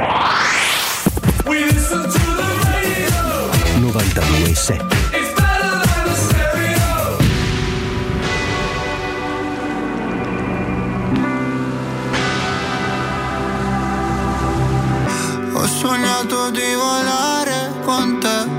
[4.51, 4.85] 92.7
[15.53, 18.49] Ho sognato di volare con te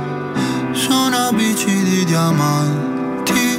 [0.73, 3.59] su una bici di diamanti.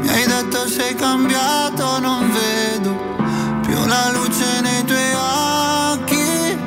[0.00, 2.92] Mi hai detto sei cambiato, non vedo
[3.62, 6.58] più la luce nei tuoi occhi.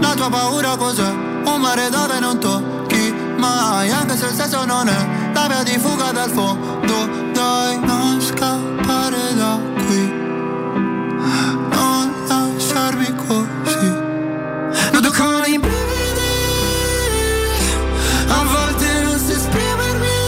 [0.00, 1.10] La tua paura cos'è?
[1.44, 2.85] Un mare dove non tocchi
[3.56, 5.00] mai, anche se il senso non è
[5.32, 6.96] la via di fuga dal fondo.
[7.32, 10.02] Dai, non scappare da qui,
[11.76, 13.90] non lasciarmi così.
[14.92, 16.34] Noto con i brividi
[18.28, 20.18] A volte non so esprimermi.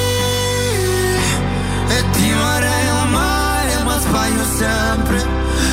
[1.96, 5.18] E ti vorrei amare ma sbaglio sempre.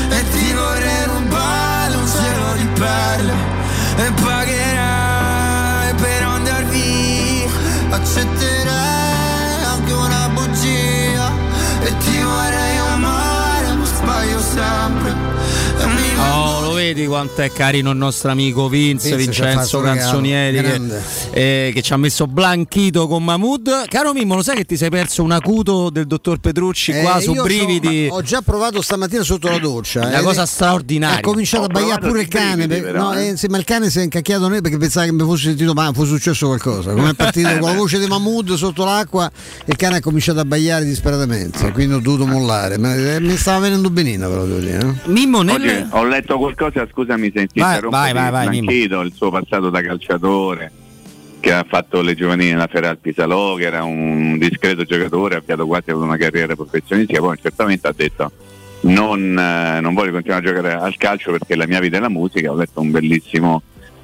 [0.09, 3.55] E ti vorrei rubare un cielo di perle
[16.93, 20.81] vedi quanto è carino il nostro amico Vince, Vince Vincenzo Canzonieri che,
[21.31, 23.87] eh, che ci ha messo Blanchito con Mahmood.
[23.87, 27.21] Caro Mimmo, lo sai che ti sei perso un acuto del dottor Petrucci qua Eh,
[27.21, 28.07] su io Brividi?
[28.07, 30.01] so- ho già provato stamattina sotto la doccia.
[30.05, 31.17] Una ed cosa è- straordinaria.
[31.17, 32.67] Ha cominciato Ho a baiare provato pure il cane.
[32.67, 33.27] brividi, per- però, no, eh.
[33.29, 35.73] eh, sì, ma il cane si è incacchiato noi perché pensava che mi fosse sentito
[35.73, 36.93] ma fosse successo qualcosa.
[36.93, 39.29] Come è partito con la voce di Mahmood sotto l'acqua,
[39.65, 41.71] il cane ha cominciato a baiare disperatamente.
[41.71, 42.77] Quindi ho dovuto mollare.
[42.77, 44.77] Ma eh, mi stava venendo benino, però devo dire.
[44.77, 44.97] no?
[45.05, 47.79] Mimmo, Oggi ho letto qualcosa, scusami se ti Vai,
[48.13, 48.31] vai, vai,
[49.01, 50.71] il suo passato da calciatore
[51.39, 55.67] che ha fatto le giovanili nella Feral Pisalò, che era un discreto giocatore, ha avviato
[55.67, 58.31] quasi una carriera professionistica, poi certamente ha detto
[58.81, 62.09] non, eh, non voglio continuare a giocare al calcio perché la mia vita è la
[62.09, 63.61] musica, ho letto un bellissimo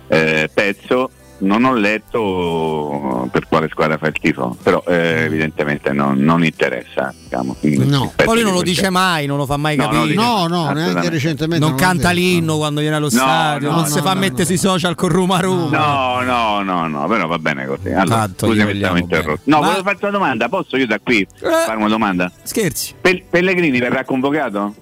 [0.07, 1.09] eh, pezzo,
[1.41, 7.13] non ho letto per quale squadra fa il tifo, però eh, evidentemente non, non interessa.
[7.21, 8.11] Diciamo, No.
[8.15, 10.13] Poi lui non lo di dice mai, non lo fa mai No, non capire.
[10.15, 10.91] No, no, Assolutamente.
[10.91, 11.65] neanche recentemente.
[11.65, 12.19] Non l'ha canta detto.
[12.19, 14.95] l'inno quando viene allo No, stadio, no, non no, si fa no, mettere sui social
[14.95, 15.77] con Roma Roma.
[15.77, 17.89] No, no, no, no, però va bene così.
[17.89, 19.41] Allora, Tanto scusami, vogliamo stavo interrotto.
[19.45, 22.31] No, Ma- volevo farti una domanda, posso io da qui fare una domanda?
[22.43, 22.93] Scherzi.
[22.99, 24.73] Pel- Pellegrini verrà convocato?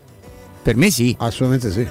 [0.61, 1.15] Per me sì.
[1.19, 1.87] Assolutamente sì.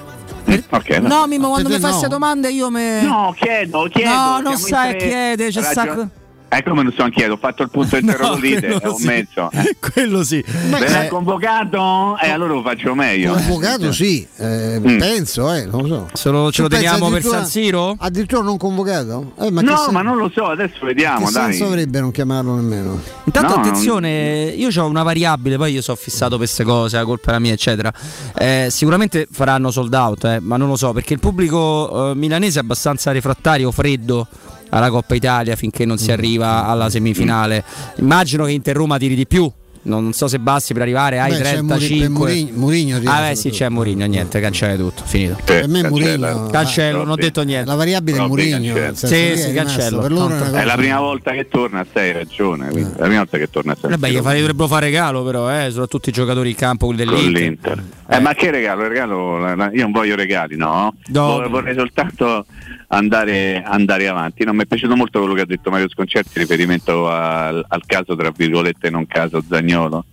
[0.70, 0.89] Ok.
[0.99, 1.97] No, Mimmo, quando mi fai no.
[1.97, 3.03] queste domande io me.
[3.03, 4.11] No, chiedo, chiedo.
[4.11, 5.09] No, non sai tre.
[5.09, 6.09] chiede, c'è Ragion- sacco.
[6.51, 9.07] Eh, come non so anch'io, ho fatto il punto interrogante, quello è un sì.
[9.07, 9.51] mezzo.
[9.53, 9.77] Eh.
[9.93, 10.43] Quello sì.
[10.70, 12.16] Verrà eh, convocato?
[12.23, 13.33] E allora lo faccio meglio.
[13.37, 13.43] eh.
[13.43, 14.99] Convocato sì, eh, Mm.
[14.99, 16.09] penso, eh, non lo so.
[16.15, 17.97] Se lo, ce lo pensi teniamo per San Siro?
[17.99, 19.33] Addirittura non convocato?
[19.41, 21.43] Eh, ma no, sen- ma non lo so, adesso vediamo, che dai.
[21.53, 22.99] senso avrebbe non chiamarlo nemmeno?
[23.25, 27.05] Intanto No, attenzione, io ho una variabile, poi io sono fissato per queste cose, la
[27.05, 27.93] colpa è la mia, eccetera.
[28.37, 32.59] Eh, sicuramente faranno sold out, eh, ma non lo so, perché il pubblico eh, milanese
[32.59, 34.27] è abbastanza refrattario, freddo
[34.70, 36.05] alla Coppa Italia finché non Mm.
[36.05, 37.65] si arriva alla semifinale.
[37.97, 39.51] Immagino che Inter Roma tiri di più.
[39.81, 42.01] Non so se basti per arrivare ai Beh, c'è Muri- 35.
[42.01, 45.39] per Mourinho- Mourinho tira ah, beh, sì, c'è Mourinho, niente, cancella tutto, finito.
[45.43, 47.70] Per me Mourinho Cancello, non ho detto niente.
[47.70, 50.01] La variabile è Robby senso Sì, sì, cancello.
[50.01, 52.69] Per loro è cosa- È la prima volta che torna, stai ragione.
[52.69, 54.23] quindi, È la prima volta che torna a San Vabbè, gli Siro.
[54.24, 57.43] fa- gli dovrebbero fare regalo, però, eh, soprattutto i giocatori in campo, quelli con dell'Inter.
[57.43, 57.85] l'Inter.
[58.11, 58.82] Eh, ma che regalo?
[58.82, 60.93] Il regalo la- la- io non voglio regali, no?
[61.07, 61.27] No.
[61.27, 62.45] Vor- Vorrei soltanto
[62.89, 64.44] andare, andare avanti.
[64.44, 67.82] Non mi è piaciuto molto quello che ha detto Mario Sconcerti in riferimento al, al
[67.86, 70.05] caso, tra virgolette, non caso Zagnolo.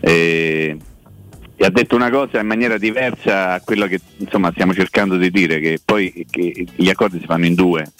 [0.00, 0.76] E,
[1.56, 5.30] e ha detto una cosa in maniera diversa a quello che insomma stiamo cercando di
[5.30, 7.90] dire, che poi che gli accordi si fanno in due.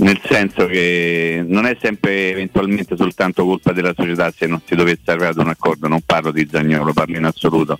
[0.00, 5.02] Nel senso che non è sempre eventualmente soltanto colpa della società se non si dovesse
[5.06, 7.76] arrivare ad un accordo, non parlo di Zagnolo, parlo in assoluto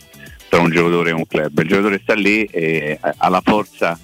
[0.48, 1.56] tra un giocatore e un club.
[1.58, 3.96] Il giocatore sta lì e ha la forza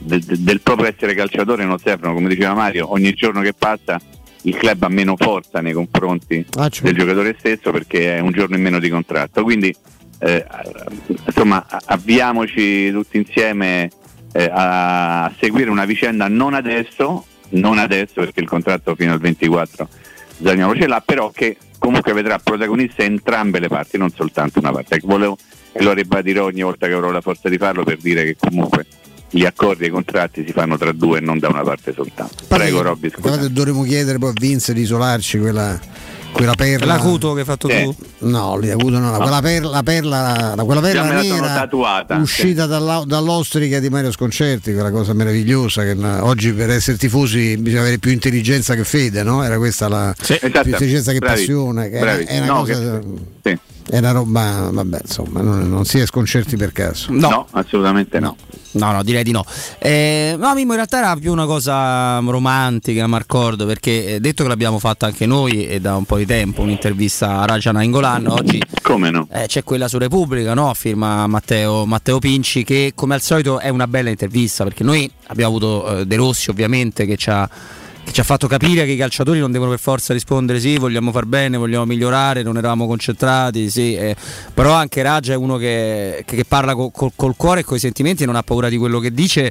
[0.00, 4.00] de- de- del proprio essere calciatore non servono, come diceva Mario, ogni giorno che passa
[4.42, 6.84] il club ha meno forza nei confronti Ah, certo.
[6.90, 9.42] del giocatore stesso perché è un giorno in meno di contratto.
[9.42, 9.74] Quindi
[10.20, 10.44] eh,
[11.26, 13.90] insomma avviamoci tutti insieme
[14.32, 19.88] eh, a seguire una vicenda non adesso, non adesso perché il contratto fino al 24
[20.42, 24.94] Zagnolo ce l'ha, però che comunque vedrà protagoniste entrambe le parti, non soltanto una parte.
[24.96, 25.36] Ecco, Volevo,
[25.72, 28.86] e lo ribadirò ogni volta che avrò la forza di farlo per dire che comunque
[29.30, 32.44] gli accordi e i contratti si fanno tra due e non da una parte soltanto.
[32.48, 33.10] Prego Robby,
[33.50, 35.78] dovremmo chiedere poi a Vince di isolarci quella,
[36.32, 36.94] quella perla.
[36.94, 37.82] L'acuto che hai fatto Sì.
[37.82, 37.94] tu?
[38.28, 42.16] No, l'acuto no, quella perla, la perla, la- quella perla nera tatuata.
[42.16, 47.82] uscita dalla- dall'ostrica di Mario Sconcerti, quella cosa meravigliosa che oggi per essere tifosi bisogna
[47.82, 49.42] avere più intelligenza che fede, no?
[49.44, 50.68] Era questa la più Esatto.
[50.68, 52.38] intelligenza che Bravissimo, passione, che era, bravissimo.
[52.38, 53.00] è una No, cosa che-
[53.42, 53.58] sì.
[53.90, 57.10] È una roba, vabbè, insomma, non, non si è sconcerti per caso.
[57.10, 58.36] No, assolutamente no.
[58.72, 59.44] No, no, direi di no.
[59.80, 64.44] Eh, no, Mimmo, in realtà era più una cosa romantica, mi ricordo, perché eh, detto
[64.44, 68.28] che l'abbiamo fatta anche noi e da un po' di tempo, un'intervista a Raja Nainggolan,
[68.28, 69.26] oggi Come no?
[69.32, 70.72] eh, c'è quella su Repubblica, no?
[70.74, 75.56] firma Matteo, Matteo Pinci, che come al solito è una bella intervista, perché noi abbiamo
[75.56, 77.48] avuto eh, De Rossi ovviamente che ci ha
[78.02, 81.12] che ci ha fatto capire che i calciatori non devono per forza rispondere sì, vogliamo
[81.12, 84.16] far bene, vogliamo migliorare, non eravamo concentrati, sì, eh,
[84.52, 87.76] però anche Raja è uno che, che- che parla co- col, col cuore e con
[87.76, 89.50] i sentimenti, non ha paura di quello che dice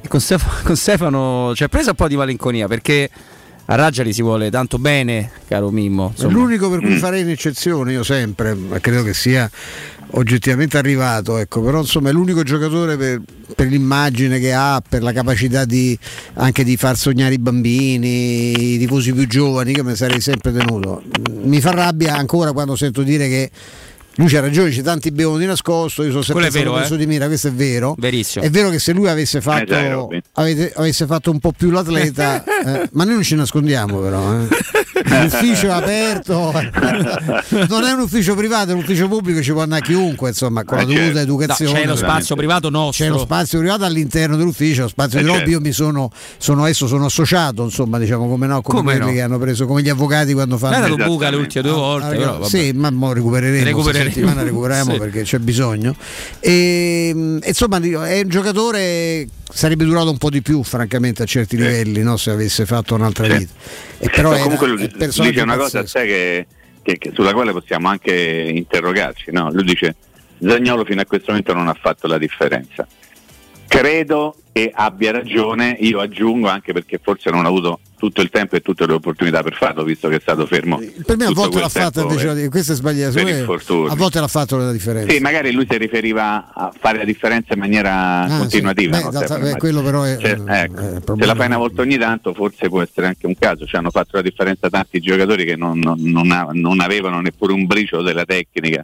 [0.00, 3.10] e con Stefano, con Stefano ci ha preso un po' di malinconia perché
[3.70, 6.08] a Raja gli si vuole tanto bene, caro Mimmo.
[6.12, 6.32] Insomma.
[6.32, 9.50] l'unico per cui farei un'eccezione, io sempre, ma credo che sia
[10.12, 13.20] oggettivamente arrivato, ecco, però insomma è l'unico giocatore per,
[13.54, 15.98] per l'immagine che ha, per la capacità di,
[16.34, 21.02] anche di far sognare i bambini, i tifosi più giovani, che mi sarei sempre tenuto.
[21.42, 23.50] Mi fa rabbia ancora quando sento dire che
[24.18, 26.76] lui c'ha ragione, c'è tanti bevono di nascosto, io sono sempre Quello è stato vero,
[26.80, 26.98] preso eh.
[26.98, 27.94] di mira, questo è vero.
[27.96, 28.44] Verissimo.
[28.44, 30.20] È vero che se lui avesse fatto, Robby.
[30.32, 34.46] avete- avesse fatto un po' più l'atleta, eh, ma noi non ci nascondiamo però.
[35.04, 36.52] L'ufficio è aperto,
[37.68, 40.76] non è un ufficio privato, è un ufficio pubblico, ci può andare chiunque, insomma, con
[40.78, 41.18] la Eh, dovuta certo.
[41.20, 41.72] educazione.
[41.72, 43.04] No, c'è lo spazio privato nostro.
[43.04, 45.38] C'è lo spazio privato all'interno dell'ufficio, lo spazio Eh, di lobby.
[45.40, 45.52] certo.
[45.54, 49.12] Io mi sono, sono adesso sono associato, insomma, diciamo come no, come, Come quelli no?
[49.16, 50.76] che hanno preso, come gli avvocati quando fanno.
[50.86, 54.10] Era buca le ultime due volte, Ah, però, sì, ma mo recupereremo, Recupereremo.
[54.12, 54.98] settimana recuperiamo Sì.
[54.98, 55.94] perché c'è bisogno.
[56.40, 61.56] E, mh, insomma, è un giocatore sarebbe durato un po' di più, francamente, a certi
[61.56, 63.52] livelli, no, se avesse fatto un'altra vita.
[63.98, 65.86] E però era- comunque è lui una cosa pazzesco.
[65.98, 66.46] sai, che,
[66.82, 68.12] che- che- sulla quale possiamo anche
[68.54, 69.30] interrogarci.
[69.32, 69.50] no?
[69.52, 69.94] Lui dice
[70.40, 72.86] Zagnolo fino a questo momento non ha fatto la differenza.
[73.68, 78.56] Credo che abbia ragione, io aggiungo anche perché forse non ha avuto tutto il tempo
[78.56, 80.80] e tutte le opportunità per farlo, visto che è stato fermo.
[81.04, 84.56] Per me a volte l'ha fatta tempo invece, questo è sbagliato, a volte l'ha fatto
[84.56, 85.12] la differenza.
[85.12, 88.96] Sì, magari lui si riferiva a fare la differenza in maniera Ah, continuativa.
[88.96, 89.02] sì.
[89.02, 89.08] no?
[89.10, 91.58] Beh, d'altra- Sempre, beh, quello però è- Cioè, è- ecco, è se la fai una
[91.58, 93.66] volta ogni tanto, forse può essere anche un caso.
[93.66, 97.52] Cioè, hanno fatto la differenza tanti giocatori che non, non- non ha- non avevano neppure
[97.52, 98.82] un briciolo della tecnica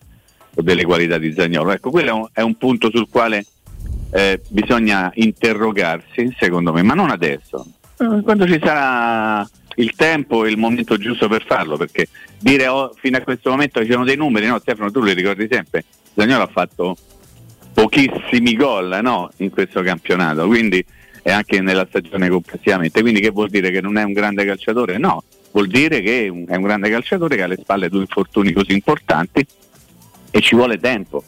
[0.57, 1.73] o delle qualità di Zagnolo.
[1.73, 3.45] Ecco, quello è un, è un punto sul quale
[4.15, 7.67] eh, bisogna interrogarsi, secondo me, ma non adesso.
[7.99, 9.45] Eh, Quando ci sarà
[9.77, 12.07] il tempo e il momento giusto per farlo, perché
[12.39, 15.49] dire oh, fino a questo momento ci sono dei numeri, no Stefano, tu li ricordi
[15.51, 15.85] sempre,
[16.15, 16.97] Zagnolo ha fatto
[17.73, 20.85] pochissimi gol no, in questo campionato, quindi
[21.27, 23.01] e anche nella stagione complessivamente.
[23.01, 24.99] Quindi che vuol dire che non è un grande calciatore?
[24.99, 28.75] No, vuol dire che è un, grande calciatore che ha alle spalle due infortuni così
[28.75, 29.45] importanti
[30.31, 31.25] e ci vuole tempo.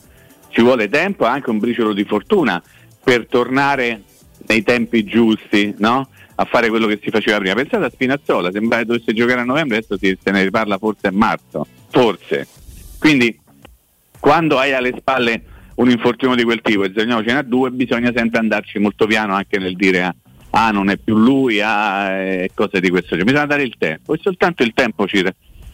[0.51, 2.63] Ci vuole tempo e anche un briciolo di fortuna
[3.07, 4.03] per tornare
[4.49, 6.09] nei tempi giusti, no?
[6.35, 7.55] A fare quello che si faceva prima.
[7.55, 11.07] Pensate a Spinazzola, sembra che dovesse giocare a novembre, adesso si- se ne riparla forse
[11.07, 11.69] a marzo.
[11.89, 12.49] Forse.
[12.99, 13.39] Quindi
[14.19, 15.41] quando hai alle spalle
[15.77, 19.35] un infortunio di quel tipo e Zagnolo ce n'ha due, bisogna sempre andarci molto piano
[19.35, 20.15] anche nel dire ah,
[20.51, 23.31] ah, non è più lui, ah, e cose di questo genere.
[23.31, 25.25] Bisogna dare il tempo e soltanto il tempo ci,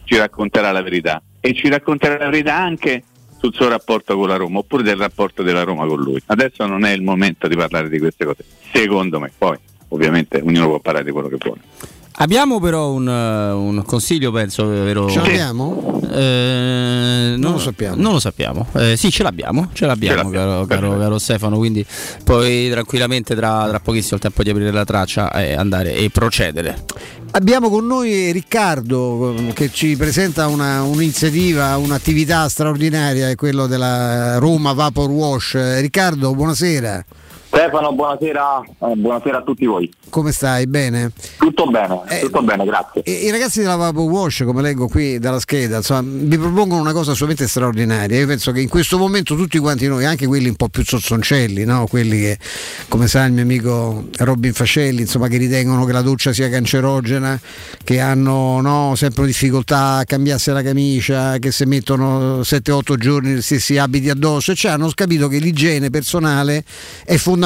[0.03, 3.03] ci racconterà la verità e ci racconterà la verità anche
[3.43, 6.21] sul suo rapporto con la Roma oppure del rapporto della Roma con lui.
[6.27, 9.31] Adesso non è il momento di parlare di queste cose, secondo me.
[9.37, 9.57] Poi
[9.89, 11.59] ovviamente ognuno può parlare di quello che vuole.
[12.17, 15.09] Abbiamo però un, eh, un consiglio, penso, vero?
[15.09, 15.99] Ce l'abbiamo?
[16.11, 17.95] Eh, non, lo sappiamo.
[17.99, 18.67] Non lo sappiamo.
[18.73, 21.57] Eh, sì, ce l'abbiamo, ce l'abbiamo, Ce l'abbiamo, caro, caro, caro Stefano.
[21.57, 21.83] Quindi
[22.23, 26.83] poi tranquillamente tra, tra pochissimo il tempo di aprire la traccia e andare e procedere.
[27.31, 34.73] Abbiamo con noi Riccardo che ci presenta una- un'iniziativa, un'attività straordinaria, è quello della Roma
[34.73, 35.79] Vapor Wash.
[35.79, 37.03] Riccardo, buonasera.
[37.55, 39.87] Stefano, buonasera, eh, buonasera a tutti voi.
[40.09, 40.65] Come stai?
[40.65, 41.11] Bene?
[41.37, 43.03] Tutto bene, Eh, tutto bene, grazie.
[43.05, 47.11] I ragazzi della Vapo Wash, come leggo qui dalla scheda, insomma, vi propongono una cosa
[47.11, 48.17] assolutamente straordinaria.
[48.17, 51.63] Io penso che in questo momento tutti quanti noi, anche quelli un po' più zozzoncelli,
[51.63, 51.85] no?
[51.85, 52.39] quelli che,
[52.87, 57.39] come sa il mio amico Robin Fascelli, insomma, che ritengono che la doccia sia cancerogena,
[57.83, 63.41] che hanno no, sempre difficoltà a cambiarsi la camicia, che se mettono 7-8 giorni gli
[63.43, 66.63] stessi abiti addosso, cioè hanno capito che l'igiene personale
[67.05, 67.41] è fondamentale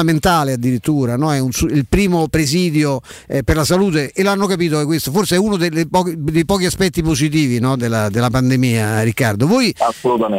[0.52, 1.32] addirittura, no?
[1.32, 5.36] è un il primo presidio eh, per la salute e l'hanno capito che questo forse
[5.36, 5.56] è uno
[5.90, 7.76] pochi- dei pochi aspetti positivi no?
[7.76, 9.46] della, della pandemia, Riccardo.
[9.46, 9.74] Voi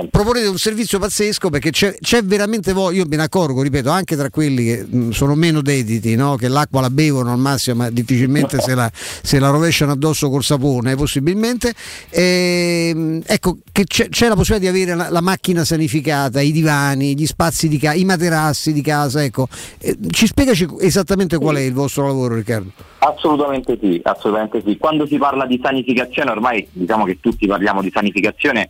[0.09, 4.15] proponete un servizio pazzesco perché c'è, c'è veramente voglia, io me ne accorgo, ripeto, anche
[4.15, 6.35] tra quelli che mh, sono meno dediti, no?
[6.35, 10.43] che l'acqua la bevono al massimo, ma difficilmente se la, se la rovesciano addosso col
[10.43, 11.73] sapone, possibilmente.
[12.09, 17.15] Ehm, ecco, che c'è, c'è la possibilità di avere la, la macchina sanificata, i divani,
[17.15, 19.47] gli spazi di casa, i materassi di casa, ecco.
[19.79, 22.71] Eh, ci spiegaci esattamente qual è il vostro lavoro, Riccardo?
[22.99, 24.77] Assolutamente sì, assolutamente sì.
[24.77, 28.67] Quando si parla di sanificazione, ormai diciamo che tutti parliamo di sanificazione,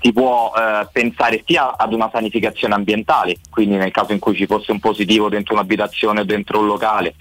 [0.00, 4.46] si può eh, pensare sia ad una sanificazione ambientale, quindi nel caso in cui ci
[4.46, 7.14] fosse un positivo dentro un'abitazione o dentro un locale,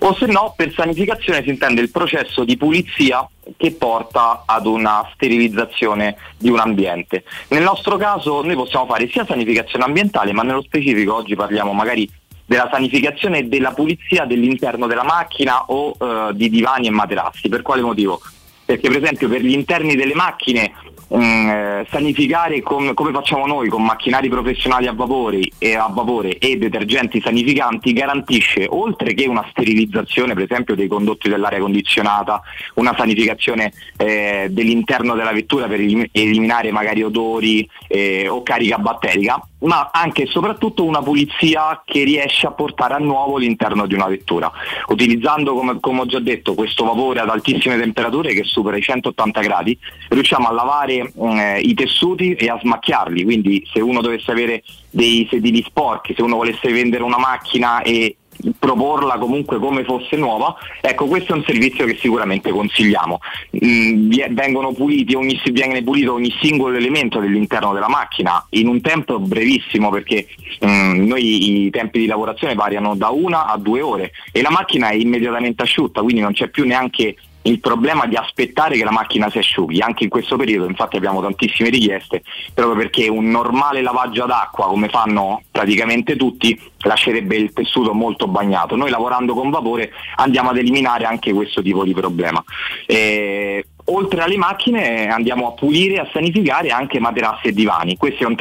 [0.00, 5.08] o se no per sanificazione si intende il processo di pulizia che porta ad una
[5.12, 7.24] sterilizzazione di un ambiente.
[7.48, 12.08] Nel nostro caso noi possiamo fare sia sanificazione ambientale, ma nello specifico oggi parliamo magari
[12.50, 17.48] della sanificazione e della pulizia dell'interno della macchina o eh, di divani e materassi.
[17.48, 18.20] Per quale motivo?
[18.64, 20.72] Perché per esempio per gli interni delle macchine
[21.14, 26.38] mm, eh, sanificare com- come facciamo noi con macchinari professionali a vapore, e a vapore
[26.38, 32.42] e detergenti sanificanti garantisce oltre che una sterilizzazione per esempio dei condotti dell'aria condizionata,
[32.74, 39.40] una sanificazione eh, dell'interno della vettura per elim- eliminare magari odori eh, o carica batterica,
[39.60, 44.06] ma anche e soprattutto una pulizia che riesce a portare a nuovo l'interno di una
[44.06, 44.50] vettura,
[44.88, 49.40] utilizzando come, come ho già detto questo vapore ad altissime temperature che supera i 180
[49.40, 49.78] gradi,
[50.08, 55.26] riusciamo a lavare eh, i tessuti e a smacchiarli, quindi se uno dovesse avere dei
[55.30, 58.16] sedili sporchi, se uno volesse vendere una macchina e
[58.58, 63.18] proporla comunque come fosse nuova, ecco questo è un servizio che sicuramente consigliamo.
[63.64, 69.18] Mm, vengono puliti ogni, viene pulito ogni singolo elemento dell'interno della macchina in un tempo
[69.18, 70.26] brevissimo perché
[70.64, 74.88] mm, noi i tempi di lavorazione variano da una a due ore e la macchina
[74.88, 79.30] è immediatamente asciutta, quindi non c'è più neanche il problema di aspettare che la macchina
[79.30, 82.22] si asciughi, anche in questo periodo infatti abbiamo tantissime richieste,
[82.52, 88.26] proprio perché un normale lavaggio ad acqua come fanno praticamente tutti lascerebbe il tessuto molto
[88.26, 88.76] bagnato.
[88.76, 92.42] Noi lavorando con vapore andiamo ad eliminare anche questo tipo di problema.
[92.86, 97.96] Eh, oltre alle macchine andiamo a pulire e a sanificare anche materassi e divani.
[97.96, 98.36] Questo è un,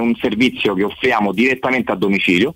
[0.00, 2.54] un servizio che offriamo direttamente a domicilio.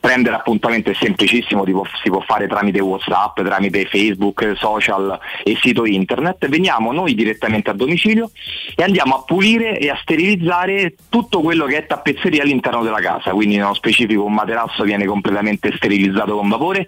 [0.00, 6.46] Prendere appuntamento è semplicissimo, si può fare tramite Whatsapp, tramite Facebook, social e sito internet.
[6.48, 8.30] Veniamo noi direttamente a domicilio
[8.76, 13.32] e andiamo a pulire e a sterilizzare tutto quello che è tappezzeria all'interno della casa.
[13.32, 16.86] Quindi nello specifico un materasso viene completamente sterilizzato con vapore.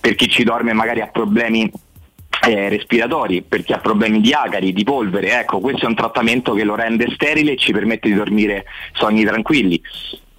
[0.00, 1.70] Per chi ci dorme magari ha problemi
[2.46, 6.52] eh, respiratori, per chi ha problemi di acari, di polvere, ecco, questo è un trattamento
[6.52, 9.80] che lo rende sterile e ci permette di dormire sogni tranquilli.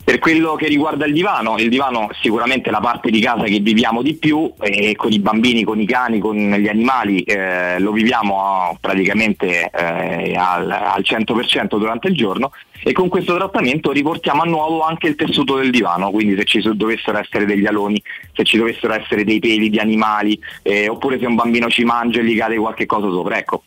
[0.06, 3.58] Per quello che riguarda il divano, il divano sicuramente è la parte di casa che
[3.60, 7.92] viviamo di più e con i bambini, con i cani, con gli animali eh, lo
[7.92, 12.52] viviamo ah, praticamente eh, al, al 100% durante il giorno
[12.84, 16.62] e con questo trattamento riportiamo a nuovo anche il tessuto del divano, quindi se ci
[16.76, 18.00] dovessero essere degli aloni,
[18.32, 22.20] se ci dovessero essere dei peli di animali eh, oppure se un bambino ci mangia
[22.20, 23.40] e gli cade qualche cosa sopra.
[23.40, 23.64] Ecco,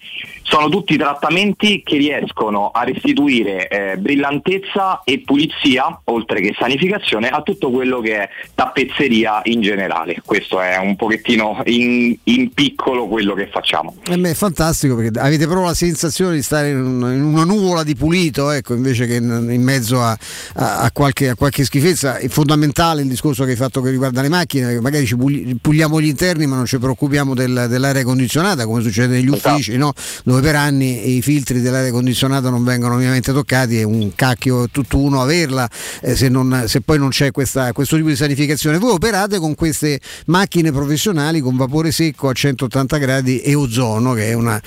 [0.48, 7.42] sono tutti trattamenti che riescono a restituire eh, brillantezza e pulizia, oltre che sanificazione, a
[7.42, 10.22] tutto quello che è tappezzeria in generale.
[10.24, 13.96] Questo è un pochettino in, in piccolo quello che facciamo.
[14.08, 17.44] Eh beh, è fantastico perché avete proprio la sensazione di stare in, un- in una
[17.44, 20.16] nuvola di pulito, ecco, invece che in, in mezzo a,
[20.54, 22.16] a- a qualche, a qualche schifezza.
[22.16, 25.56] È fondamentale il discorso che hai fatto che riguarda le macchine, che magari ci puli-
[25.60, 29.92] puliamo gli interni ma non ci preoccupiamo del- dell'aria condizionata, come succede negli uffici, no?
[30.24, 35.20] dove per anni i filtri dell'aria condizionata non vengono ovviamente toccati, è un cacchio tutt'uno
[35.22, 35.68] averla,
[36.02, 38.78] eh, se, non- se poi non c'è questa- questo tipo di sanificazione.
[38.78, 44.28] Voi operate con queste macchine professionali con vapore secco a 180 gradi e ozono, che
[44.28, 44.60] è una,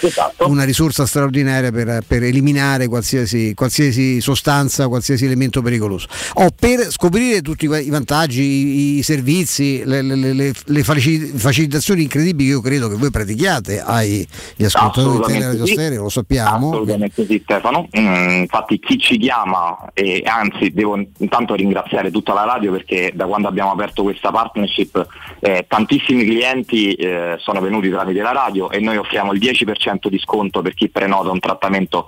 [0.47, 6.07] una risorsa straordinaria per, per eliminare qualsiasi, qualsiasi sostanza, qualsiasi elemento pericoloso.
[6.35, 12.03] Oh, per scoprire tutti i vantaggi, i, i servizi, le, le- le- le faci- facilitazioni
[12.03, 15.17] incredibili che io credo che voi pratichiate ai gli ascoltatori
[15.61, 15.73] Radio Sì.
[15.73, 16.69] Stereo, lo sappiamo.
[16.69, 22.45] Assolutamente sì Stefano, Mm, infatti chi ci chiama e anzi devo intanto ringraziare tutta la
[22.45, 25.05] radio perché da quando abbiamo aperto questa partnership
[25.39, 30.19] eh, tantissimi clienti eh, sono venuti tramite la radio e noi offriamo il 10% di
[30.19, 32.05] sconto per chi prenota un trattamento.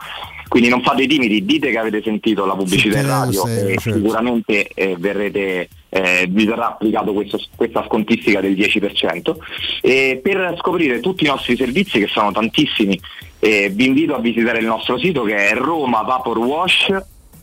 [0.48, 3.78] Quindi non fate i timidi, dite che avete sentito la pubblicità in radio Stereo, e
[3.78, 4.00] certo.
[4.00, 9.38] sicuramente eh, verrete, eh, vi verrà applicato questo- questa scontistica del 10%.
[9.82, 13.00] E per scoprire tutti i nostri servizi, che sono tantissimi,
[13.40, 16.96] eh, vi invito a visitare il nostro sito che è Roma Vapor Wash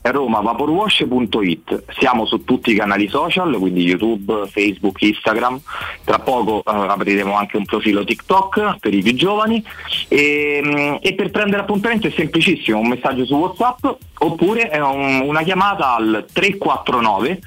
[0.03, 5.61] romavaporwash.it siamo su tutti i canali social quindi youtube, facebook, instagram.
[6.05, 9.63] Tra poco eh, apriremo anche un profilo tiktok per i più giovani.
[10.09, 13.85] E, mm, e per prendere appuntamento è semplicissimo un messaggio su whatsapp
[14.21, 17.41] oppure eh, un- una chiamata al 349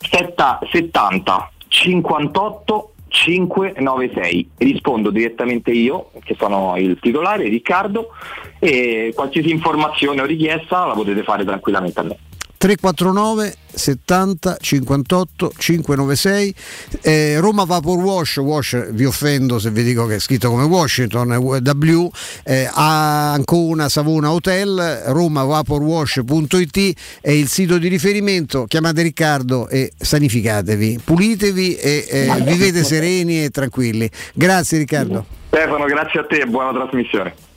[0.00, 8.10] setta- 70 58 596 rispondo direttamente io che sono il titolare Riccardo
[8.58, 12.18] e qualsiasi informazione o richiesta la potete fare tranquillamente a me
[12.60, 16.54] 349 70 58 596
[17.00, 21.32] eh, Roma Vapor Wash, Wash vi offendo se vi dico che è scritto come Washington
[21.32, 22.10] è W
[22.44, 26.92] eh, Ancona Savona Hotel romavaporwash.it
[27.22, 28.66] è il sito di riferimento.
[28.66, 34.10] Chiamate Riccardo e sanificatevi pulitevi e eh, vivete sereni e tranquilli.
[34.34, 35.24] Grazie Riccardo.
[35.46, 37.48] Stefano grazie a te buona trasmissione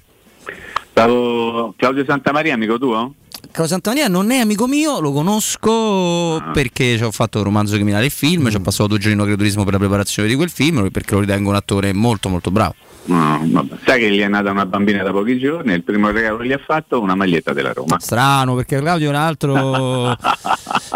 [0.92, 3.14] Ciao Claudio Santamaria, amico tuo?
[3.50, 8.06] Claudio Santamaria non è amico mio, lo conosco perché ci ho fatto il romanzo criminale
[8.06, 10.90] e film, ci ho passato due giorni in agriturismo per la preparazione di quel film
[10.90, 12.74] perché lo ritengo un attore molto molto bravo.
[13.06, 13.76] No, vabbè.
[13.84, 16.46] Sai che gli è nata una bambina da pochi giorni e il primo regalo che
[16.46, 17.98] gli ha fatto una maglietta della Roma.
[18.00, 19.54] Strano perché Claudio è un altro,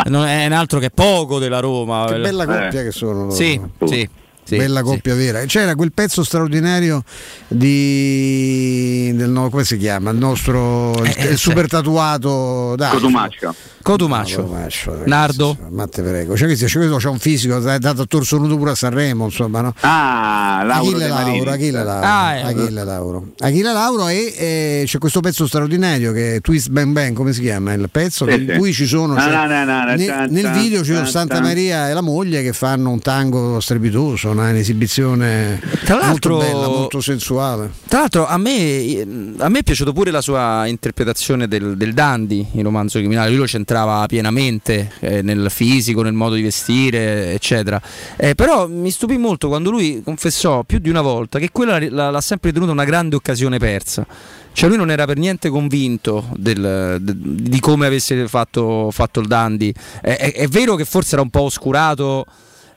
[0.06, 2.06] non è un altro che è poco della Roma.
[2.08, 3.30] che bella coppia che sono.
[3.30, 4.08] Sì, sì.
[4.48, 4.84] Sì, bella sì.
[4.84, 5.44] coppia vera.
[5.44, 7.02] C'era quel pezzo straordinario
[7.46, 10.10] di del come si chiama?
[10.10, 12.74] Il nostro il, Eh, il super tatuato.
[12.90, 13.54] Cotumaccio.
[13.82, 14.42] Cotumaccio.
[14.42, 15.56] Cotumaccio, Nardo.
[15.70, 16.34] Ma te prego.
[16.34, 19.24] C'è, questo- c'è, questo- c'è un fisico, è dato a torso nudo pure a Sanremo,
[19.26, 19.74] insomma, no?
[19.80, 21.36] Ah, Lauro Achille De Marini.
[21.38, 22.42] Lauro, Achille Lauro, Ah, eh.
[22.42, 23.26] Achille Lauro.
[23.38, 27.40] Achille Lauro e eh, c'è questo pezzo straordinario che è Twist Bang Bang, come si
[27.40, 28.24] chiama il pezzo?
[28.26, 28.56] Sì, che- in sì.
[28.58, 31.44] cui ci sono cioè, na, na, na, ne- tan, nel video c'è tan, Santa tan.
[31.44, 36.66] Maria e la moglie che fanno un tango strepitoso, una- un'esibizione Tra l'altro- molto bella,
[36.68, 37.70] molto sensuale.
[37.88, 39.06] Tra l'altro a me,
[39.38, 43.38] a me è piaciuto pure la sua interpretazione del, del Dandy in romanzo criminale, lui
[43.38, 47.80] lo centrava pienamente eh, nel fisico, nel modo di vestire, eccetera.
[48.16, 52.10] Eh, però mi stupì molto quando lui confessò più di una volta che quella la-
[52.10, 54.06] l'ha sempre ritenuta una grande occasione persa.
[54.52, 59.26] Cioè lui non era per niente convinto del- de- di come avesse fatto, fatto il
[59.26, 59.70] Dandy.
[60.02, 62.24] Eh, è, è vero che forse era un po' oscurato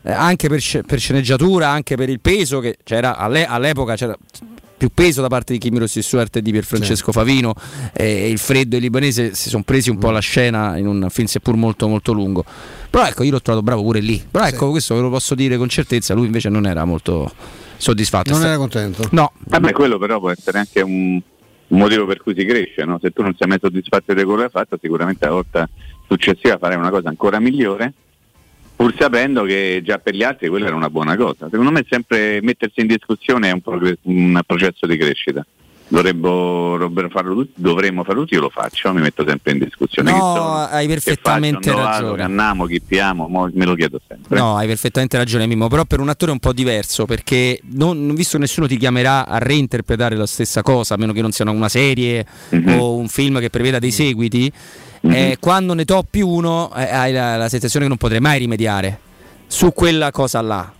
[0.03, 4.15] eh, anche per, per sceneggiatura, anche per il peso che c'era all'e- all'epoca c'era
[4.81, 7.53] più peso da parte di Chimiro Stewart e di Pierfrancesco Favino.
[7.93, 11.05] E il freddo e il libanese si sono presi un po' la scena in un
[11.11, 12.43] film seppur molto molto lungo.
[12.89, 14.19] Però ecco io l'ho trovato bravo pure lì.
[14.31, 17.31] Però ecco questo ve lo posso dire con certezza lui invece non era molto
[17.77, 18.31] soddisfatto.
[18.31, 19.07] Non era contento?
[19.11, 19.33] no.
[19.37, 21.21] Vabbè, quello però può essere anche un,
[21.67, 22.97] un motivo per cui si cresce, no?
[22.99, 25.69] Se tu non sei mai soddisfatto di quello che hai fatto, sicuramente la volta
[26.07, 27.93] successiva farai una cosa ancora migliore,
[28.81, 31.47] pur sapendo che già per gli altri quella era una buona cosa.
[31.51, 35.45] Secondo me sempre mettersi in discussione è un, progre- un processo di crescita.
[35.87, 40.09] Dovrebbe, dovrebbero farlo tutti, dovremmo farlo tutti, io lo faccio, mi metto sempre in discussione.
[40.09, 42.23] No, sono, hai perfettamente faccio, ragione.
[42.23, 44.37] andiamo, chi piamo, mo me lo chiedo sempre.
[44.39, 48.05] No, hai perfettamente ragione Mimmo, però per un attore è un po' diverso perché non,
[48.05, 51.47] non- visto nessuno ti chiamerà a reinterpretare la stessa cosa, a meno che non sia
[51.49, 52.79] una serie Mhm.
[52.79, 54.49] o un film che preveda dei seguiti,
[55.01, 58.99] eh, quando ne toppi uno eh, hai la, la sensazione che non potrai mai rimediare
[59.47, 60.71] su quella cosa là.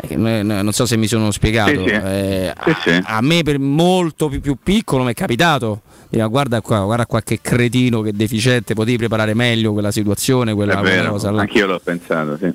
[0.00, 1.82] Eh, non so se mi sono spiegato.
[1.84, 1.94] Sì, sì.
[1.94, 2.90] Eh, Sì, sì.
[2.90, 5.82] A, a me per molto più, più piccolo mi è capitato.
[6.10, 10.54] Dire, "Ma guarda qua, guarda qua che cretino, che deficiente, potevi preparare meglio quella situazione,
[10.54, 11.42] quella, vero, cosa là.
[11.42, 12.50] anch'io l'ho pensato, sì.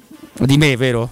[0.46, 1.10] Di me, vero?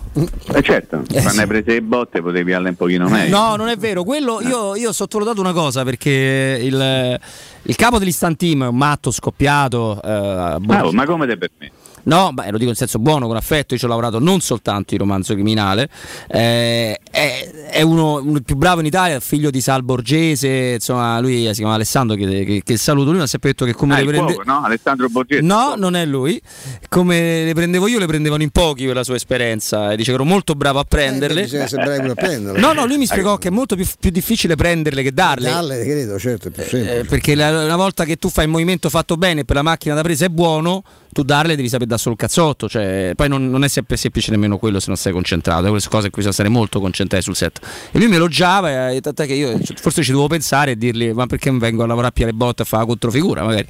[0.51, 1.39] Eh certo, Eh, quando sì.
[1.41, 3.37] hai preso le botte potevi darle un pochino meglio.
[3.37, 4.03] No, non è vero.
[4.03, 7.19] Quello io, io ho sottovalutato una cosa perché il,
[7.61, 10.01] il capo dell'Instant Team è un matto scoppiato.
[10.03, 10.73] eh, boh.
[10.73, 11.71] Ah, ma come te permetti?
[12.03, 13.73] No, beh, lo dico in senso buono, con affetto.
[13.73, 15.89] Io ci ho lavorato non soltanto in romanzo criminale.
[16.27, 20.73] Eh, è, è uno, uno più bravo in Italia, figlio di Sal Borgese.
[20.75, 22.15] Insomma, lui si chiama Alessandro.
[22.15, 23.09] Che, che, che saluto.
[23.09, 24.37] Lui mi ha sempre detto che come Ah, le prende.
[24.45, 24.63] no?
[24.63, 25.41] Alessandro Borghese.
[25.41, 26.41] No, non è lui.
[26.89, 29.91] Come le prendevo io, le prendevano in pochi per la sua esperienza.
[29.91, 31.43] E dice che ero molto bravo a prenderle.
[31.43, 32.59] Eh, bravi pure a prenderle.
[32.59, 35.49] No, no, lui mi spiegò che è molto più, più difficile prenderle che darle.
[35.49, 36.99] Dalle, credo, certo, è più semplice.
[36.99, 39.93] Eh, perché la- una volta che tu fai il movimento fatto bene per la macchina
[39.95, 42.67] da presa è buono, tu darle devi sapere dare solo il cazzotto.
[42.69, 45.65] Cioè, poi non, non è sempre semplice nemmeno quello se non sei concentrato.
[45.65, 47.59] È quelle cose in cui bisogna stare molto concentrati sul set.
[47.91, 51.25] E lui mi elogiava, e tant'è che io forse ci dovevo pensare e dirgli: Ma
[51.25, 53.43] perché non vengo a lavorare a le botte e fare la controfigura?
[53.43, 53.67] Magari.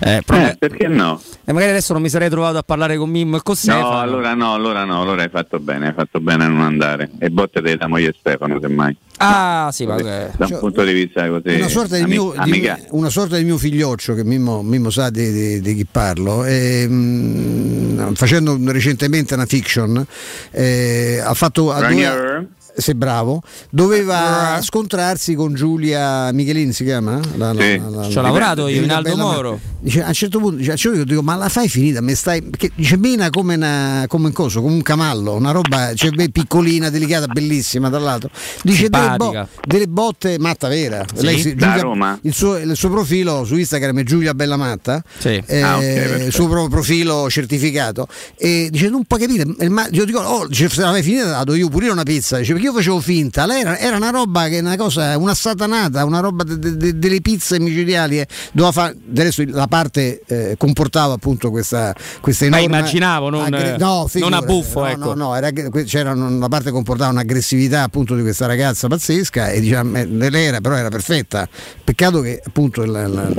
[0.00, 1.20] Eh, però- Eh, perché no?
[1.44, 3.98] e magari adesso non mi sarei trovato a parlare con Mimmo e con No, Stefano.
[4.00, 7.10] allora no, allora no, allora hai fatto bene, hai fatto bene a non andare.
[7.18, 8.96] E botte te da moglie Stefano, semmai.
[9.18, 11.54] Ah, sì, ma Da un punto di vista così.
[11.54, 12.60] una sorta, di ami- mio, di-
[12.90, 16.84] una sorta di mio figlioccio che Mimmo, Mimmo sa di, di- di chi parlo e,
[16.88, 20.04] mm, facendo recentemente una fiction
[20.50, 23.40] eh, ha fatto ha due- Sei bravo
[23.70, 27.20] doveva scontrarsi con Giulia Michelin si chiama?
[27.36, 27.78] La- Sì.
[27.78, 29.60] la- la- Ci ho lavorato io, Giulia in Aldo Bella- Moro.
[29.78, 32.40] Dice, a un certo punto dice, un certo dico ma la fai finita me stai
[32.42, 36.30] perché dice mena come, una, come un coso come un camallo una roba cioè, beh,
[36.30, 38.30] piccolina delicata bellissima tra l'altro
[38.62, 41.22] dice delle, bo- delle botte matta vera Sì?
[41.24, 42.18] Lei si- Da Giulia- Roma?
[42.22, 45.42] il suo, il suo profilo su Instagram è Giulia Bella Matta Sì.
[45.46, 46.24] eh, Ah, ok, perfetto.
[46.24, 50.68] il suo proprio profilo certificato e dice non puoi capire ma- io dico oh dice,
[50.70, 53.00] se la fai finita la do io pure io una pizza dice perché io facevo
[53.00, 56.76] finta lei era, era una roba che una cosa una satanata una roba de- de-
[56.76, 58.26] de- delle pizze micidiali eh.
[58.52, 63.76] doveva fare adesso la parte eh, comportava appunto questa, questa Ma enorme immaginavo, non- aggre-
[63.76, 65.14] no, non figurati, a buffo, no, ecco.
[65.14, 65.50] no, no, era,
[65.84, 70.44] c'era un- la parte comportava un'aggressività appunto di questa ragazza pazzesca e diciamo, eh, lei
[70.46, 71.48] era, però era perfetta
[71.84, 73.36] peccato che appunto il- il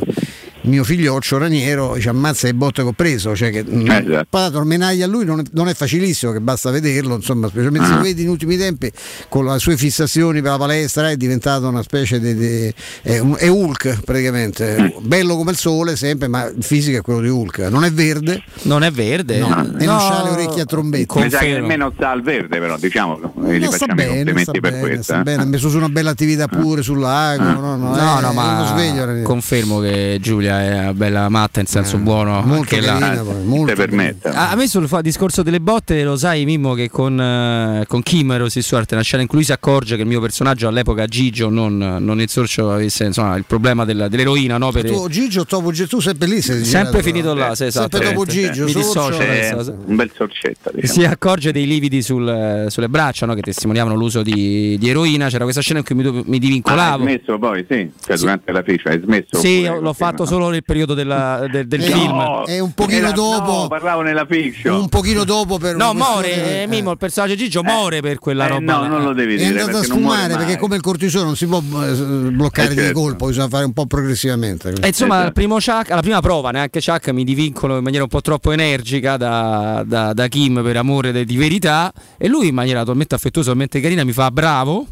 [0.68, 4.26] mio figlioccio Raniero ci ammazza le botte che ho preso cioè che mm, Eh, esatto.
[4.30, 7.88] poi la tormenaglia a lui non è, non è facilissimo che basta vederlo insomma specialmente
[7.88, 7.98] se Ah.
[7.98, 8.92] lo vedi in ultimi tempi
[9.30, 13.36] con le sue fissazioni per la palestra è diventato una specie di, di- è, un-
[13.38, 15.08] è Hulk praticamente Mm.
[15.08, 18.42] bello come il sole sempre ma il fisico è quello di Hulk non è verde
[18.64, 19.48] non è verde no,
[19.78, 20.02] e non No.
[20.10, 23.60] ha le orecchie a trombetta Mi sa che nemmeno sta al verde, però diciamo, gli
[23.60, 25.04] No, sta facciamo i bene, sta complimenti per bene, questo.
[25.04, 25.24] sta eh.
[25.24, 27.44] bene, ha messo su una bella attività pure sul lago.
[27.44, 31.60] No, no, No, no, è uno ma sveglio, confermo che Giulia è una bella matta
[31.60, 32.42] in senso buono.
[32.42, 34.28] molto carina, poi, molto Te permette.
[34.30, 38.36] A a me sul discorso delle botte lo sai Mimmo che con, eh, con Kim
[38.38, 41.06] Rosy Stuart è una scena in cui lui si accorge che il mio personaggio all'epoca
[41.08, 45.46] Gigio non, non il sorcio avesse insomma, il problema della- dell'eroina no, per, Tu, Gigio,
[45.46, 46.42] Topo Gesù, sempre lì.
[46.42, 47.40] sei sempre girato, finito no?
[47.40, 49.78] là sì, esatto Sempre dopo Gigio, dissocio eh, adesso.
[49.86, 50.72] un bel sorcetto.
[50.74, 50.94] Diciamo.
[51.00, 55.44] si accorge dei lividi sul- sulle braccia no, che testimoniavano l'uso di, di eroina c'era
[55.44, 58.62] questa scena in cui mi, mi Ah, divincolavo hai smesso poi, sì, cioè durante la
[58.64, 59.38] ficha hai smesso?
[59.38, 63.08] sì l'ho fatto solo nel periodo della- del, del Eh, film no, e un pochino
[63.08, 64.76] Era- dopo- No, parlavo nella fiction.
[64.76, 68.46] Un pochino dopo per no muore questione- eh, Mimmo il personaggio Gigio muore per quella
[68.46, 70.58] eh, roba no, non lo devi È dire andato a perché non muore sfumare perché
[70.60, 71.94] come il cortisone non si può eh,
[72.32, 73.00] bloccare Eh, di certo.
[73.00, 74.74] colpo, bisogna fare un po' progressivamente.
[74.82, 78.10] E insomma, al primo Chuck, alla prima prova, neanche Chuck mi divincolo in maniera un
[78.10, 81.92] po' troppo energica da, da- da Kim per amore de- di verità.
[82.18, 84.86] E lui, in maniera totalmente affettuosa, totalmente carina, mi fa bravo.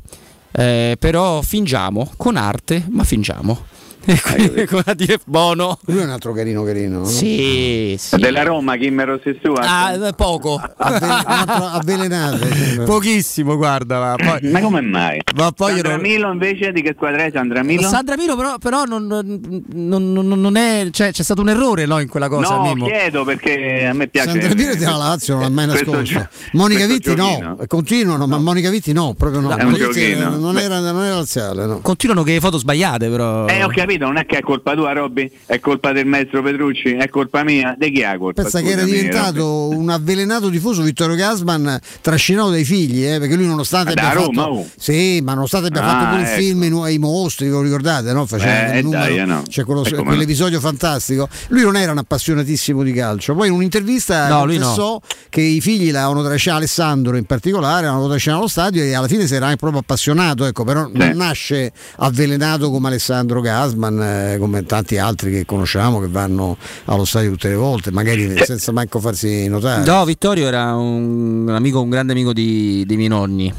[0.55, 3.65] eh, però fingiamo con arte, ma fingiamo.
[4.05, 5.79] E quindi, come a dire, buono.
[5.85, 6.99] Lui è un altro carino carino.
[6.99, 7.05] no?
[7.05, 8.17] Sì, sì.
[8.17, 9.65] Della Roma, Kim Rossi Stuart.
[9.65, 10.61] Ah, eh, poco.
[10.77, 12.39] Avvelenato.
[12.85, 13.99] Pochissimo, guarda.
[13.99, 15.21] Ma, poi, Ma come mai?
[15.35, 17.87] ma poi Sandra non- Milo invece di che squadra è Sandra Milo?
[17.87, 21.99] Sandra Milo però, però non, non- non- non è cioè, c'è stato un errore no,
[21.99, 22.85] in quella cosa no, Mimmo.
[22.85, 24.29] chiedo perché a me piace.
[24.31, 26.01] Sandra Miro della Lazio non l'ha mai nascosto.
[26.01, 27.55] gio- Monica Vitti giochino.
[27.57, 29.55] no, continuano, ma Monica Vitti no, proprio no.
[29.55, 31.79] È un Monica Vitti non era, non era laziale, no.
[31.81, 35.29] continuano che foto sbagliate però Eh, ho capito, non è che è colpa tua, Robby,
[35.45, 37.75] è colpa del maestro Petrucci, è colpa mia.
[37.77, 38.41] Di chi ha colpa?
[38.41, 43.45] Pensa che era diventato un avvelenato tifoso Vittorio Gasman trascinato dai figli, eh, perché lui
[43.47, 44.67] nonostante da abbia Roma, fatto, oh.
[44.77, 46.37] sì, ma nonostante abbia Ah, fatto pure il ecco.
[46.39, 48.25] film I, I mostri, ve lo ricordate, no?
[48.25, 49.43] Faceva Eh, numero, dai, no.
[49.47, 50.03] c'è quello- E no.
[50.03, 51.27] quell'episodio fantastico.
[51.49, 53.35] Lui non era un appassionatissimo di calcio.
[53.35, 54.63] Poi in un'intervista No, lui no.
[54.65, 54.99] confessò
[55.29, 59.27] che i figli l'avevano trascinato, Alessandro in particolare, l'avevano trascinato allo stadio e alla fine
[59.27, 64.63] si era anche proprio appassionato, ecco, però non nasce avvelenato come Alessandro Gasman, eh, come
[64.65, 69.47] tanti altri che conosciamo che vanno allo stadio tutte le volte, magari senza manco farsi
[69.47, 69.83] notare.
[69.85, 73.53] No, Vittorio era un, un amico, un grande amico di- dei miei nonni.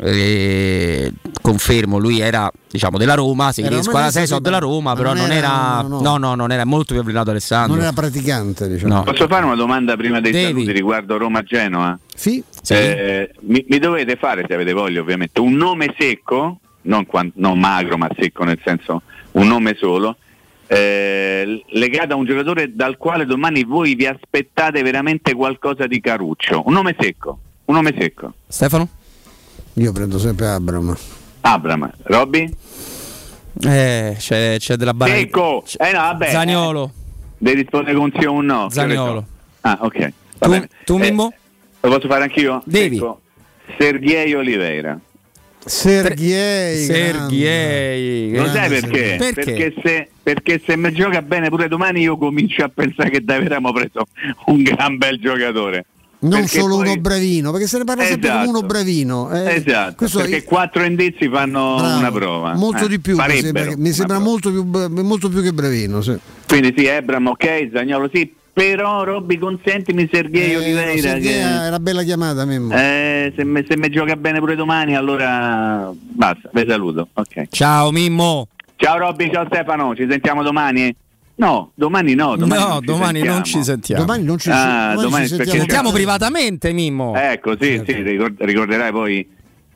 [0.00, 4.56] E confermo, lui era diciamo della Roma, Era chiede squadra romanista, 6 so sì, della
[4.58, 6.00] ma- Roma, ma però non non era- era, no, no.
[6.00, 7.74] no, no, non era molto più avvelenato Alessandro.
[7.74, 8.94] Non era praticante, diciamo.
[8.94, 9.02] No.
[9.02, 10.44] Posso fare una domanda prima dei Devi.
[10.52, 11.98] saluti riguardo Roma-Genoa?
[12.14, 12.42] Sì.
[12.68, 17.96] Eh, mi, mi dovete fare, se avete voglia ovviamente, un nome secco, non, non magro
[17.96, 19.02] ma secco nel senso
[19.32, 20.16] un nome solo,
[20.66, 26.62] eh, legata a un giocatore dal quale domani voi vi aspettate veramente qualcosa di caruccio.
[26.66, 28.32] Un nome secco, un nome secco.
[28.46, 28.88] Stefano?
[29.74, 30.96] Io prendo sempre Abram.
[31.42, 32.52] Abram, Robby?
[33.64, 35.14] Eh, c'è, c'è della barra.
[35.14, 35.64] Secco!
[35.78, 36.30] Eh no, vabbè.
[36.30, 36.92] Zaniolo.
[37.38, 38.68] Devi rispondere con sì o un no.
[38.70, 39.24] Zaniolo.
[39.62, 39.98] Ah, ok.
[40.38, 40.68] Va Tu, bene.
[40.84, 41.32] tu Eh, Mimmo?
[41.80, 42.62] Lo posso fare anch'io?
[42.64, 42.96] Devi.
[42.96, 43.20] Ecco.
[43.78, 44.98] Sergei Oliveira.
[45.64, 46.84] Sergei.
[46.84, 48.30] Sergei.
[48.36, 49.16] Lo sai perché?
[49.18, 49.32] Sergei.
[49.34, 53.54] Perché se, perché se mi gioca bene pure domani io comincio a pensare che davvero
[53.56, 54.06] abbiamo preso
[54.46, 55.86] un gran bel giocatore.
[56.20, 58.58] Non Perché solo poi- uno bravino, perché se ne parla sempre come Esatto.
[58.58, 59.30] uno bravino.
[59.32, 59.54] eh.
[59.54, 61.98] Esatto, questo perché quattro indizi fanno Bravo.
[61.98, 62.54] una prova.
[62.54, 66.00] Molto Eh, di più, mi sembra, mi sembra molto, più, molto più che bravino.
[66.02, 66.18] Sì.
[66.48, 71.40] Quindi sì, Ebram ok, Zagnolo sì, però Robby consentimi Sergei Eh, Oliveira Sergei che...
[71.42, 72.74] è una bella chiamata, Mimmo.
[72.74, 77.08] Eh, se, mi, se mi gioca bene pure domani allora basta, vi saluto.
[77.12, 77.46] ok.
[77.50, 78.48] Ciao Mimmo.
[78.74, 80.92] Ciao Robby, ciao Stefano, ci sentiamo domani?
[81.36, 83.44] No, domani no, domani no, non ci domani non sentiamo.
[83.44, 84.00] ci sentiamo.
[84.04, 84.54] Domani non ci, Ah,
[84.94, 85.58] domani domani ci sentiamo.
[85.60, 87.14] Sentiamo privatamente, Mimmo.
[87.16, 89.28] Ecco, sì, sì, ricor- ricorderai poi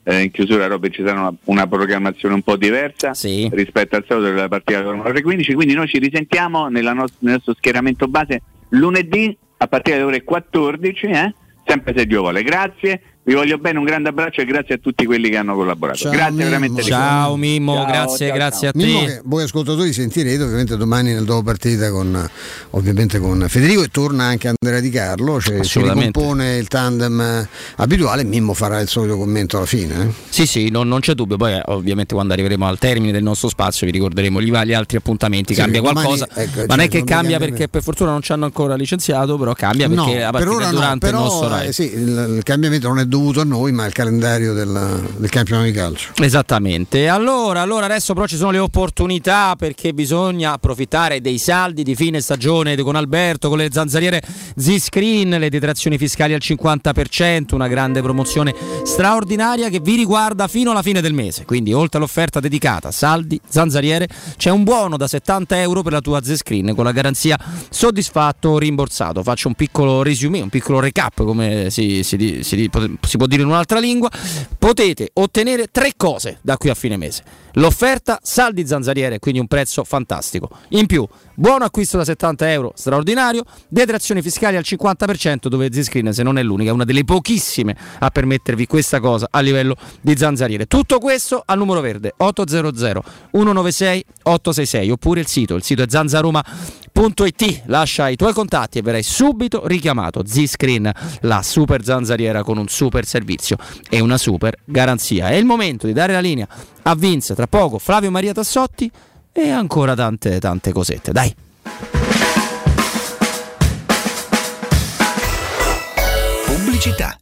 [0.03, 3.13] eh, in chiusura Robby ci sarà una, una programmazione un po' diversa
[3.53, 7.55] rispetto al solito della partita ore 15, quindi noi ci risentiamo nella nos- nel nostro
[7.55, 8.43] schieramento base
[8.73, 11.35] lunedì a partire dalle ore 14, eh?
[11.65, 12.43] sempre se Dio vuole.
[12.43, 15.99] Grazie, vi voglio bene, un grande abbraccio e grazie a tutti quelli che hanno collaborato.
[15.99, 16.45] Ciao, grazie Mimmo.
[16.49, 17.37] veramente Ciao.
[17.37, 19.07] Mimmo, Ciao, grazie, ciao, grazie a Mimmo te.
[19.07, 22.29] che voi ascoltatori sentirete ovviamente domani nel dopo partita con
[22.71, 26.07] ovviamente con Federico e torna anche Andrea Di Carlo, cioè si Assolutamente.
[26.19, 30.03] ricompone il tandem abituale, Mimmo farà il solito commento alla fine.
[30.03, 30.09] eh.
[30.29, 31.37] Sì, sì, non, non c'è dubbio.
[31.37, 34.97] Poi, eh, ovviamente, quando arriveremo al termine del nostro spazio, vi ricorderemo gli, gli altri
[34.97, 35.55] appuntamenti.
[35.55, 38.11] Sì, cambia domani- qualcosa, ecco, ma cioè, non è che non cambia perché per fortuna
[38.11, 41.07] non ci hanno ancora licenziato, però cambia perché No, la per ora è no, durante
[41.07, 41.69] il però nostro Rai.
[41.69, 45.29] eh, sì, il, il cambiamento non è dovuto a noi, ma al calendario del, del
[45.29, 46.13] campionato di calcio.
[46.17, 51.95] Esattamente, allora, allora adesso però ci sono le opportunità perché bisogna approfittare dei saldi di
[51.95, 54.23] fine stagione con Alberto, con le zanzariere
[54.57, 60.83] Z-Screen, le detrazioni fiscali al 50%, una grande promozione straordinaria che vi riguarda fino alla
[60.83, 61.45] fine del mese.
[61.45, 66.23] Quindi oltre all'offerta dedicata saldi, zanzariere, c'è un buono da 70 euro per la tua
[66.23, 69.23] Z-Screen con la garanzia soddisfatto o rimborsato.
[69.23, 72.71] Faccio un piccolo resume, un piccolo recap come si, si si
[73.07, 74.11] si può dire in un'altra lingua.
[74.59, 77.23] Potete ottenere tre cose da qui a fine mese.
[77.53, 80.49] L'offerta saldi zanzariere, quindi un prezzo fantastico.
[80.71, 83.45] In più, buono acquisto da 70 euro, straordinario.
[83.69, 88.11] Detrazioni fiscali al 50%, dove Zscreen, se non è l'unica, è una delle pochissime a
[88.11, 90.67] permettervi questa cosa a livello di zanzariere.
[90.67, 92.71] Tutto questo al numero verde 800
[93.31, 97.63] 196 866 oppure il sito, il sito è zanzaroma.it.
[97.67, 100.23] Lascia i tuoi contatti e verrai subito richiamato.
[100.25, 100.91] Z-Screen,
[101.21, 103.57] la super zanzariera con un super servizio
[103.89, 105.29] e una super garanzia.
[105.29, 106.47] È il momento di dare la linea
[106.83, 108.91] a Vince, tra poco Flavio Maria Tassotti
[109.33, 111.13] e ancora tante tante cosette.
[111.13, 111.35] Dai.
[116.47, 117.22] Pubblicità.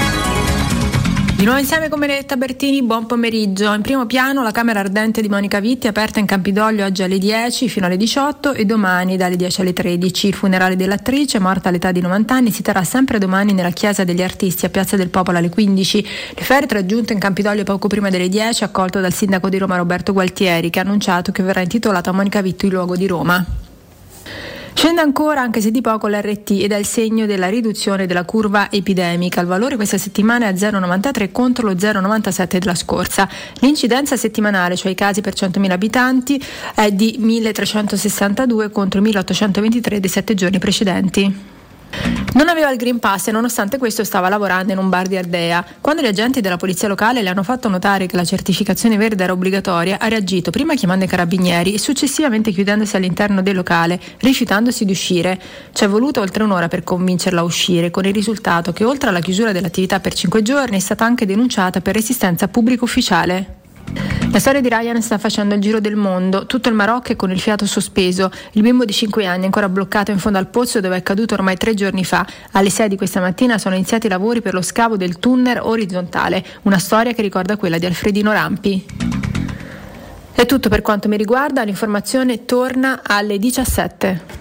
[1.41, 3.73] Di nuovo insieme con Benedetta Bertini, buon pomeriggio.
[3.73, 7.67] In primo piano la Camera Ardente di Monica Vitti aperta in Campidoglio oggi alle 10
[7.67, 10.27] fino alle 18 e domani dalle 10 alle 13.
[10.27, 14.21] Il funerale dell'attrice, morta all'età di 90 anni, si terrà sempre domani nella Chiesa degli
[14.21, 16.07] Artisti a Piazza del Popolo alle 15.
[16.35, 19.77] Le feretro è giunto in Campidoglio poco prima delle 10, accolto dal sindaco di Roma
[19.77, 23.43] Roberto Gualtieri, che ha annunciato che verrà intitolato a Monica Vitti il luogo di Roma.
[24.73, 28.71] Scende ancora, anche se di poco, l'RT ed è il segno della riduzione della curva
[28.71, 29.41] epidemica.
[29.41, 33.29] Il valore questa settimana è a 0,93 contro lo 0,97 della scorsa.
[33.59, 36.43] L'incidenza settimanale, cioè i casi per 100.000 abitanti,
[36.73, 41.50] è di 1.362 contro i 1.823 dei sette giorni precedenti.
[42.33, 45.65] Non aveva il Green Pass e nonostante questo stava lavorando in un bar di Ardea.
[45.81, 49.33] Quando gli agenti della polizia locale le hanno fatto notare che la certificazione verde era
[49.33, 54.91] obbligatoria, ha reagito prima chiamando i carabinieri e successivamente chiudendosi all'interno del locale, rifiutandosi di
[54.91, 55.39] uscire.
[55.73, 59.19] Ci è voluto oltre un'ora per convincerla a uscire, con il risultato che oltre alla
[59.19, 63.60] chiusura dell'attività per cinque giorni è stata anche denunciata per resistenza pubblico ufficiale.
[64.31, 67.31] La storia di Ryan sta facendo il giro del mondo, tutto il Marocco è con
[67.31, 70.79] il fiato sospeso, il bimbo di 5 anni è ancora bloccato in fondo al pozzo
[70.79, 72.25] dove è caduto ormai tre giorni fa.
[72.51, 76.45] Alle 6 di questa mattina sono iniziati i lavori per lo scavo del tunnel orizzontale,
[76.61, 78.85] una storia che ricorda quella di Alfredino Rampi.
[80.31, 84.40] È tutto per quanto mi riguarda, l'informazione torna alle 17.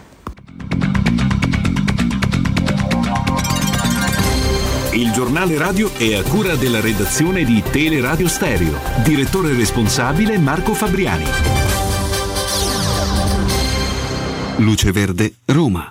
[5.00, 8.78] Il giornale radio è a cura della redazione di Teleradio Stereo.
[9.02, 11.24] Direttore responsabile Marco Fabriani.
[14.58, 15.90] Luce Verde, Roma.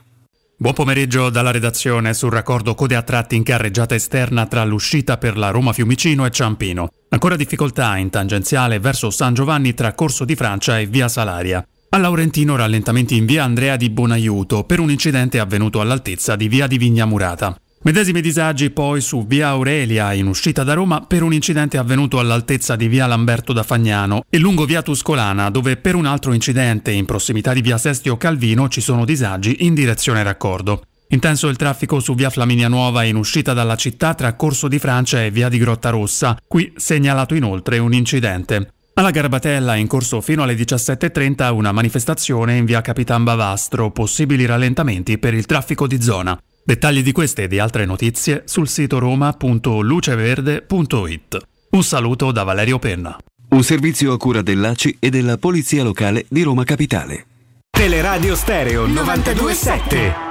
[0.56, 5.40] Buon pomeriggio dalla redazione sul raccordo code a tratti in carreggiata esterna tra l'uscita per
[5.40, 6.92] la Roma Fiumicino e Ciampino.
[7.10, 11.68] Ancora difficoltà in tangenziale verso San Giovanni tra Corso di Francia e Via Salaria.
[11.90, 16.68] A Laurentino rallentamenti in via Andrea di Bonaiuto per un incidente avvenuto all'altezza di via
[16.68, 17.60] di Vignamurata.
[17.82, 22.76] Medesimi disagi poi su via Aurelia in uscita da Roma per un incidente avvenuto all'altezza
[22.76, 27.06] di via Lamberto da Fagnano e lungo via Tuscolana dove per un altro incidente in
[27.06, 30.82] prossimità di via Sestio Calvino ci sono disagi in direzione raccordo.
[31.08, 35.24] Intenso il traffico su via Flaminia Nuova in uscita dalla città tra Corso di Francia
[35.24, 36.38] e via di Grotta Rossa.
[36.46, 38.74] Qui segnalato inoltre un incidente.
[38.96, 45.18] Alla Garbatella, in corso fino alle 17.30, una manifestazione in via Capitan Bavastro, possibili rallentamenti
[45.18, 46.38] per il traffico di zona.
[46.70, 51.38] Dettagli di queste e di altre notizie sul sito roma.luceverde.it.
[51.72, 53.18] Un saluto da Valerio Penna.
[53.50, 57.26] Un servizio a cura dell'ACI e della Polizia Locale di Roma Capitale.
[57.72, 60.29] Teleradio Stereo 927.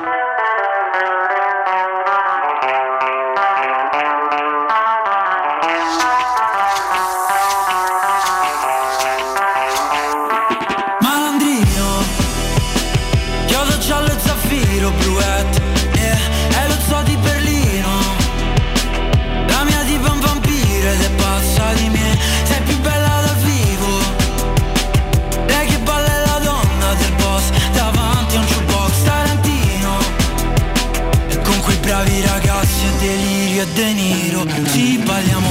[34.39, 35.48] De Niro Ci balliamo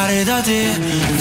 [0.00, 1.19] farmi rovinare da te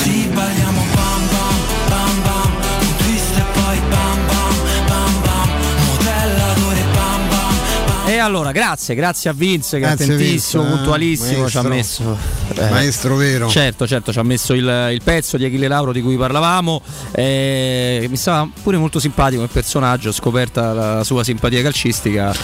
[8.20, 11.62] E allora, grazie, grazie a Vince che Grazie, è attentissimo, Vince, eh, puntualissimo, ci ha
[11.62, 12.10] maestro.
[12.10, 13.48] messo Maestro vero.
[13.48, 16.82] Certo, certo, ci ha messo il, il pezzo di Achille Lauro di cui parlavamo.
[17.14, 22.36] eh, mi stava pure molto simpatico come personaggio, scoperta la sua simpatia calcistica.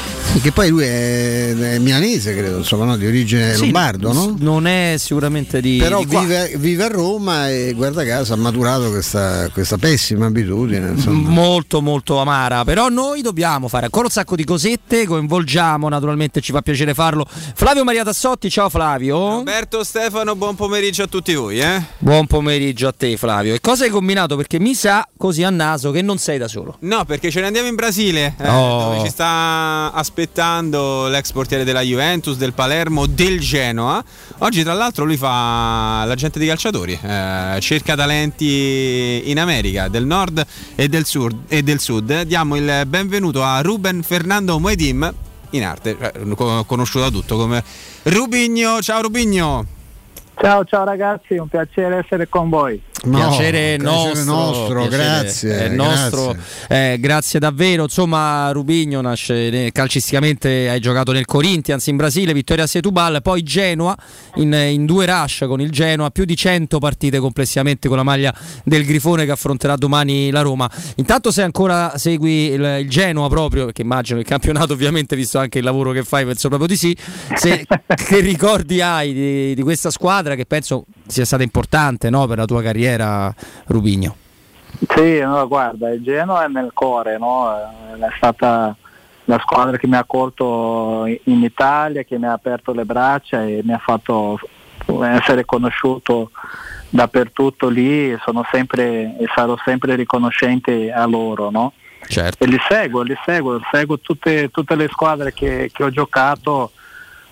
[0.41, 2.95] Che poi lui è, è milanese, credo, insomma, no?
[2.95, 4.33] di origine Sì, lombardo, no?
[4.39, 5.75] Non è sicuramente di.
[5.77, 10.91] Però di vive, vive a Roma e guarda caso ha maturato questa, questa pessima abitudine.
[10.91, 11.27] Insomma.
[11.29, 16.51] molto molto amara però noi dobbiamo fare ancora un sacco di cosette coinvolgiamo naturalmente ci
[16.51, 17.25] fa piacere farlo
[17.55, 21.59] Flavio Maria Tassotti ciao Flavio Roberto Stefano, buon pomeriggio a tutti voi.
[21.59, 21.81] Eh?
[21.97, 25.91] buon pomeriggio a te Flavio e cosa hai combinato perché mi sa così a naso
[25.91, 28.79] che non sei da solo No, perché ce ne andiamo in Brasile, eh, Oh.
[28.91, 34.03] dove ci sta aspettando l'ex portiere della Juventus, del Palermo, del Genoa.
[34.39, 40.45] Oggi, tra l'altro, lui fa l'agente di calciatori, eh, cerca talenti in America, del nord
[40.75, 42.23] e del, sud, e del sud.
[42.23, 45.13] Diamo il benvenuto a Ruben Fernando Moedim,
[45.51, 45.97] in arte,
[46.35, 47.63] co- conosciuto da tutto come
[48.03, 48.81] Rubigno.
[48.81, 49.65] Ciao Rubigno!
[50.37, 52.81] Ciao ciao ragazzi, un piacere essere con voi.
[53.09, 56.35] Piacere piacere nostro, nostro, piacere grazie, è nostro.
[56.67, 57.83] Eh, grazie davvero.
[57.83, 63.95] Insomma, Rubigno nasce ne- calcisticamente, hai giocato nel Corinthians in Brasile, Vittoria Setubal, poi Genoa
[64.35, 68.33] in, in due rush con il Genoa, più di 100 partite complessivamente con la maglia
[68.63, 70.69] del Grifone che affronterà domani la Roma.
[70.95, 75.59] Intanto se ancora segui il, il Genoa proprio, perché immagino il campionato ovviamente, visto anche
[75.59, 76.95] il lavoro che fai, penso proprio di sì,
[77.35, 77.65] se,
[77.95, 82.45] che ricordi hai di, di questa squadra che penso sia stata importante no, per la
[82.45, 82.94] tua carriera,
[83.65, 84.15] Rubigno?
[84.87, 87.49] Sì, no, guarda, il Genoa è nel cuore, no?
[87.97, 88.75] è stata
[89.25, 93.61] la squadra che mi ha accolto in Italia, che mi ha aperto le braccia e
[93.63, 94.39] mi ha fatto
[95.03, 96.31] essere conosciuto
[96.89, 101.49] dappertutto lì, sono sempre e sarò sempre riconoscente a loro.
[101.49, 101.73] No?
[102.07, 102.43] Certo.
[102.43, 106.71] E li seguo, li seguo, seguo tutte, tutte le squadre che, che ho giocato,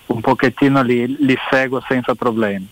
[0.08, 2.68] un pochettino li, li seguo senza problemi.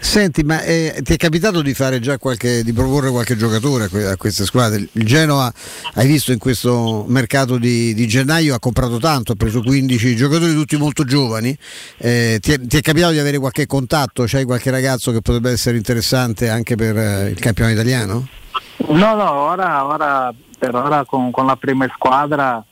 [0.00, 1.74] Senti, ma eh, ti è capitato di
[2.18, 4.88] qualche, di proporre qualche giocatore a, que- a queste squadre?
[4.92, 5.52] Il Genoa,
[5.94, 10.54] hai visto in questo mercato di, di gennaio, ha comprato tanto, ha preso 15 giocatori
[10.54, 11.56] tutti molto giovani.
[11.96, 14.24] Eh, ti, è, ti è capitato di avere qualche contatto?
[14.26, 18.28] C'hai qualche ragazzo che potrebbe essere interessante anche per eh, il campionato italiano?
[18.88, 22.64] No, no, ora, ora per ora con, con la prima squadra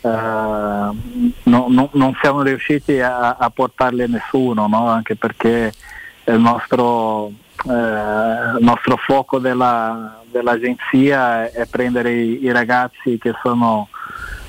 [0.00, 4.88] eh, no- no- non siamo riusciti a, a portarle nessuno, no?
[4.88, 5.72] anche perché
[6.26, 7.28] il nostro,
[7.66, 13.88] eh, il nostro fuoco della- dell'agenzia è, prendere i, i ragazzi che sono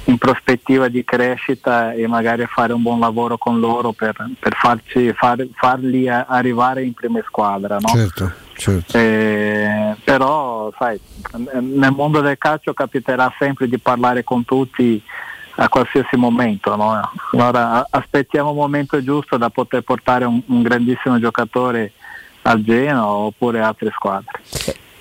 [0.06, 5.12] in prospettiva di crescita e magari fare un buon lavoro con loro per, per farci,
[5.14, 7.78] far- farli arrivare in prima squadra.
[7.80, 7.88] No?
[7.88, 8.98] Certo, certo.
[8.98, 11.00] Eh, però sai,
[11.62, 15.02] nel mondo del calcio capiterà sempre di parlare con tutti
[15.56, 16.76] a qualsiasi momento.
[16.76, 17.12] no?
[17.32, 21.94] Allora aspettiamo il momento giusto da poter portare un, un grandissimo giocatore
[22.44, 24.42] al Genoa oppure altre squadre.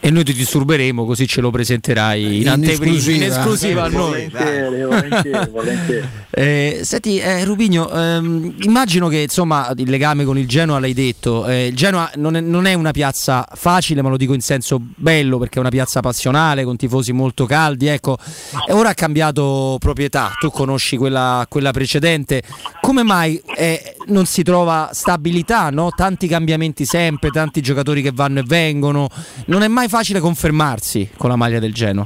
[0.06, 3.26] E noi ti disturberemo così ce lo presenterai in, In anteprima, in esclusiva.
[3.26, 4.28] esclusiva a noi.
[4.30, 6.08] Volentieri, volentieri, volentieri.
[6.36, 11.46] Eh, senti, eh, Rubigno, ehm, immagino che insomma il legame con il Genoa l'hai detto.
[11.46, 14.80] Eh, il Genoa non è, non è una piazza facile, ma lo dico in senso
[14.80, 17.86] bello perché è una piazza passionale con tifosi molto caldi.
[17.86, 18.18] Ecco,
[18.66, 20.32] E ora ha cambiato proprietà.
[20.40, 22.42] Tu conosci quella, quella precedente.
[22.80, 25.70] Come mai eh, non si trova stabilità?
[25.70, 25.90] No?
[25.94, 29.08] Tanti cambiamenti sempre, tanti giocatori che vanno e vengono.
[29.46, 32.04] Non è mai facile confermarsi con la maglia del Genoa.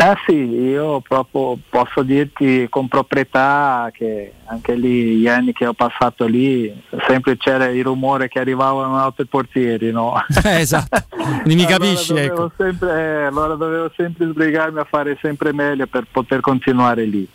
[0.00, 5.74] Eh sì, io proprio posso dirti con proprietà che anche lì gli anni che ho
[5.74, 6.72] passato lì
[7.06, 10.14] sempre c'era il rumore che arrivavano altri portieri, no?
[10.44, 11.04] Eh, esatto,
[11.44, 12.12] mi Allora capisci.
[12.14, 12.52] dovevo ecco.
[12.56, 17.28] sempre, eh, allora dovevo sempre sbrigarmi a fare sempre meglio per poter continuare lì.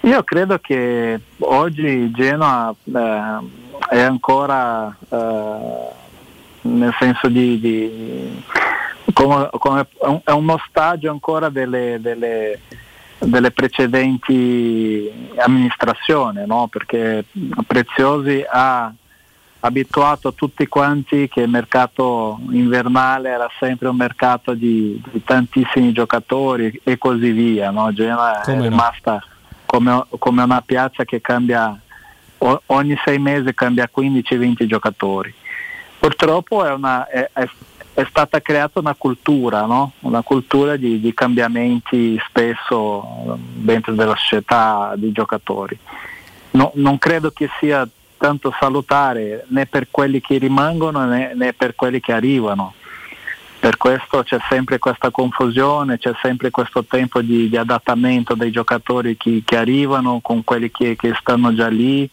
[0.00, 3.38] Io credo che oggi Genoa eh,
[3.90, 6.04] è ancora eh,
[6.66, 8.42] nel senso di, di-
[9.12, 9.86] come, come-
[10.24, 12.60] è un- stagio ancora delle, delle-
[13.18, 16.68] delle precedenti amministrazioni, no?
[16.70, 17.24] perché
[17.66, 18.92] Preziosi ha
[19.60, 26.78] abituato tutti quanti che il mercato invernale era sempre un mercato di, di tantissimi giocatori
[26.84, 27.70] e così via.
[27.70, 27.92] No?
[27.92, 28.68] Genoa Come è no.
[28.68, 29.24] rimasta
[29.64, 31.78] come, come una piazza che cambia
[32.38, 35.34] ogni sei mesi cambia 15-20 giocatori.
[35.98, 37.48] Purtroppo è, una- è- è-
[37.94, 39.92] è stata creata una cultura, no?
[40.00, 45.78] una cultura di, di cambiamenti spesso eh, dentro della società di giocatori.
[46.50, 51.74] No- non credo che sia tanto salutare né per quelli che rimangono né, né per
[51.74, 52.74] quelli che arrivano.
[53.58, 59.16] Per questo c'è sempre questa confusione, c'è sempre questo tempo di, di adattamento dei giocatori
[59.16, 62.08] che, che arrivano con quelli che, che stanno già lì,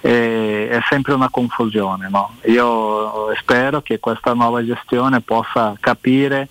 [0.00, 2.08] e è sempre una confusione.
[2.08, 2.36] no?
[2.44, 6.48] Io spero che questa nuova gestione possa capire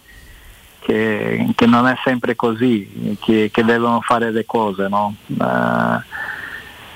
[0.79, 4.87] che, che non è sempre così, che, che devono fare le cose.
[4.87, 5.15] no?
[5.27, 6.03] Eh,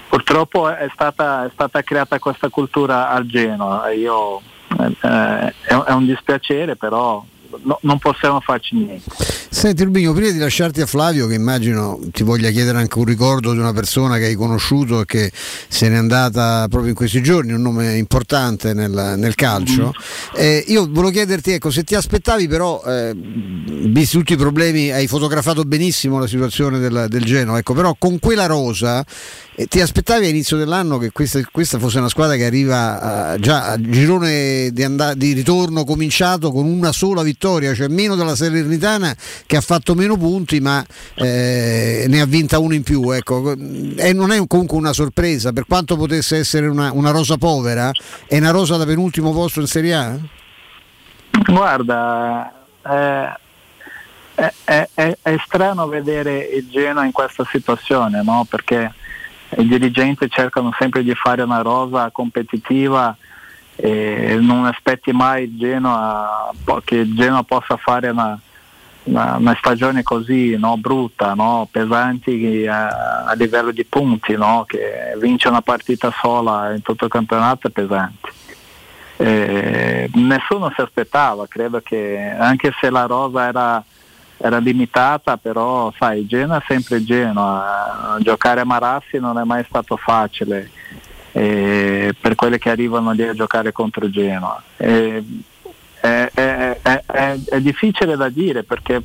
[0.10, 4.42] purtroppo è stata, è stata creata questa cultura al Genoa, io,
[4.80, 7.24] eh, è, è un dispiacere però
[7.64, 9.04] no- non possiamo farci niente.
[9.50, 13.52] Senti Rubino, prima di lasciarti a Flavio, che immagino ti voglia chiedere anche un ricordo
[13.54, 15.32] di una persona che hai conosciuto e che
[15.68, 19.94] se n'è andata proprio in questi giorni, un nome importante nel, nel calcio,
[20.36, 25.08] eh, io volevo chiederti, ecco, se ti aspettavi però, eh, visti tutti i problemi, hai
[25.08, 29.06] fotografato benissimo la situazione del, del Genoa, ecco, però con quella rosa
[29.56, 33.68] eh, ti aspettavi all'inizio dell'anno che questa, questa fosse una squadra che arriva eh, già
[33.68, 37.42] a girone di, and- di ritorno cominciato con una sola vittoria,
[37.74, 39.16] cioè meno della Salernitana
[39.46, 40.84] che ha fatto meno punti ma
[41.16, 43.12] eh, ne ha vinta uno in più.
[43.12, 43.52] Ecco.
[43.52, 47.92] E non è comunque una sorpresa, per quanto potesse essere una, una rosa povera,
[48.28, 50.18] è una rosa da penultimo posto in Serie A?
[51.46, 53.34] Guarda, eh,
[54.64, 58.46] è- è- è strano vedere il Genoa in questa situazione, no?
[58.50, 58.92] perché
[59.58, 63.16] i dirigenti cercano sempre di fare una rosa competitiva
[63.76, 66.52] e non aspetti mai Genoa,
[66.84, 68.40] che Genoa possa fare una,
[69.04, 70.78] una- una stagione così no?
[70.78, 71.68] brutta, no?
[71.72, 74.66] pesanti a, a livello di punti, no?
[74.68, 78.32] che vince una partita sola in tutto il campionato è pesante.
[79.18, 83.84] Eh, nessuno si aspettava, credo che anche se la rosa era,
[84.38, 89.98] era limitata, però sai, Genoa è sempre Genoa, giocare a Marassi non è mai stato
[89.98, 90.70] facile
[91.34, 94.62] eh, per quelli che arrivano lì a giocare contro Genoa.
[94.78, 95.24] Eh,
[96.00, 99.02] è, è- è- è- difficile da dire perché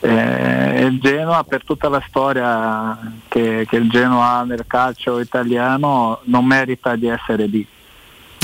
[0.00, 2.96] eh, il Genoa per tutta la storia
[3.28, 7.66] che, che il Genoa ha nel calcio italiano non merita di essere lì.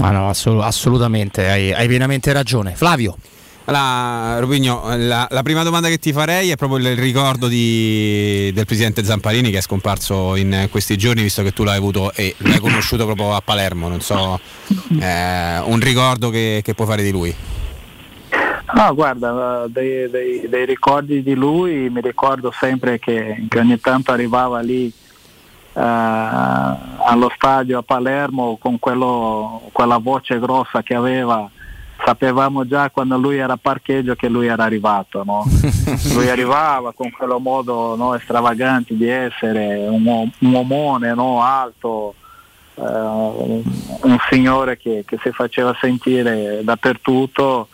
[0.03, 2.73] Ah, no, assol- assolutamente, hai, hai pienamente ragione.
[2.75, 3.17] Flavio.
[3.65, 8.67] Allora, Rubigno, la, la prima domanda che ti farei è proprio il ricordo di- del
[8.67, 12.59] presidente Zamparini che è scomparso in questi giorni, visto che tu l'hai avuto e l'hai
[12.59, 13.89] conosciuto proprio a Palermo.
[13.89, 14.41] Non so,
[15.01, 17.33] eh, un ricordo che, che puoi fare di lui.
[18.75, 24.11] No, guarda, dei, dei- dei ricordi di lui mi ricordo sempre che, che ogni tanto
[24.13, 24.87] arrivava lì
[25.75, 31.49] eh, allo stadio a Palermo con quello- quella voce grossa che aveva,
[32.05, 35.23] sapevamo già quando lui era a parcheggio che lui era arrivato.
[35.25, 35.45] no?
[36.15, 42.15] lui arrivava con quello modo no, stravagante di essere, un, uo- un uomone no, alto,
[42.75, 47.69] eh, un, signore che, che si faceva sentire dappertutto.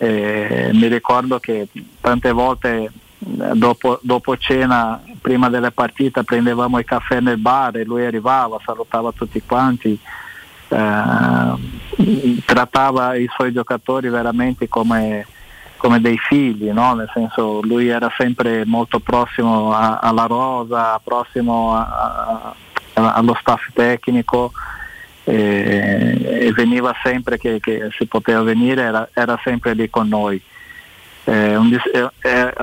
[0.00, 1.66] E mi ricordo che
[2.00, 8.04] tante volte dopo, dopo cena, prima delle partite, prendevamo il caffè nel bar e lui
[8.04, 9.98] arrivava, salutava tutti quanti,
[10.68, 15.26] eh, trattava i suoi giocatori veramente come,
[15.76, 16.94] come dei figli, no?
[16.94, 22.54] nel senso lui era sempre molto prossimo a- alla rosa, prossimo a-
[22.94, 24.52] a- allo staff tecnico
[25.24, 30.40] e, e veniva sempre che, che si poteva venire, era, era sempre lì con noi.
[31.24, 32.54] Eh, un eh, eh,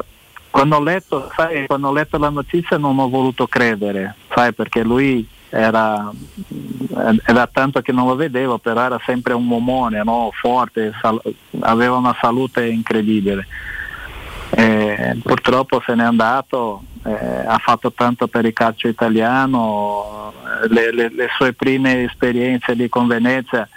[0.50, 4.84] quando, ho letto, sai, quando ho letto la notizia non ho voluto credere, sai, perché
[4.84, 6.12] lui era,
[7.26, 10.30] era tanto che non lo vedevo, però era sempre un uomone, no?
[10.34, 11.22] forte, sal-
[11.62, 13.48] aveva una salute incredibile.
[14.50, 20.34] Eh, purtroppo se n'è andato, eh, ha fatto tanto per il calcio italiano,
[20.70, 23.68] le, le- le sue prime esperienze lì con Venezia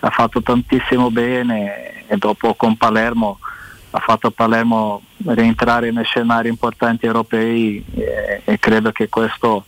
[0.00, 3.38] ha fatto tantissimo bene e dopo con Palermo
[3.90, 9.64] ha fatto Palermo rientrare nei scenari importanti europei e, e credo che questo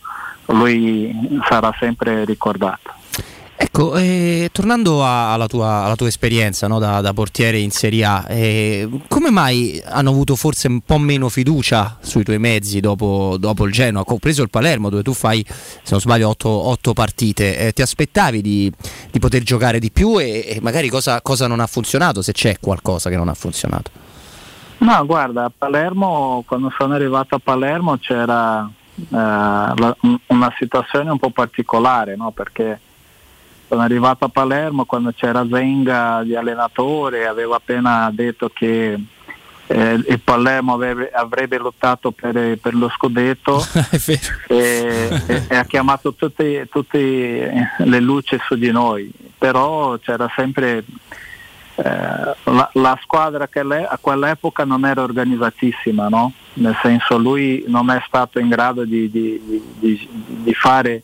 [0.53, 2.99] lui sarà sempre ricordato.
[3.63, 8.03] Ecco, eh, tornando a- alla, tua, alla tua esperienza no, da, da portiere in Serie
[8.03, 13.35] A, eh, come mai hanno avuto forse un po' meno fiducia sui tuoi mezzi dopo,
[13.39, 17.67] dopo il Genoa, compreso il Palermo, dove tu fai, se non sbaglio, otto, otto partite?
[17.67, 18.71] Eh, ti aspettavi di,
[19.11, 22.57] di poter giocare di più e, e magari cosa, cosa non ha funzionato, se c'è
[22.59, 23.91] qualcosa che non ha funzionato?
[24.79, 28.67] No, guarda, a Palermo, quando sono arrivato a Palermo c'era
[29.09, 32.31] la- un- una situazione un po' particolare, no?
[32.31, 32.79] perché
[33.67, 38.99] sono arrivato a Palermo quando c'era Zenga di allenatore, aveva appena detto che
[39.67, 43.65] eh, il Palermo avrebbe, avrebbe lottato per, per lo scudetto
[44.47, 50.79] e, e- e ha chiamato tutte, tutte le luci su di noi, però c'era sempre
[50.79, 50.83] eh,
[51.75, 56.31] la, la squadra che lei- a quell'epoca non era organizzatissima, no?
[56.53, 60.09] nel senso lui non è stato in grado di, di- di- di-
[60.43, 61.03] di fare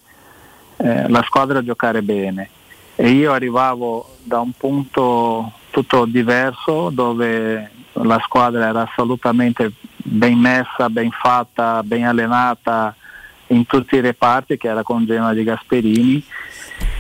[0.78, 2.50] eh, la squadra giocare bene
[2.96, 10.90] e io arrivavo da un punto tutto diverso dove la squadra era assolutamente ben messa,
[10.90, 12.94] ben fatta, ben allenata
[13.48, 16.24] in tutti i reparti che era con Genoa di Gasperini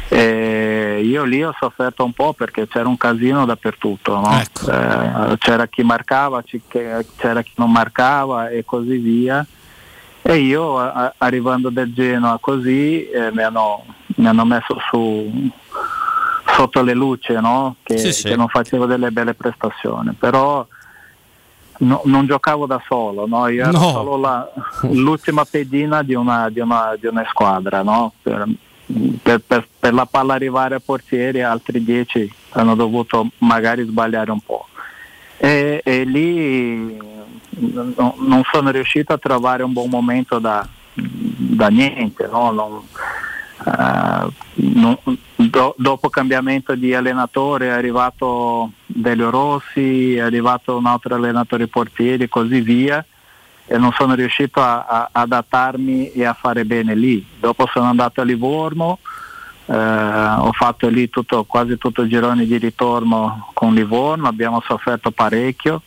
[0.09, 4.39] e io lì ho sofferto un po' perché c'era un casino dappertutto, no?
[4.41, 6.41] Eh, c'era chi marcava,
[7.17, 9.45] c'era chi non marcava e così via.
[10.21, 13.85] E io a- arrivando da Genoa così eh, mi, hanno,
[14.17, 15.49] mi hanno messo su
[16.53, 17.75] sotto le luci no?
[17.83, 18.23] che, Sì, sì.
[18.23, 20.65] che non facevo delle belle prestazioni, però
[21.79, 23.47] no- non giocavo da solo, no?
[23.47, 24.49] io ero solo la-
[24.89, 27.81] l'ultima pedina di una, di una- di una squadra.
[27.83, 28.11] no?
[28.21, 28.45] Per,
[29.21, 34.39] per- per- per la palla arrivare ai portieri altri dieci hanno dovuto magari sbagliare un
[34.39, 34.67] po'.
[35.37, 36.97] E, e lì
[37.49, 42.27] no- non sono riuscito a trovare un buon momento da, da niente.
[42.31, 42.51] no?
[42.51, 42.81] Non-
[43.65, 44.97] eh, non-
[45.35, 52.23] do- dopo cambiamento di allenatore è arrivato Delio Rossi, è arrivato un altro allenatore portieri
[52.23, 53.05] e così via
[53.67, 57.25] e non sono riuscito a, a adattarmi e a fare bene lì.
[57.37, 58.99] Dopo sono andato a Livorno,
[59.65, 65.11] eh, ho fatto lì tutto, quasi tutto il girone di ritorno con Livorno, abbiamo sofferto
[65.11, 65.81] parecchio.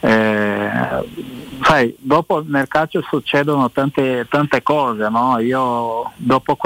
[0.00, 0.70] Eh,
[1.62, 5.38] sai, dopo nel calcio succedono tante, tante cose, no?
[5.38, 6.58] Io dopo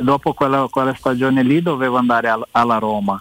[0.00, 3.20] dopo quella, quella stagione lì dovevo andare al- alla Roma.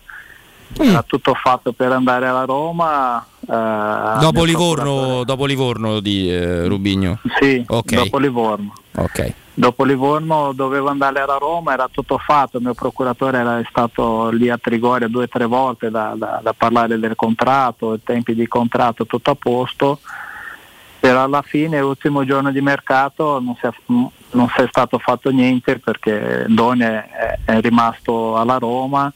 [0.76, 3.26] Era tutto fatto per andare alla Roma.
[3.42, 7.20] eh, Dopo Livorno, dopo Livorno di eh, Rubigno?
[7.40, 7.94] Sì, Ok.
[7.94, 8.74] dopo Livorno.
[8.96, 9.34] Ok.
[9.54, 14.50] Dopo Livorno dovevo andare alla Roma, era tutto fatto, il mio procuratore era stato lì
[14.50, 18.48] a Trigoria due o tre volte da, da- da parlare del contratto, i tempi di
[18.48, 20.00] contratto, tutto a posto,
[21.00, 23.72] però alla fine, l'ultimo giorno di mercato, non si è,
[24.32, 29.12] non si è stato fatto niente perché Doni è, è rimasto alla Roma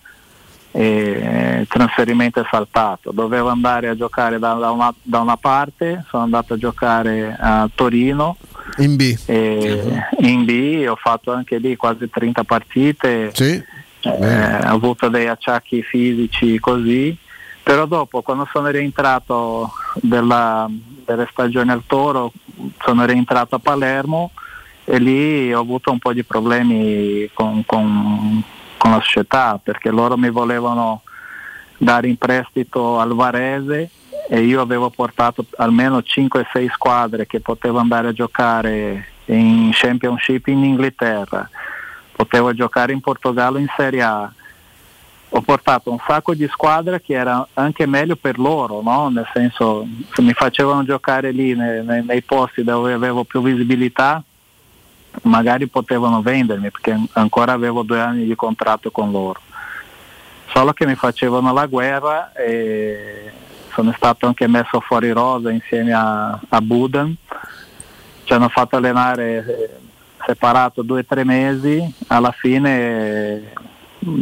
[0.72, 3.12] e il trasferimento è saltato.
[3.12, 7.70] Dovevo andare a giocare da, da una, da una parte, sono andato a giocare a
[7.74, 8.38] Torino.
[8.78, 9.18] In B.
[9.26, 13.64] e in B ho fatto anche lì quasi 30 partite, eh,
[14.08, 17.16] ho avuto dei acciacchi fisici così,
[17.62, 20.70] però dopo quando sono rientrato della,
[21.06, 22.32] delle stagioni al Toro
[22.80, 24.32] sono rientrato a Palermo
[24.86, 28.44] e lì ho avuto un po' di problemi con, con-
[28.82, 31.04] con la società perché loro mi volevano
[31.78, 33.92] dare in prestito al Varese
[34.28, 40.64] e io avevo portato almeno 5-6 squadre che potevo andare a giocare in Championship in
[40.64, 41.48] Inghilterra,
[42.12, 44.32] potevo giocare in Portogallo in Serie A.
[45.34, 49.10] Ho portato un sacco di squadre che era anche meglio per loro, no?
[49.10, 54.24] nel senso se mi facevano giocare lì nei, nei- nei posti dove avevo più visibilità,
[55.24, 59.40] magari potevano vendermi perché ancora avevo due anni di contratto con loro.
[60.54, 63.32] Solo che mi facevano la guerra e
[63.74, 67.16] sono stato anche messo fuori rosa insieme a, a Buden,
[68.26, 69.70] ci hanno fatto allenare eh,
[70.26, 73.54] separato due o tre mesi, alla fine eh,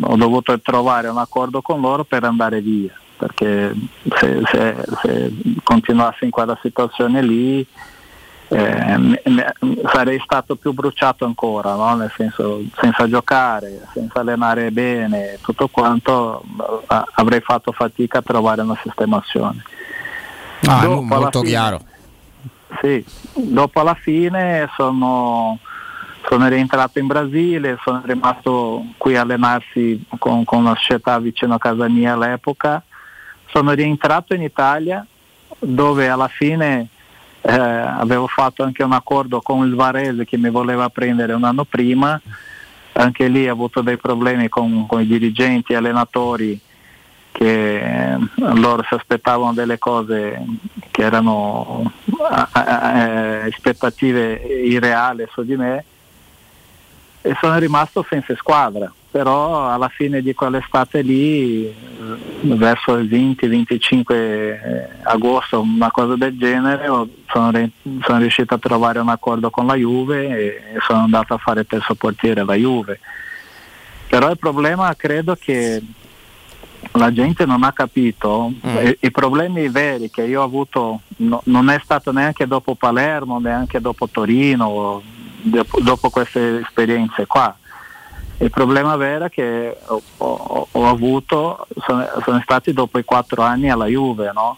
[0.02, 3.74] ho dovuto trovare un accordo con loro per andare via, perché
[4.16, 5.34] se, se, se
[5.64, 7.66] continuassi in quella situazione lì
[8.50, 9.22] eh,
[9.92, 11.96] sarei stato più bruciato ancora, no?
[11.96, 16.44] nel senso senza giocare, senza allenare bene, tutto quanto
[16.90, 19.64] eh, avrei fatto fatica a trovare una sistemazione.
[20.68, 21.82] Ah, Dopo, molto fine- chiaro.
[22.82, 23.04] Sì,
[23.34, 25.58] dopo alla fine sono,
[26.28, 31.60] sono rientrato in Brasile, sono rimasto qui a allenarsi con, con una società vicino a
[31.60, 32.84] casa mia all'epoca,
[33.48, 35.06] sono rientrato in Italia
[35.58, 36.90] dove alla fine
[37.42, 41.64] eh, avevo fatto anche un accordo con il Varese che mi voleva prendere un anno
[41.64, 42.20] prima,
[42.94, 46.60] anche lì ho avuto dei problemi con, con i dirigenti allenatori
[47.32, 50.44] che eh, loro si aspettavano delle cose
[50.92, 51.92] che erano
[52.56, 55.86] eh, aspettative irreali su di me
[57.22, 61.76] e sono rimasto senza squadra però alla fine di quell'estate lì eh,
[62.42, 66.86] verso il 20-25 agosto una cosa del genere
[67.28, 67.52] sono,
[68.02, 71.96] sono riuscito a trovare un accordo con la Juve e, sono andato a fare terzo
[71.96, 73.00] portiere alla Juve.
[74.08, 75.82] Però il problema credo che
[76.94, 78.52] la gente non ha capito.
[78.64, 83.40] I, i problemi veri che io ho avuto no- non è stato neanche dopo Palermo
[83.40, 85.02] neanche dopo Torino
[85.42, 87.56] dopo, dopo queste esperienze qua
[88.40, 93.70] il problema vero che ho, ho- ho avuto sono, sono stati dopo i quattro anni
[93.70, 94.58] alla Juve no?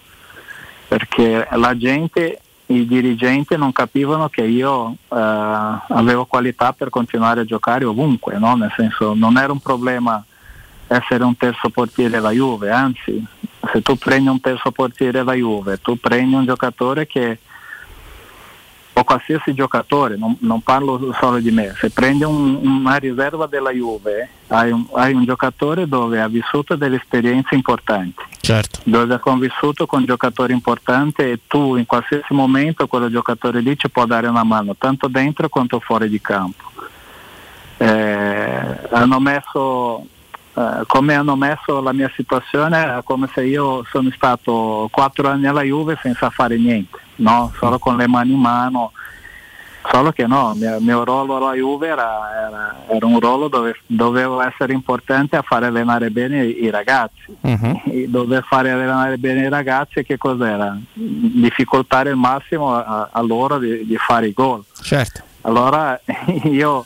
[0.87, 7.45] perché la gente i dirigenti non capivano che io eh, avevo qualità per continuare a
[7.45, 8.55] giocare ovunque no?
[8.55, 10.23] nel senso non era un problema
[10.87, 13.23] essere un terzo portiere alla Juve, anzi
[13.71, 17.39] se tu prendi un terzo portiere alla Juve, tu prendi un giocatore che
[19.01, 23.71] o qualsiasi giocatore, non, non parlo solo di me, se prendi un- una riserva della
[23.71, 28.79] Juve hai un, hai un giocatore dove ha vissuto delle esperienze importanti, Certo.
[28.83, 33.89] dove ha convissuto con giocatori importanti e tu in qualsiasi momento quello giocatore lì ci
[33.89, 36.69] può dare una mano, tanto dentro quanto fuori di campo.
[37.77, 38.61] Eh,
[38.91, 40.05] hanno messo
[40.53, 45.47] eh, come hanno messo la mia situazione è come se io sono stato quattro anni
[45.47, 47.51] alla Juve senza fare niente, no?
[47.57, 48.91] solo con le mani in mano,
[49.91, 53.75] solo che no, il mio, mio ruolo alla Juve era, era- era un ruolo dove
[53.87, 57.35] dovevo essere importante a fare allenare bene i, i ragazzi,
[57.85, 60.77] E dover fare allenare bene i ragazzi che cos'era?
[60.93, 64.63] Difficoltare il massimo a, a loro di, di fare i gol.
[64.81, 65.21] Certo.
[65.41, 65.99] Allora
[66.43, 66.85] io,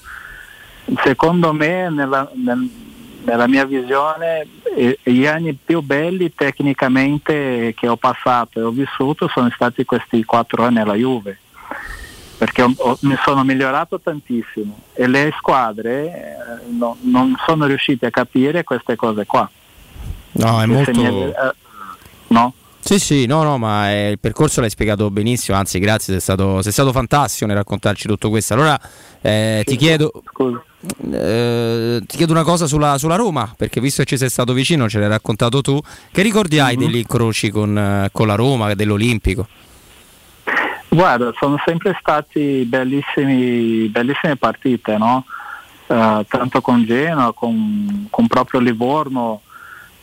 [1.04, 2.84] secondo me, nella, nel-
[3.26, 4.48] nella mia visione,
[5.04, 10.64] gli anni più belli tecnicamente che ho passato e ho vissuto sono stati questi quattro
[10.64, 11.38] anni alla Juve,
[12.38, 18.06] perché ho- ho- mi sono migliorato tantissimo e le squadre eh, no- non sono riuscite
[18.08, 19.50] a capire queste cose qua.
[20.34, 20.92] No, è molto...
[20.92, 21.54] mi- eh,
[22.28, 22.54] no?
[22.88, 26.62] Sì, sì, no, no, ma eh, il percorso l'hai spiegato benissimo, anzi grazie, sei stato,
[26.62, 28.54] sei stato fantastico nel raccontarci tutto questo.
[28.54, 28.80] Allora
[29.22, 30.12] eh, ti, chiedo,
[31.12, 34.88] eh, ti chiedo una cosa sulla, sulla Roma, perché visto che ci sei stato vicino,
[34.88, 35.82] ce l'hai raccontato tu,
[36.12, 39.48] che ricordi hai degli incroci con, eh, con la Roma, dell'Olimpico?
[40.88, 45.26] Guarda, sono sempre stati bellissimi, bellissime partite, no?
[45.88, 49.42] Eh, tanto con Genoa, con, con proprio Livorno.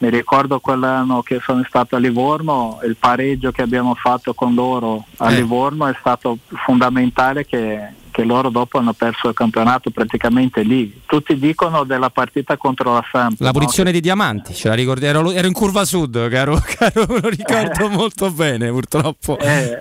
[0.02, 5.04] Mi ricordo quell'anno che sono stato a Livorno, il pareggio che abbiamo fatto con loro
[5.18, 11.02] a Livorno è stato fondamentale che, che loro dopo hanno perso il campionato praticamente lì.
[11.06, 13.40] Tutti dicono della partita contro la Samp.
[13.40, 13.52] La no?
[13.52, 15.06] punizione di Diamanti, ce la ricordi?
[15.06, 19.36] Ero, ero in curva sud, caro, caro, lo ricordo molto bene purtroppo.
[19.38, 19.78] Eh,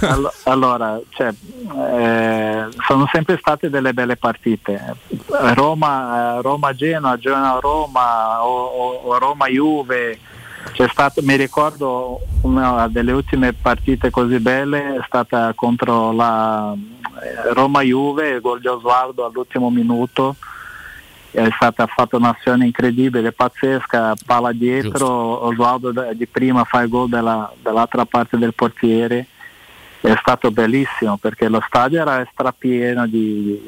[0.00, 4.94] allo- allora, cioè, eh, sono sempre state delle belle partite.
[5.54, 10.18] Roma, eh, Roma-Genoa, Genoa-Roma o- o Roma-Juve.
[10.72, 17.52] C'è stato, mi ricordo una delle ultime partite così belle è stata contro la eh,
[17.54, 20.36] Roma-Juve, il gol di Osvaldo all'ultimo minuto.
[21.30, 27.08] È stata fatta un'azione incredibile, pazzesca, palla dietro, Osvaldo da- di prima fa il gol
[27.08, 29.26] della- dall'altra parte del portiere,
[30.00, 33.60] è stato bellissimo perché lo stadio era strapieno di,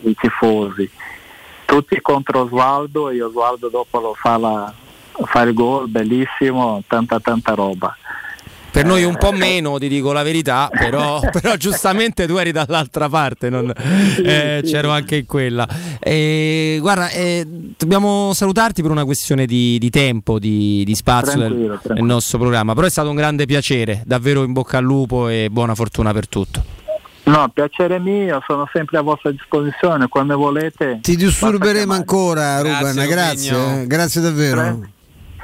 [0.00, 0.88] di tifosi,
[1.64, 4.72] tutti contro Osvaldo e Osvaldo dopo lo fa, la-
[5.24, 7.96] fa il gol, bellissimo, tanta tanta roba.
[8.68, 13.08] Per noi un po' meno, ti dico la verità, però, però giustamente tu eri dall'altra
[13.08, 13.72] parte, non-
[14.22, 15.66] eh, c'ero anche in quella.
[15.98, 21.46] Eh, guarda, eh, dobbiamo salutarti per una questione di, di tempo, di, di spazio nel,
[21.46, 22.12] Tranquillo, nel tranquillo.
[22.12, 25.74] nostro programma, però è stato un grande piacere, davvero in bocca al lupo e buona
[25.74, 26.62] fortuna per tutto.
[27.24, 30.98] No, piacere mio, sono sempre a vostra disposizione, quando volete.
[31.00, 33.08] Ti disturberemo ancora, Grazie, Ruben.
[33.08, 33.80] Grazie, Rubigno.
[33.80, 34.80] eh, grazie davvero.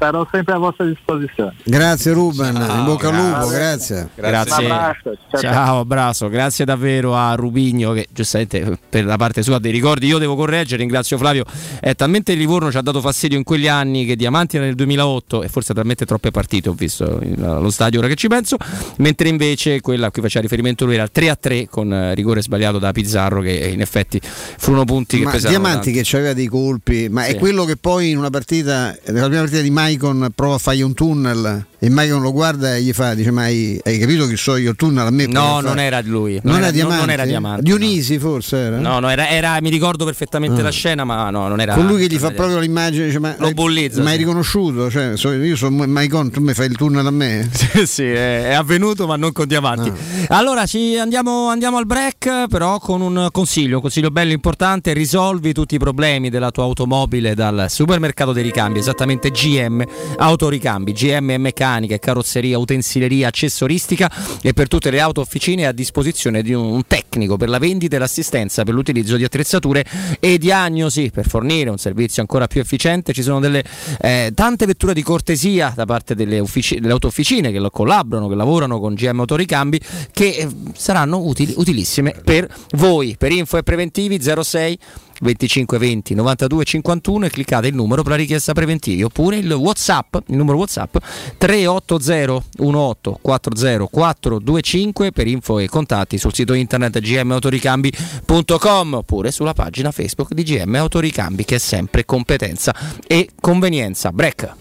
[0.02, 1.54] Sarò sempre a vostra disposizione.
[1.62, 4.08] Grazie Ruben, in bocca al lupo, grazie.
[4.16, 4.16] grazie.
[4.16, 4.64] Grazie.
[4.66, 9.60] Un abbraccio, ciao, Ciao, abbraccio, grazie davvero a Rubigno che giustamente per la parte sua
[9.60, 11.44] dei ricordi io devo correggere, ringrazio Flavio,
[11.80, 14.74] è talmente il Livorno ci ha dato fastidio in quegli anni che Diamanti era nel
[14.74, 18.56] 2008 e forse talmente troppe partite ho visto in- allo stadio ora che ci penso,
[18.96, 22.80] mentre invece quella a cui faceva riferimento lui era il 3-3 con eh, rigore sbagliato
[22.80, 26.08] da Pizzarro che in effetti furono punti che Ma pesavano Diamanti tanto.
[26.10, 27.32] che aveva dei colpi, ma Sì.
[27.32, 30.80] è quello che poi in una partita, nella prima partita di Maicon prova a fargli
[30.80, 34.36] un tunnel e Maicon lo guarda e gli fa, dice ma hai, hai capito che
[34.36, 35.26] so io il tunnel a me?
[35.26, 36.40] No, non fare?" era di lui.
[36.42, 37.00] Non, era non- Diamanti?
[37.00, 38.78] non era Diamanti, Dionisi forse era?
[38.78, 40.64] No, no, era, era- mi ricordo perfettamente Ah.
[40.64, 41.74] la scena, ma no, non era.
[41.74, 44.18] Con lui che gli fa era- proprio l'immagine, dice, ma, Lo bullizza, ma hai sì.
[44.20, 44.90] riconosciuto?
[44.90, 47.50] Cioè, so- io sono Maicon, tu mi fai il tunnel a me?
[47.72, 49.88] Sì, sì, è, è avvenuto, ma non con diamanti.
[50.28, 50.36] Ah.
[50.38, 55.52] Allora, ci andiamo, andiamo al break, però con un consiglio, un consiglio bello importante: risolvi
[55.52, 59.81] tutti i problemi della tua automobile dal supermercato dei ricambi, esattamente GM
[60.16, 60.92] Autoricambi.
[60.92, 64.10] GM meccanica, carrozzeria, utensileria, accessoristica
[64.42, 67.98] e per tutte le auto officine a disposizione di un tecnico per la vendita e
[67.98, 69.84] l'assistenza per l'utilizzo di attrezzature
[70.20, 73.12] e diagnosi per fornire un servizio ancora più efficiente.
[73.12, 73.64] Ci sono delle
[74.00, 78.34] eh, tante vetture di cortesia da parte delle, uffici- delle auto officine che collaborano, che
[78.34, 79.80] lavorano con GM Autoricambi
[80.12, 83.16] che eh, saranno utili- utilissime per voi.
[83.18, 84.78] Per info e preventivi 06
[85.22, 90.16] 25 20 92 51 e cliccate il numero per la richiesta preventivi oppure il whatsapp
[90.26, 90.96] il numero whatsapp
[91.38, 99.90] 380 18 40 425 per info e contatti sul sito internet gmautoricambi.com oppure sulla pagina
[99.90, 102.74] facebook di GM Autoricambi che è sempre competenza
[103.06, 104.54] e convenienza break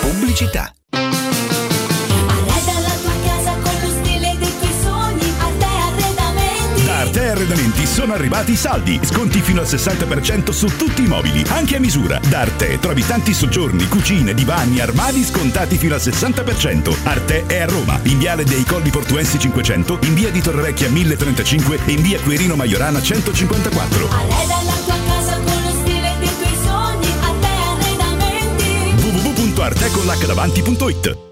[0.00, 0.81] Pubblicità.
[7.32, 7.86] Arredamenti.
[7.86, 9.00] Sono arrivati i saldi.
[9.02, 12.20] Sconti fino al 60% su tutti i mobili, anche a misura.
[12.28, 16.94] Da Arte trovi tanti soggiorni, cucine, divani, armadi scontati fino al 60%.
[17.04, 21.78] Arte è a Roma, in viale dei Colli Portuensi 500, in via di Torrevecchia 1035
[21.86, 24.08] e in via Quirino Maiorana 154.
[24.08, 29.18] Arreda la tua casa con lo stile dei tuoi sogni, Arte Arredamenti.
[29.18, 31.31] www.artecollacdavanti.it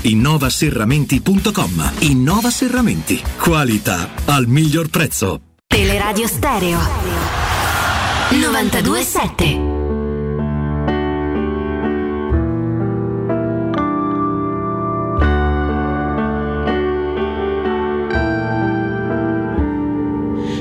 [0.01, 1.91] innovaserramenti.com.
[1.99, 3.21] Innova Serramenti.
[3.37, 5.41] Qualità al miglior prezzo.
[5.67, 6.79] Teleradio Stereo
[8.31, 9.69] 927.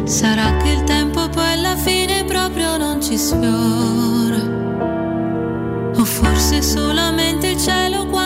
[0.04, 4.58] Sarà che il tempo poi alla fine proprio non ci sfiora.
[5.94, 8.19] O forse solamente il cielo quando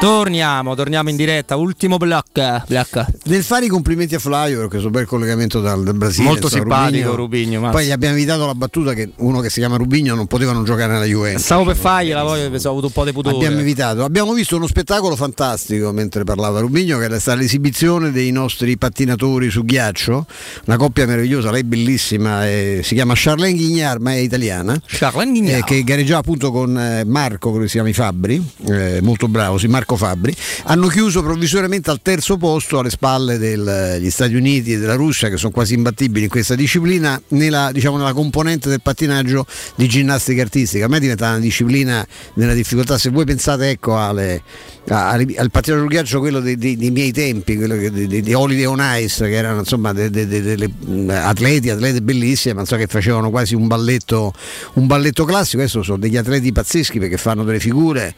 [0.00, 1.56] Torniamo, torniamo in diretta.
[1.56, 2.64] Ultimo block.
[2.66, 3.04] block.
[3.24, 6.24] Nel fare i complimenti a Flavio, questo bel collegamento dal, dal Brasile.
[6.24, 7.68] Molto simpatico Rubigno.
[7.68, 10.64] Poi gli abbiamo evitato la battuta che uno che si chiama Rubigno non poteva non
[10.64, 11.44] giocare nella Juventus.
[11.44, 13.36] Stavo per fargliela, poi ho avuto un po' di pudore.
[13.36, 14.02] Abbiamo evitato.
[14.02, 19.50] Abbiamo visto uno spettacolo fantastico mentre parlava Rubigno, che era stata l'esibizione dei nostri pattinatori
[19.50, 20.24] su ghiaccio.
[20.64, 24.80] Una coppia meravigliosa, lei bellissima, eh, si chiama Charlene Guignard, ma è italiana.
[24.86, 25.58] Charlene Guignard.
[25.58, 29.66] eh, che gareggiava appunto con eh, Marco, che si chiama Fabri, eh, molto bravo, sì,
[29.66, 30.34] Marco Fabri.
[30.64, 35.36] Hanno chiuso provvisoriamente al terzo posto alle spalle degli Stati Uniti e della Russia, che
[35.36, 40.84] sono quasi imbattibili in questa disciplina, nella, diciamo, nella componente del pattinaggio di ginnastica artistica.
[40.84, 42.98] A me diventa una disciplina nella difficoltà.
[42.98, 44.42] Se voi pensate ecco, alle,
[44.88, 48.34] alle- al pattinaggio sul ghiaccio, quello dei, dei- dei miei tempi, quello di, di- di
[48.34, 52.60] Holiday on Ice, che erano insomma de- de- de- delle mh, atleti, atlete bellissime, ma
[52.60, 54.32] insomma, che facevano quasi un balletto,
[54.74, 55.58] un balletto classico.
[55.62, 58.14] Adesso sono degli atleti pazzeschi perché fanno delle figure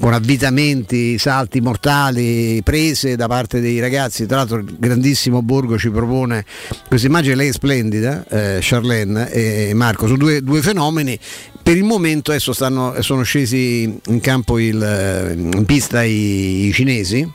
[0.00, 4.26] con avvitamenti, salti mortali, prese da parte dei ragazzi.
[4.26, 6.44] Tra l'altro il grandissimo Borgo ci propone
[6.88, 11.18] questa immagine, lei è splendida, eh, Charlene e Marco, sono due, due fenomeni.
[11.62, 16.72] Per il momento adesso stanno, sono scesi in campo il, eh, in pista i, i
[16.72, 17.28] cinesi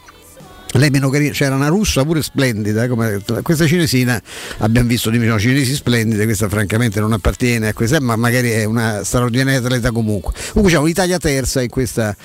[0.78, 4.22] lei meno carina, c'era una russa pure splendida, come questa cinesina
[4.60, 8.66] abbiamo visto di no, cinesi splendide, questa francamente non appartiene a questa, ma magari è
[8.66, 10.34] una straordinaria atleta comunque.
[10.50, 12.16] Comunque c'è un'Italia terza in questa,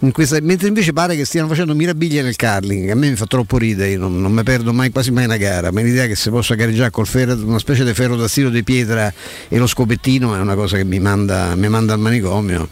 [0.00, 3.16] in questa, mentre invece pare che stiano facendo mirabiglie nel carling, che a me mi
[3.16, 6.14] fa troppo ridere, non, non mi perdo mai quasi mai una gara, ma l'idea che
[6.16, 9.12] si possa gareggiare ferro, una specie di ferro da stilo di pietra
[9.48, 12.68] e lo scopettino è una cosa che mi manda, mi manda al manicomio.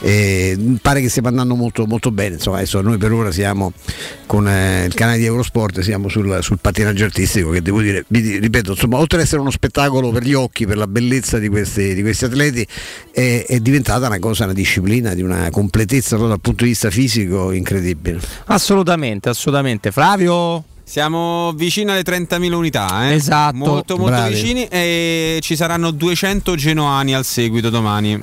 [0.00, 3.72] E pare che stia andando molto, molto bene, insomma adesso noi per ora siamo
[4.26, 8.38] con eh, il canale di Eurosport, siamo sul, sul pattinaggio artistico che devo dire, vi
[8.38, 11.94] ripeto, insomma, oltre ad essere uno spettacolo per gli occhi, per la bellezza di questi,
[11.94, 12.66] di questi atleti,
[13.12, 17.52] è, è, diventata una cosa, una disciplina di una completezza dal punto di vista fisico
[17.52, 18.20] incredibile.
[18.46, 19.92] Assolutamente, assolutamente.
[19.92, 20.64] Flavio?
[20.86, 23.14] Siamo vicini alle 30.000 unità, eh?
[23.14, 24.34] esatto, molto molto bravi.
[24.34, 28.22] vicini e ci saranno 200 genoani al seguito domani.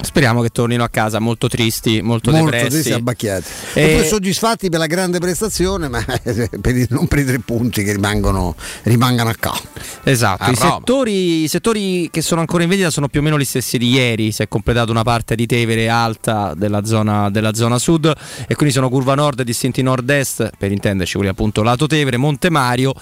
[0.00, 2.68] Speriamo che tornino a casa molto tristi, molto, molto depressi.
[2.70, 3.44] tristi, abbacchiati.
[3.74, 3.82] E...
[3.82, 6.02] E- e poi soddisfatti per la grande prestazione, ma
[6.60, 9.60] per i- non per i tre punti che rimangono, rimangono a capo.
[10.04, 13.44] Esatto, i settori, i settori che sono ancora in vendita sono più o meno gli
[13.44, 17.78] stessi di ieri, si è completato una parte di Tevere alta della zona, della zona
[17.78, 18.12] sud
[18.46, 22.92] e quindi sono curva nord distinti nord-est, per intenderci quelli appunto lato Tevere, Monte Mario,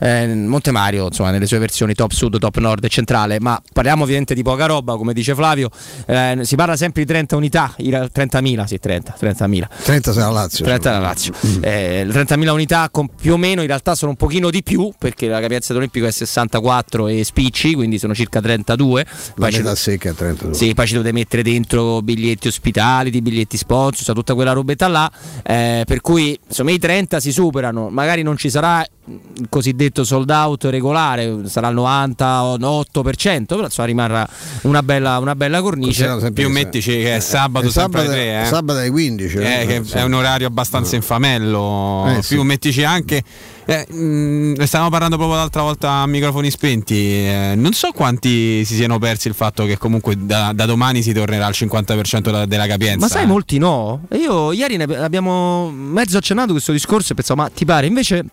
[0.00, 4.02] eh, Monte Mario insomma nelle sue versioni top sud, top nord e centrale, ma parliamo
[4.02, 5.70] ovviamente di poca roba come dice Flavio,
[6.06, 9.68] eh, si parla sempre di 30 unità, i- 30.000, sì 30, 30.000.
[9.82, 10.64] 30 sarà Lazio.
[10.64, 11.32] 30 alla Lazio.
[11.60, 15.28] Eh, 30.000 unità con più o meno in realtà sono un pochino di più perché
[15.28, 19.04] la capienza dell'Olimpico è 64 e spicci, quindi sono circa 32.
[19.04, 20.54] La Poi ci- metà secca è 32.
[20.54, 25.10] sì, poi ci dovete mettere dentro biglietti ospitality, biglietti sponsor, cioè tutta quella robetta là.
[25.42, 30.30] eh, per cui insomma i 30 si superano, magari non ci sarà il cosiddetto sold
[30.30, 34.28] out regolare, sarà il 98%, però insomma rimarrà
[34.62, 36.04] una bella, una bella cornice.
[36.32, 38.44] Più mettici che è sabato, È sempre sabato- alle 3, eh.
[38.46, 39.66] sabato alle 15, Eh, eh.
[39.66, 39.96] che Sì.
[39.96, 42.04] è un orario abbastanza infamello.
[42.08, 42.42] Eh, più sì.
[42.42, 43.22] mettici anche.
[43.66, 46.96] eh, mh, ne stavamo parlando proprio l'altra volta a microfoni spenti.
[46.96, 51.12] eh, non so quanti si siano persi il fatto che comunque da, da domani si
[51.12, 52.98] tornerà al 50% da- della capienza.
[52.98, 54.06] Ma sai, molti no.
[54.18, 57.86] Io ieri ne abbiamo mezzo accennato questo discorso e pensavo, ma ti pare?
[57.86, 58.24] Invece,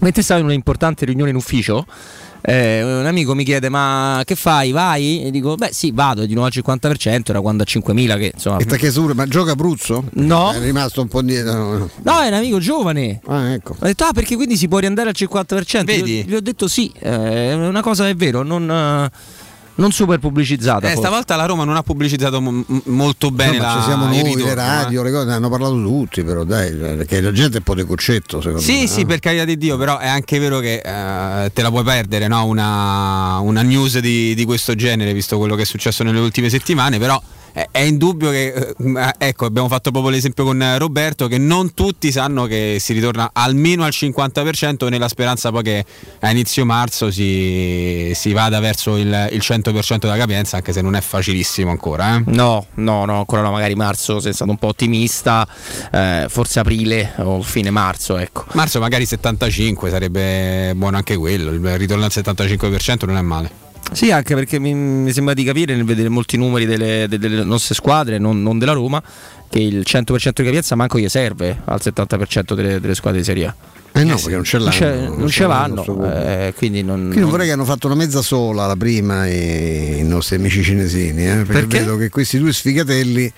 [0.00, 1.86] mentre stavo in un'importante riunione in ufficio,
[2.42, 4.72] eh, un amico mi chiede, ma che fai?
[4.72, 5.24] Vai?
[5.24, 8.58] E dico, beh sì, vado di nuovo al 50%, era quando a 5.000 che insomma...
[8.58, 10.04] E te che pure, ma gioca Abruzzo?
[10.14, 10.52] No.
[10.52, 11.88] È rimasto un po' indietro.
[12.02, 13.20] No, è un amico giovane.
[13.26, 13.76] Ah, ecco.
[13.78, 15.84] Ho detto, ah, perché quindi si può riandare al 50%?
[15.84, 16.02] Vedi?
[16.02, 19.10] Gli ho, gli ho detto sì, eh, è una cosa è vero, non, eh,
[19.76, 20.90] non super pubblicizzata.
[20.90, 24.22] Eh, stavolta la Roma non ha pubblicizzato m- molto bene No, la, ci siamo noi,
[24.22, 25.04] ritorno, le radio, eh.
[25.04, 27.84] le cose, ne hanno parlato tutti, però dai, perché la gente è un po' di
[27.84, 28.86] concetto, secondo Sì, me.
[28.86, 29.06] sì, no?
[29.06, 32.44] per carità di Dio, però è anche vero che eh, te la puoi perdere no?
[32.44, 36.98] una, una news di, di questo genere, visto quello che è successo nelle ultime settimane,
[36.98, 37.20] però
[37.52, 41.74] è, è indubbio che, eh, ecco, abbiamo fatto proprio l'esempio con eh, Roberto, che non
[41.74, 45.84] tutti sanno che si ritorna almeno al 50% nella speranza poi che
[46.20, 50.94] a inizio marzo si, si vada verso il, il 100% della capienza, anche se non
[50.94, 52.16] è facilissimo ancora.
[52.16, 52.22] eh.
[52.26, 55.46] No, no, no, ancora no, magari marzo sei stato un po' ottimista,
[55.92, 58.44] eh, forse aprile o fine marzo, ecco.
[58.52, 63.70] Marzo magari 75 sarebbe buono anche quello, il ritorno al 75% non è male.
[63.92, 67.44] Sì, anche perché mi, mi sembra di capire nel vedere molti numeri delle, de- delle
[67.44, 69.02] nostre squadre, non, non della Roma,
[69.48, 73.46] che il 100% di capienza manco gli serve al 70% delle, delle squadre di Serie
[73.46, 73.54] A.
[73.94, 75.06] Eh no, perché non ce l'hanno.
[75.06, 78.22] Non, non ce l'hanno, eh, quindi non, Qui non vorrei che hanno fatto una mezza
[78.22, 81.78] sola la prima i, i nostri amici cinesini, eh, perché, Perché?
[81.80, 83.30] vedo che questi due sfigatelli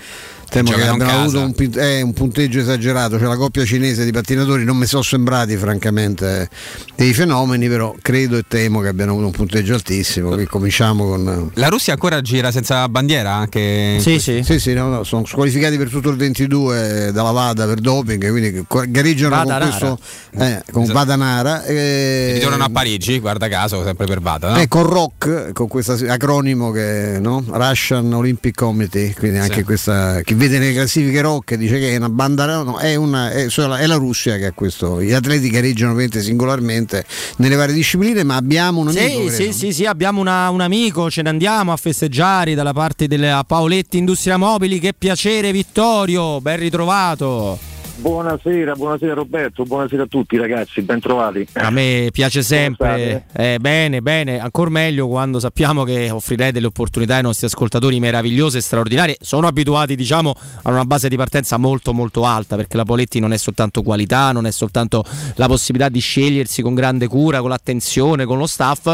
[0.49, 1.21] temo che abbiano casa.
[1.43, 5.03] avuto un, eh, un punteggio esagerato, cioè la coppia cinese di pattinatori non mi sono
[5.03, 6.49] sembrati francamente
[6.97, 11.51] dei fenomeni, però credo e temo che abbiano avuto un punteggio altissimo, qui cominciamo con...
[11.55, 14.43] La Russia ancora gira senza bandiera anche Sì, sì.
[14.45, 18.65] Sì, sì, no, no, sono squalificati per tutto il 22 dalla Vada per doping, quindi
[18.89, 19.69] gareggiano con Vadanara.
[19.71, 19.99] questo
[20.33, 20.99] eh, con Esatto.
[20.99, 21.65] Vadanara.
[21.65, 24.53] eh, ritornano a Parigi, guarda caso, sempre per Vada.
[24.55, 24.61] no?
[24.61, 27.45] Eh, con ROC, con questo acronimo che no?
[27.47, 29.63] Russian Olympic Committee, quindi anche Sì.
[29.63, 33.47] questa chi vede nelle classifiche ROC dice che è una banda, no, è, una, è,
[33.47, 35.03] è la Russia che ha questo.
[35.03, 37.05] Gli atleti gareggiano singolarmente
[37.37, 39.31] nelle varie discipline, ma abbiamo un amico.
[39.31, 43.07] Sì, sì, sì, sì, abbiamo una- un amico, ce ne andiamo a festeggiare dalla parte
[43.07, 47.74] della Paoletti Industria Mobili, che piacere Vittorio, ben ritrovato.
[47.97, 51.47] Buonasera, buonasera Roberto, buonasera a tutti ragazzi, ben trovati.
[51.55, 57.17] A me piace sempre, eh, bene, bene, ancora meglio quando sappiamo che offrirei delle opportunità
[57.17, 59.17] ai nostri ascoltatori meravigliose e straordinarie.
[59.21, 63.33] Sono abituati, diciamo, a una base di partenza molto molto alta, perché la Poletti non
[63.33, 65.05] è soltanto qualità, non è soltanto
[65.37, 68.93] la possibilità di scegliersi con grande cura, con l'attenzione, con lo staff,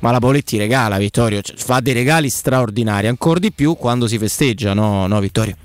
[0.00, 4.18] ma la Poletti regala, Vittorio, cioè, fa dei regali straordinari, ancora di più quando si
[4.18, 5.56] festeggia, no, no Vittorio?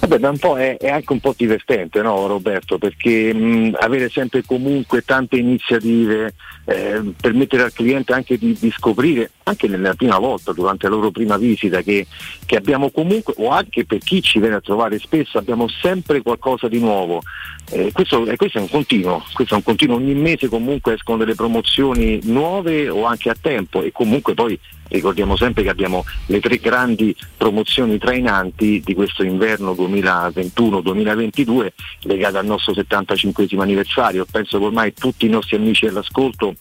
[0.00, 2.78] Vabbè, da un po' è, è anche un po' divertente, no, Roberto?
[2.78, 9.30] Perché mh, avere sempre comunque tante iniziative, eh, permettere al cliente anche di, di, scoprire,
[9.44, 12.06] anche nella prima volta, durante la loro prima visita, che,
[12.46, 16.68] che, abbiamo comunque, o anche per chi ci viene a trovare spesso, abbiamo sempre qualcosa
[16.68, 17.22] di nuovo.
[17.70, 21.34] Eh, questo, eh, questo, è continuo, questo è un continuo, ogni mese comunque escono delle
[21.34, 24.58] promozioni nuove o anche a tempo e comunque poi
[24.92, 31.68] ricordiamo sempre che abbiamo le tre grandi promozioni trainanti di questo inverno 2021-2022
[32.02, 34.26] legate al nostro 75 anniversario.
[34.30, 36.54] Penso che ormai tutti i nostri amici all'ascolto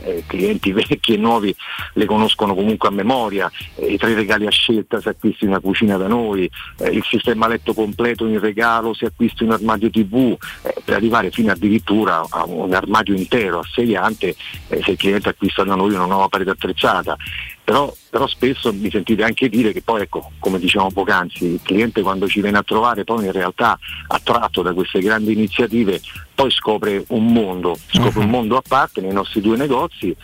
[0.00, 1.54] eh, clienti vecchi e nuovi
[1.94, 5.96] le conoscono comunque a memoria, eh, i tre regali a scelta se acquisti una cucina
[5.96, 6.48] da noi,
[6.78, 11.30] eh, il sistema letto completo in regalo se acquisti un armadio tv, eh, per arrivare
[11.30, 14.34] fino addirittura a un armadio intero assediante
[14.68, 17.16] eh, se il cliente acquista da noi una nuova parete attrezzata.
[17.64, 22.02] Però, però, spesso mi sentite anche dire che poi ecco, come diciamo poc'anzi, il cliente
[22.02, 26.00] quando ci viene a trovare poi in realtà attratto da queste grandi iniziative
[26.34, 28.24] poi scopre un mondo, scopre uh-huh.
[28.24, 30.14] un mondo a parte nei nostri due negozi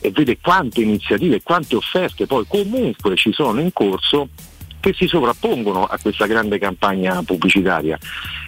[0.00, 4.28] e vede quante iniziative, quante offerte poi comunque ci sono in corso
[4.80, 7.98] che si sovrappongono a questa grande campagna pubblicitaria.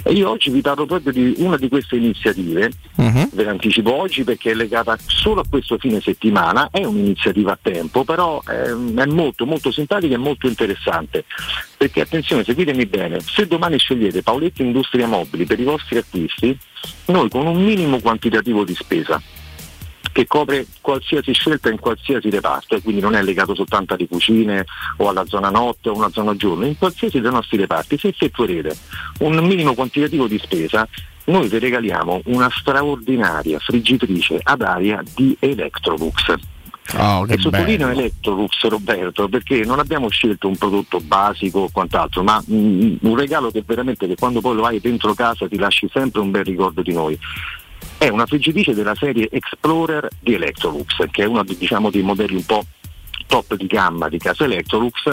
[0.05, 3.31] E io oggi vi parlo proprio di una di queste iniziative, uh-huh.
[3.33, 8.05] ve l'anticipo oggi perché è legata solo a questo fine settimana, è un'iniziativa a tempo,
[8.05, 8.73] però è
[9.07, 11.25] molto molto simpatica e molto interessante.
[11.77, 16.57] Perché attenzione, seguitemi bene, se domani scegliete Paoletti Industria Mobili per i vostri acquisti,
[17.07, 19.21] noi con un minimo quantitativo di spesa
[20.19, 24.65] che copre qualsiasi scelta in qualsiasi reparto e quindi non è legato soltanto alle cucine
[24.97, 28.77] o alla zona notte o una zona giorno, in qualsiasi dei nostri reparti, se effettuerete
[29.21, 30.89] un minimo quantitativo di spesa,
[31.27, 36.35] noi vi regaliamo una straordinaria friggitrice ad aria di Electrolux.
[36.97, 42.43] Oh, e sottolineo Electrolux Roberto perché non abbiamo scelto un prodotto basico o quant'altro ma
[42.51, 46.23] mm, un regalo che veramente che quando poi lo hai dentro casa ti lasci sempre
[46.23, 47.19] un bel ricordo di noi
[47.99, 52.47] è una friggitrice della serie Explorer di Electrolux, che è uno diciamo, dei modelli un
[52.47, 52.65] po'
[53.27, 55.13] top di gamma di casa Electrolux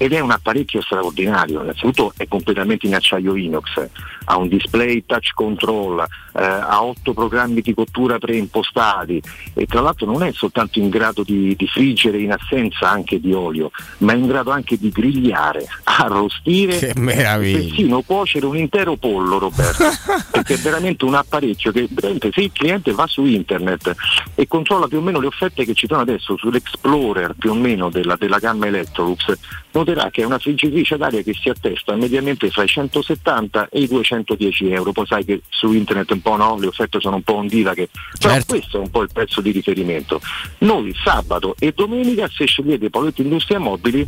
[0.00, 3.88] ed è un apparecchio straordinario, innanzitutto è completamente in acciaio inox,
[4.26, 6.06] ha un display touch control,
[6.38, 9.20] eh, ha otto programmi di cottura preimpostati
[9.54, 13.32] e tra l'altro non è soltanto in grado di, di, friggere in assenza anche di
[13.32, 19.38] olio, ma è in grado anche di grigliare, arrostire e persino cuocere un intero pollo
[19.38, 19.84] Roberto,
[20.30, 23.94] perché è veramente un apparecchio che se il cliente va su internet
[24.34, 27.90] e controlla più o meno le offerte che ci sono adesso sull'Explorer più o meno
[27.90, 29.36] della, della gamma Electrolux,
[29.72, 33.88] noterà che è una friggitrice d'aria che si attesta mediamente fra i 170 e i
[33.88, 34.92] 210 euro.
[34.92, 38.28] Poi sai che su internet un po' no, le offerte sono un po' ondilaghe, certo.
[38.28, 40.20] però questo è un po' il prezzo di riferimento.
[40.58, 44.06] Noi sabato e domenica se scegliete Paletti Industria Mobili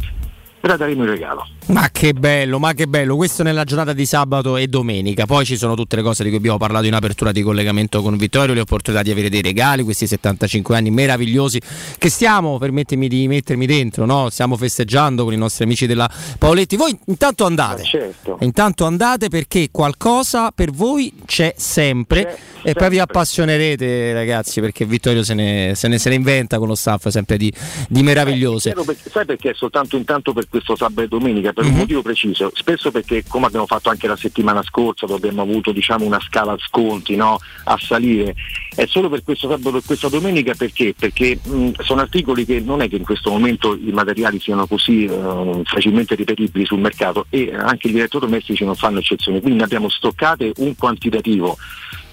[0.60, 1.46] ve la daremo in regalo.
[1.66, 5.24] Ma che bello, ma che bello, questo nella giornata di sabato e domenica.
[5.24, 8.16] Poi ci sono tutte le cose di cui abbiamo parlato in apertura di collegamento con
[8.16, 11.60] Vittorio, le opportunità di avere dei regali, questi 75 anni meravigliosi
[11.96, 14.30] che stiamo, permettimi di mettermi dentro, no?
[14.30, 16.76] stiamo festeggiando con i nostri amici della Paoletti.
[16.76, 18.36] Voi intanto andate, certo.
[18.40, 22.74] intanto andate perché qualcosa per voi c'è sempre c'è, e sempre.
[22.74, 26.74] poi vi appassionerete ragazzi perché Vittorio se ne, se ne, se ne inventa con lo
[26.74, 27.52] staff sempre di,
[27.88, 28.70] di meravigliose.
[28.70, 31.72] Eh, sai perché soltanto intanto per questo sabato e domenica per mm-hmm.
[31.72, 31.82] un mhm.
[31.82, 36.04] motivo preciso, spesso perché come abbiamo fatto anche la settimana scorsa dove abbiamo avuto diciamo,
[36.04, 37.38] una scala sconti no?
[37.64, 38.34] a salire,
[38.74, 40.94] è solo per questo sabato e questa domenica perché?
[40.98, 45.04] Perché mh, sono articoli che non è che in questo momento i materiali siano così
[45.04, 50.52] uh, facilmente reperibili sul mercato e anche gli elettrodomestici non fanno eccezione, quindi abbiamo stoccate
[50.56, 51.56] un quantitativo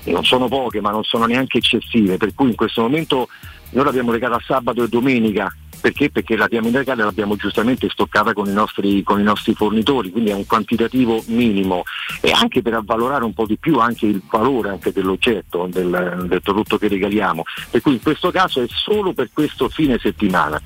[0.06, 3.28] non sono poche ma non sono neanche eccessive, per cui in questo momento
[3.72, 6.10] noi l'abbiamo legata sabato e domenica perché?
[6.10, 10.32] Perché la diamina legale l'abbiamo giustamente stoccata con i, nostri, con i, nostri, fornitori, quindi
[10.32, 11.84] è un quantitativo minimo
[12.22, 16.42] e anche per avvalorare un po' di più anche il valore anche dell'oggetto, del, del
[16.42, 17.44] prodotto che regaliamo.
[17.70, 20.62] Per cui in questo caso è solo per questo fine settimana.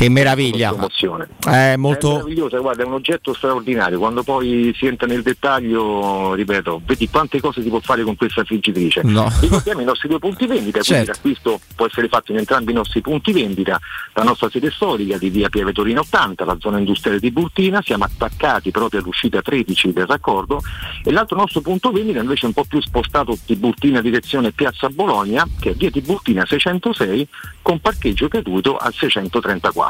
[0.00, 0.70] Che meraviglia!
[1.44, 2.08] È, molto...
[2.08, 3.98] è meraviglioso, guarda, è un oggetto straordinario.
[3.98, 8.42] Quando poi si entra nel dettaglio, ripeto, vedi quante cose si può fare con questa
[8.42, 9.02] friggitrice.
[9.04, 9.30] No.
[9.42, 10.92] Ricordiamo i nostri due punti vendita, certo.
[10.92, 13.78] quindi l'acquisto può essere fatto in entrambi i nostri punti vendita,
[14.14, 18.04] la nostra sede storica di via Pieve Torino 80, la zona industriale di Burtina, siamo
[18.04, 20.62] attaccati proprio all'uscita 13 del raccordo
[21.04, 24.88] e l'altro nostro punto vendita invece è un po' più spostato di Burtina direzione Piazza
[24.88, 27.28] Bologna, che è via di Burtina 606
[27.60, 29.89] con parcheggio gratuito al 634.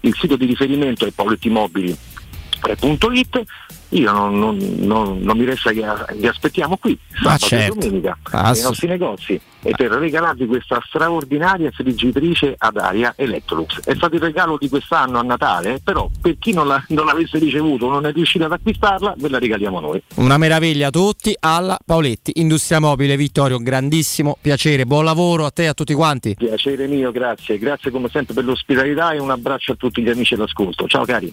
[0.00, 3.42] Il sito di riferimento è paulettimobili.it
[3.94, 5.84] io non, non- non- non mi resta che
[6.16, 7.78] vi aspettiamo qui sabato certo.
[7.78, 13.80] e domenica Ah, nei nostri negozi e per regalarvi questa straordinaria friggitrice ad aria Electrolux.
[13.84, 17.38] È stato il regalo di quest'anno a Natale, però per chi non, la- non l'avesse
[17.38, 20.02] ricevuto non è riuscito ad acquistarla, ve la regaliamo noi.
[20.16, 25.62] Una meraviglia a tutti, alla Paoletti, Industria Mobile, Vittorio, grandissimo piacere, buon lavoro a te
[25.62, 26.34] e a tutti quanti.
[26.36, 30.34] Piacere mio, grazie, grazie come sempre per l'ospitalità e un abbraccio a tutti gli amici
[30.34, 30.86] all'ascolto.
[30.86, 31.32] Ciao cari.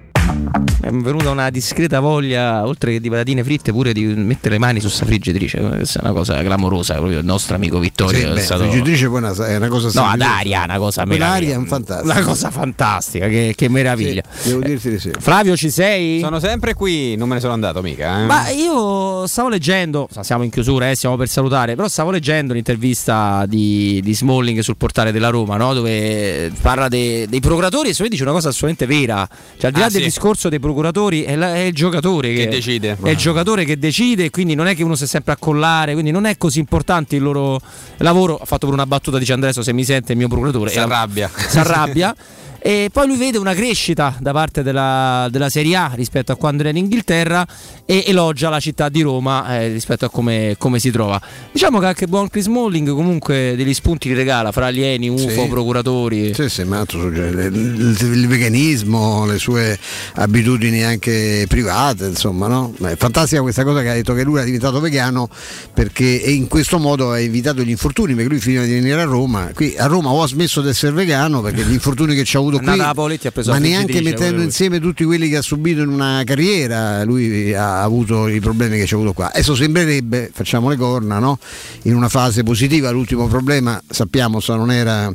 [0.81, 4.79] È venuta una discreta voglia, oltre che di patatine fritte, pure di mettere le mani
[4.79, 5.59] su sta friggitrice.
[5.59, 8.19] Questa è una cosa clamorosa, proprio il nostro amico Vittorio.
[8.19, 8.63] Sì, è beh, stato...
[8.63, 12.01] friggitrice poi è una, è una cosa No, ad aria, una cosa meravigliosa.
[12.03, 14.23] Una cosa fantastica, che, che meraviglia.
[14.31, 15.11] Sì, devo dirti di sì.
[15.19, 16.19] Flavio, ci sei?
[16.19, 18.21] Sono sempre qui, non me ne sono andato mica.
[18.21, 18.25] eh.
[18.25, 23.45] Ma io stavo leggendo, siamo in chiusura, eh, stiamo per salutare, però stavo leggendo l'intervista
[23.47, 25.73] di, di Smalling sul portale della Roma, no?
[25.73, 29.27] dove parla de- dei procuratori e dice una cosa assolutamente vera.
[29.57, 30.09] Cioè, al di là Ah, del sì.
[30.21, 32.95] Discorso dei procuratori, è, la- è il giocatore che, Che decide.
[33.01, 35.93] È il giocatore che decide, quindi non è che uno si è sempre a collare,
[35.93, 37.59] quindi non è così importante il loro
[37.97, 38.37] lavoro.
[38.37, 40.69] Ha fatto per una battuta, dice Andreso, se mi sente il mio procuratore.
[40.69, 41.29] Si arrabbia.
[41.35, 42.15] Si arrabbia.
[42.63, 46.61] E poi lui vede una crescita da parte della, della Serie A rispetto a quando
[46.61, 47.43] era in Inghilterra
[47.87, 51.19] e elogia la città di Roma eh, rispetto a come, come si trova.
[51.51, 55.47] Diciamo che anche buon Chris Smalling comunque degli spunti li regala fra alieni, UFO, Sì.
[55.49, 56.35] procuratori.
[56.35, 57.45] Sì, sì, ma succede.
[57.45, 59.79] il, il veganismo, le sue
[60.15, 62.75] abitudini anche private, insomma, no?
[62.79, 65.29] È fantastica questa cosa che ha detto che lui era diventato vegano
[65.73, 69.49] perché in questo modo ha evitato gli infortuni, perché lui finiva di venire a Roma.
[69.51, 72.39] Qui a Roma o ha smesso di essere vegano perché gli infortuni che ci ha
[72.39, 75.89] avuto È qui, preso ma neanche friggitrice, mettendo insieme tutti quelli che ha subito in
[75.89, 79.31] una carriera, lui ha avuto i problemi che ci ha avuto qua.
[79.31, 81.39] Adesso sembrerebbe, facciamo le corna, no?
[81.83, 85.11] in una fase positiva, l'ultimo problema sappiamo se non era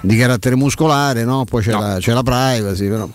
[0.00, 1.44] di carattere muscolare, no?
[1.44, 3.08] poi c'è, la, c'è la privacy, però.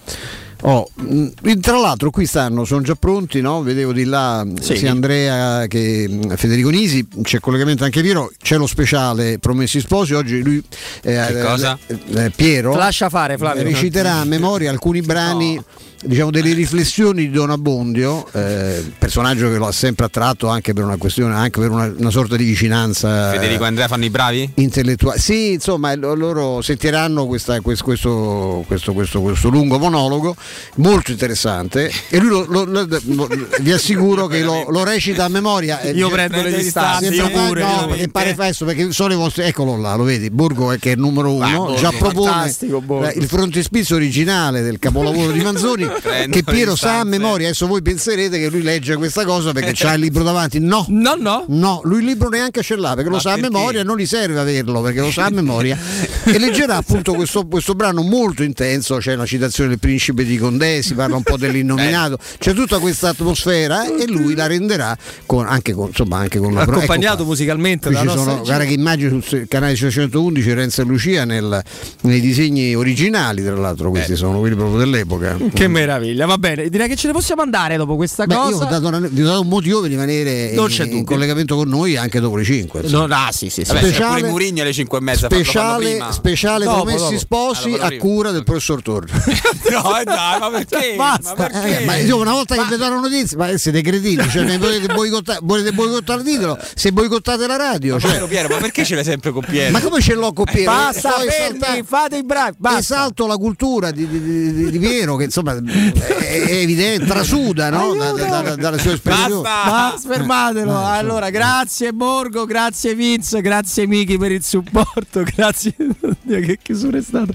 [0.66, 3.62] Oh, mh, tra l'altro qui stanno, sono già pronti, no?
[3.62, 4.78] vedevo di là Sì.
[4.78, 10.14] sia Andrea che mh, Federico Nisi, c'è collegamento anche Piero, c'è lo speciale Promessi Sposi,
[10.14, 10.64] oggi lui,
[11.04, 11.78] eh, Che cosa?
[11.88, 13.62] eh, eh, Piero, Lascia fare, Flavio.
[13.64, 15.62] reciterà a memoria alcuni brani
[16.06, 20.84] diciamo delle riflessioni di Don Abbondio eh, personaggio che lo ha sempre attratto anche per
[20.84, 24.52] una questione anche per una, una sorta di vicinanza Federico e Andrea fanno i bravi?
[24.56, 30.36] intellettuale sì insomma lo- loro sentiranno questa- quest- questo, questo, questo- questo lungo monologo
[30.76, 33.30] molto interessante e lui lo- lo- lo-
[33.62, 37.62] vi assicuro che lo, lo recita a memoria Eh, Io prendo le distanze, io pure,
[37.64, 38.08] no, perché pure.
[38.10, 41.00] pare festo perché sono i vostri eccolo là lo vedi Burgo è che è il
[41.00, 43.08] numero uno Borgo, già propone fantastico, Borgo.
[43.08, 45.92] eh, il frontispicio originale del capolavoro di Manzoni
[46.30, 49.94] che Piero sa a memoria adesso voi penserete che lui legge questa cosa perché c'ha
[49.94, 50.60] il libro davanti.
[50.60, 50.86] No.
[50.90, 51.46] No, no.
[51.48, 53.50] No, lui il libro neanche ce l'ha perché lo Ma sa a perché?
[53.50, 55.78] memoria, non gli serve averlo perché lo sa a memoria.
[56.26, 60.82] E leggerà appunto questo, questo brano molto intenso, c'è una citazione del principe di Condé,
[60.82, 65.74] si parla un po' dell'innominato, c'è tutta questa atmosfera e lui la renderà con, anche
[65.74, 68.66] con insomma anche con una pro- Accompagnato ecco musicalmente Qui dalla ci nostra sono, guarda
[68.66, 71.62] che immagini sul canale 611 Renzo e Lucia nel-
[72.02, 75.38] nei disegni originali tra l'altro questi sono quelli proprio dell'epoca.
[75.54, 76.70] Che meraviglia, va bene.
[76.70, 78.50] Direi che ce ne possiamo andare dopo questa Beh, cosa.
[78.50, 81.04] io ho dato, una- vi ho dato un motivo per rimanere Non in, c'è in
[81.06, 83.72] collegamento con noi anche dopo le 5 No, ah, sì, sì, sì.
[83.74, 85.26] Vabbè, Speciale- pure Murigno alle 5 e mezza.
[85.28, 86.12] speciale, prima.
[86.12, 87.18] speciale Dopo, promessi dopo.
[87.18, 89.12] sposi Allora, a cura del professor Torri.
[89.74, 90.94] No, eh, dai, ma perché?
[90.96, 91.34] Basta.
[91.36, 91.82] Ma perché?
[91.82, 94.94] Eh, ma insomma, una volta che vi danno notizie, ma siete cretini, cioè, ne volete,
[94.94, 96.60] boicottare, volete boicottare il titolo?
[96.76, 99.72] Se boicottate la radio, Ma cioè, Piero, Piero, ma perché ce l'hai sempre con Piero?
[99.72, 100.72] ma come ce l'ho con Piero?
[100.72, 102.56] Basta, Sto fermi, fate i bravi.
[102.58, 102.80] Basta.
[102.80, 104.22] Esalto la cultura di, di-
[104.54, 107.94] di- di Piero che insomma è, evidente, trasuda no?
[107.96, 109.42] da, da- da- dalle sue espressioni.
[109.42, 110.86] Basta, fermatelo.
[110.86, 115.74] allora, grazie Borgo, grazie Vince, grazie Miki per il supporto, grazie.
[115.78, 117.34] Oddio, che chiusura è stata.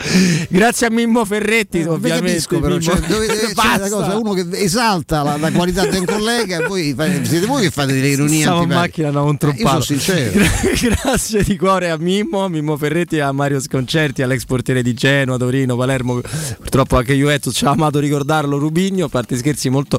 [0.48, 2.26] Grazie a Mimmo Ferretti, Eh, ovviamente.
[2.30, 3.76] capisco però, Mimmo- cioè, Basta.
[3.76, 7.70] una cosa, uno che esalta la, la qualità del collega e poi siete voi che
[7.70, 9.80] fate delle ironie Stavo in macchina, andavo un Eh, Io sono troppato.
[9.82, 10.30] sincero.
[10.32, 14.82] Gra- grazie di cuore a Mimmo, a Mimmo Ferretti e a Mario Sconcerti, all'ex portiere
[14.82, 16.20] di Genoa, Torino, Palermo.
[16.58, 19.96] Purtroppo anche Juventus ci ha amato ricordarlo Rubigno, a parte scherzi molto,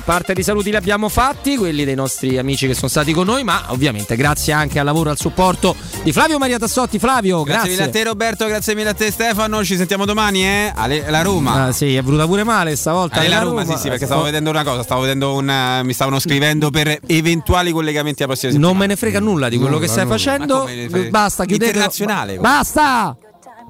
[0.00, 3.44] parte di saluti li abbiamo fatti, quelli dei nostri amici che sono stati con noi,
[3.44, 6.98] ma ovviamente grazie anche al lavoro e al supporto di Flavio Maria Tassotti.
[6.98, 7.70] Flavio, Grazie, grazie.
[7.70, 10.72] mille a te Roberto, grazie mille a te Stefano, ci sentiamo domani eh?
[10.74, 11.66] Ale- la Roma.
[11.66, 13.20] Ah, sì, è venuta pure male stavolta.
[13.20, 15.92] Alla Roma, sì, sì, perché stavo Sto- vedendo una cosa, stavo vedendo un, eh, mi
[15.92, 18.72] stavano scrivendo per eventuali collegamenti la prossima settimana.
[18.72, 20.16] Non me ne frega nulla di quello Nulla, che stai nulla.
[20.16, 20.68] facendo.
[21.10, 21.66] Basta, chiudete.
[21.70, 22.36] Internazionale.
[22.38, 23.16] Basta!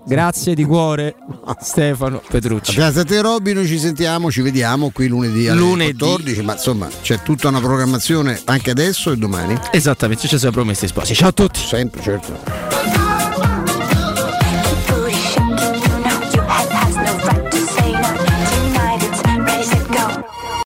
[0.08, 1.16] Grazie di cuore,
[1.60, 2.74] Stefano Petrucci.
[2.74, 5.98] Grazie a te Robby, noi ci sentiamo, ci vediamo qui lunedì alle Lunedì.
[5.98, 9.58] 14, ma insomma c'è tutta una programmazione anche adesso e domani.
[9.70, 11.14] Esattamente, ci siamo promessi sposi.
[11.14, 11.60] Ciao a tutti.
[11.60, 13.07] Sempre, certo.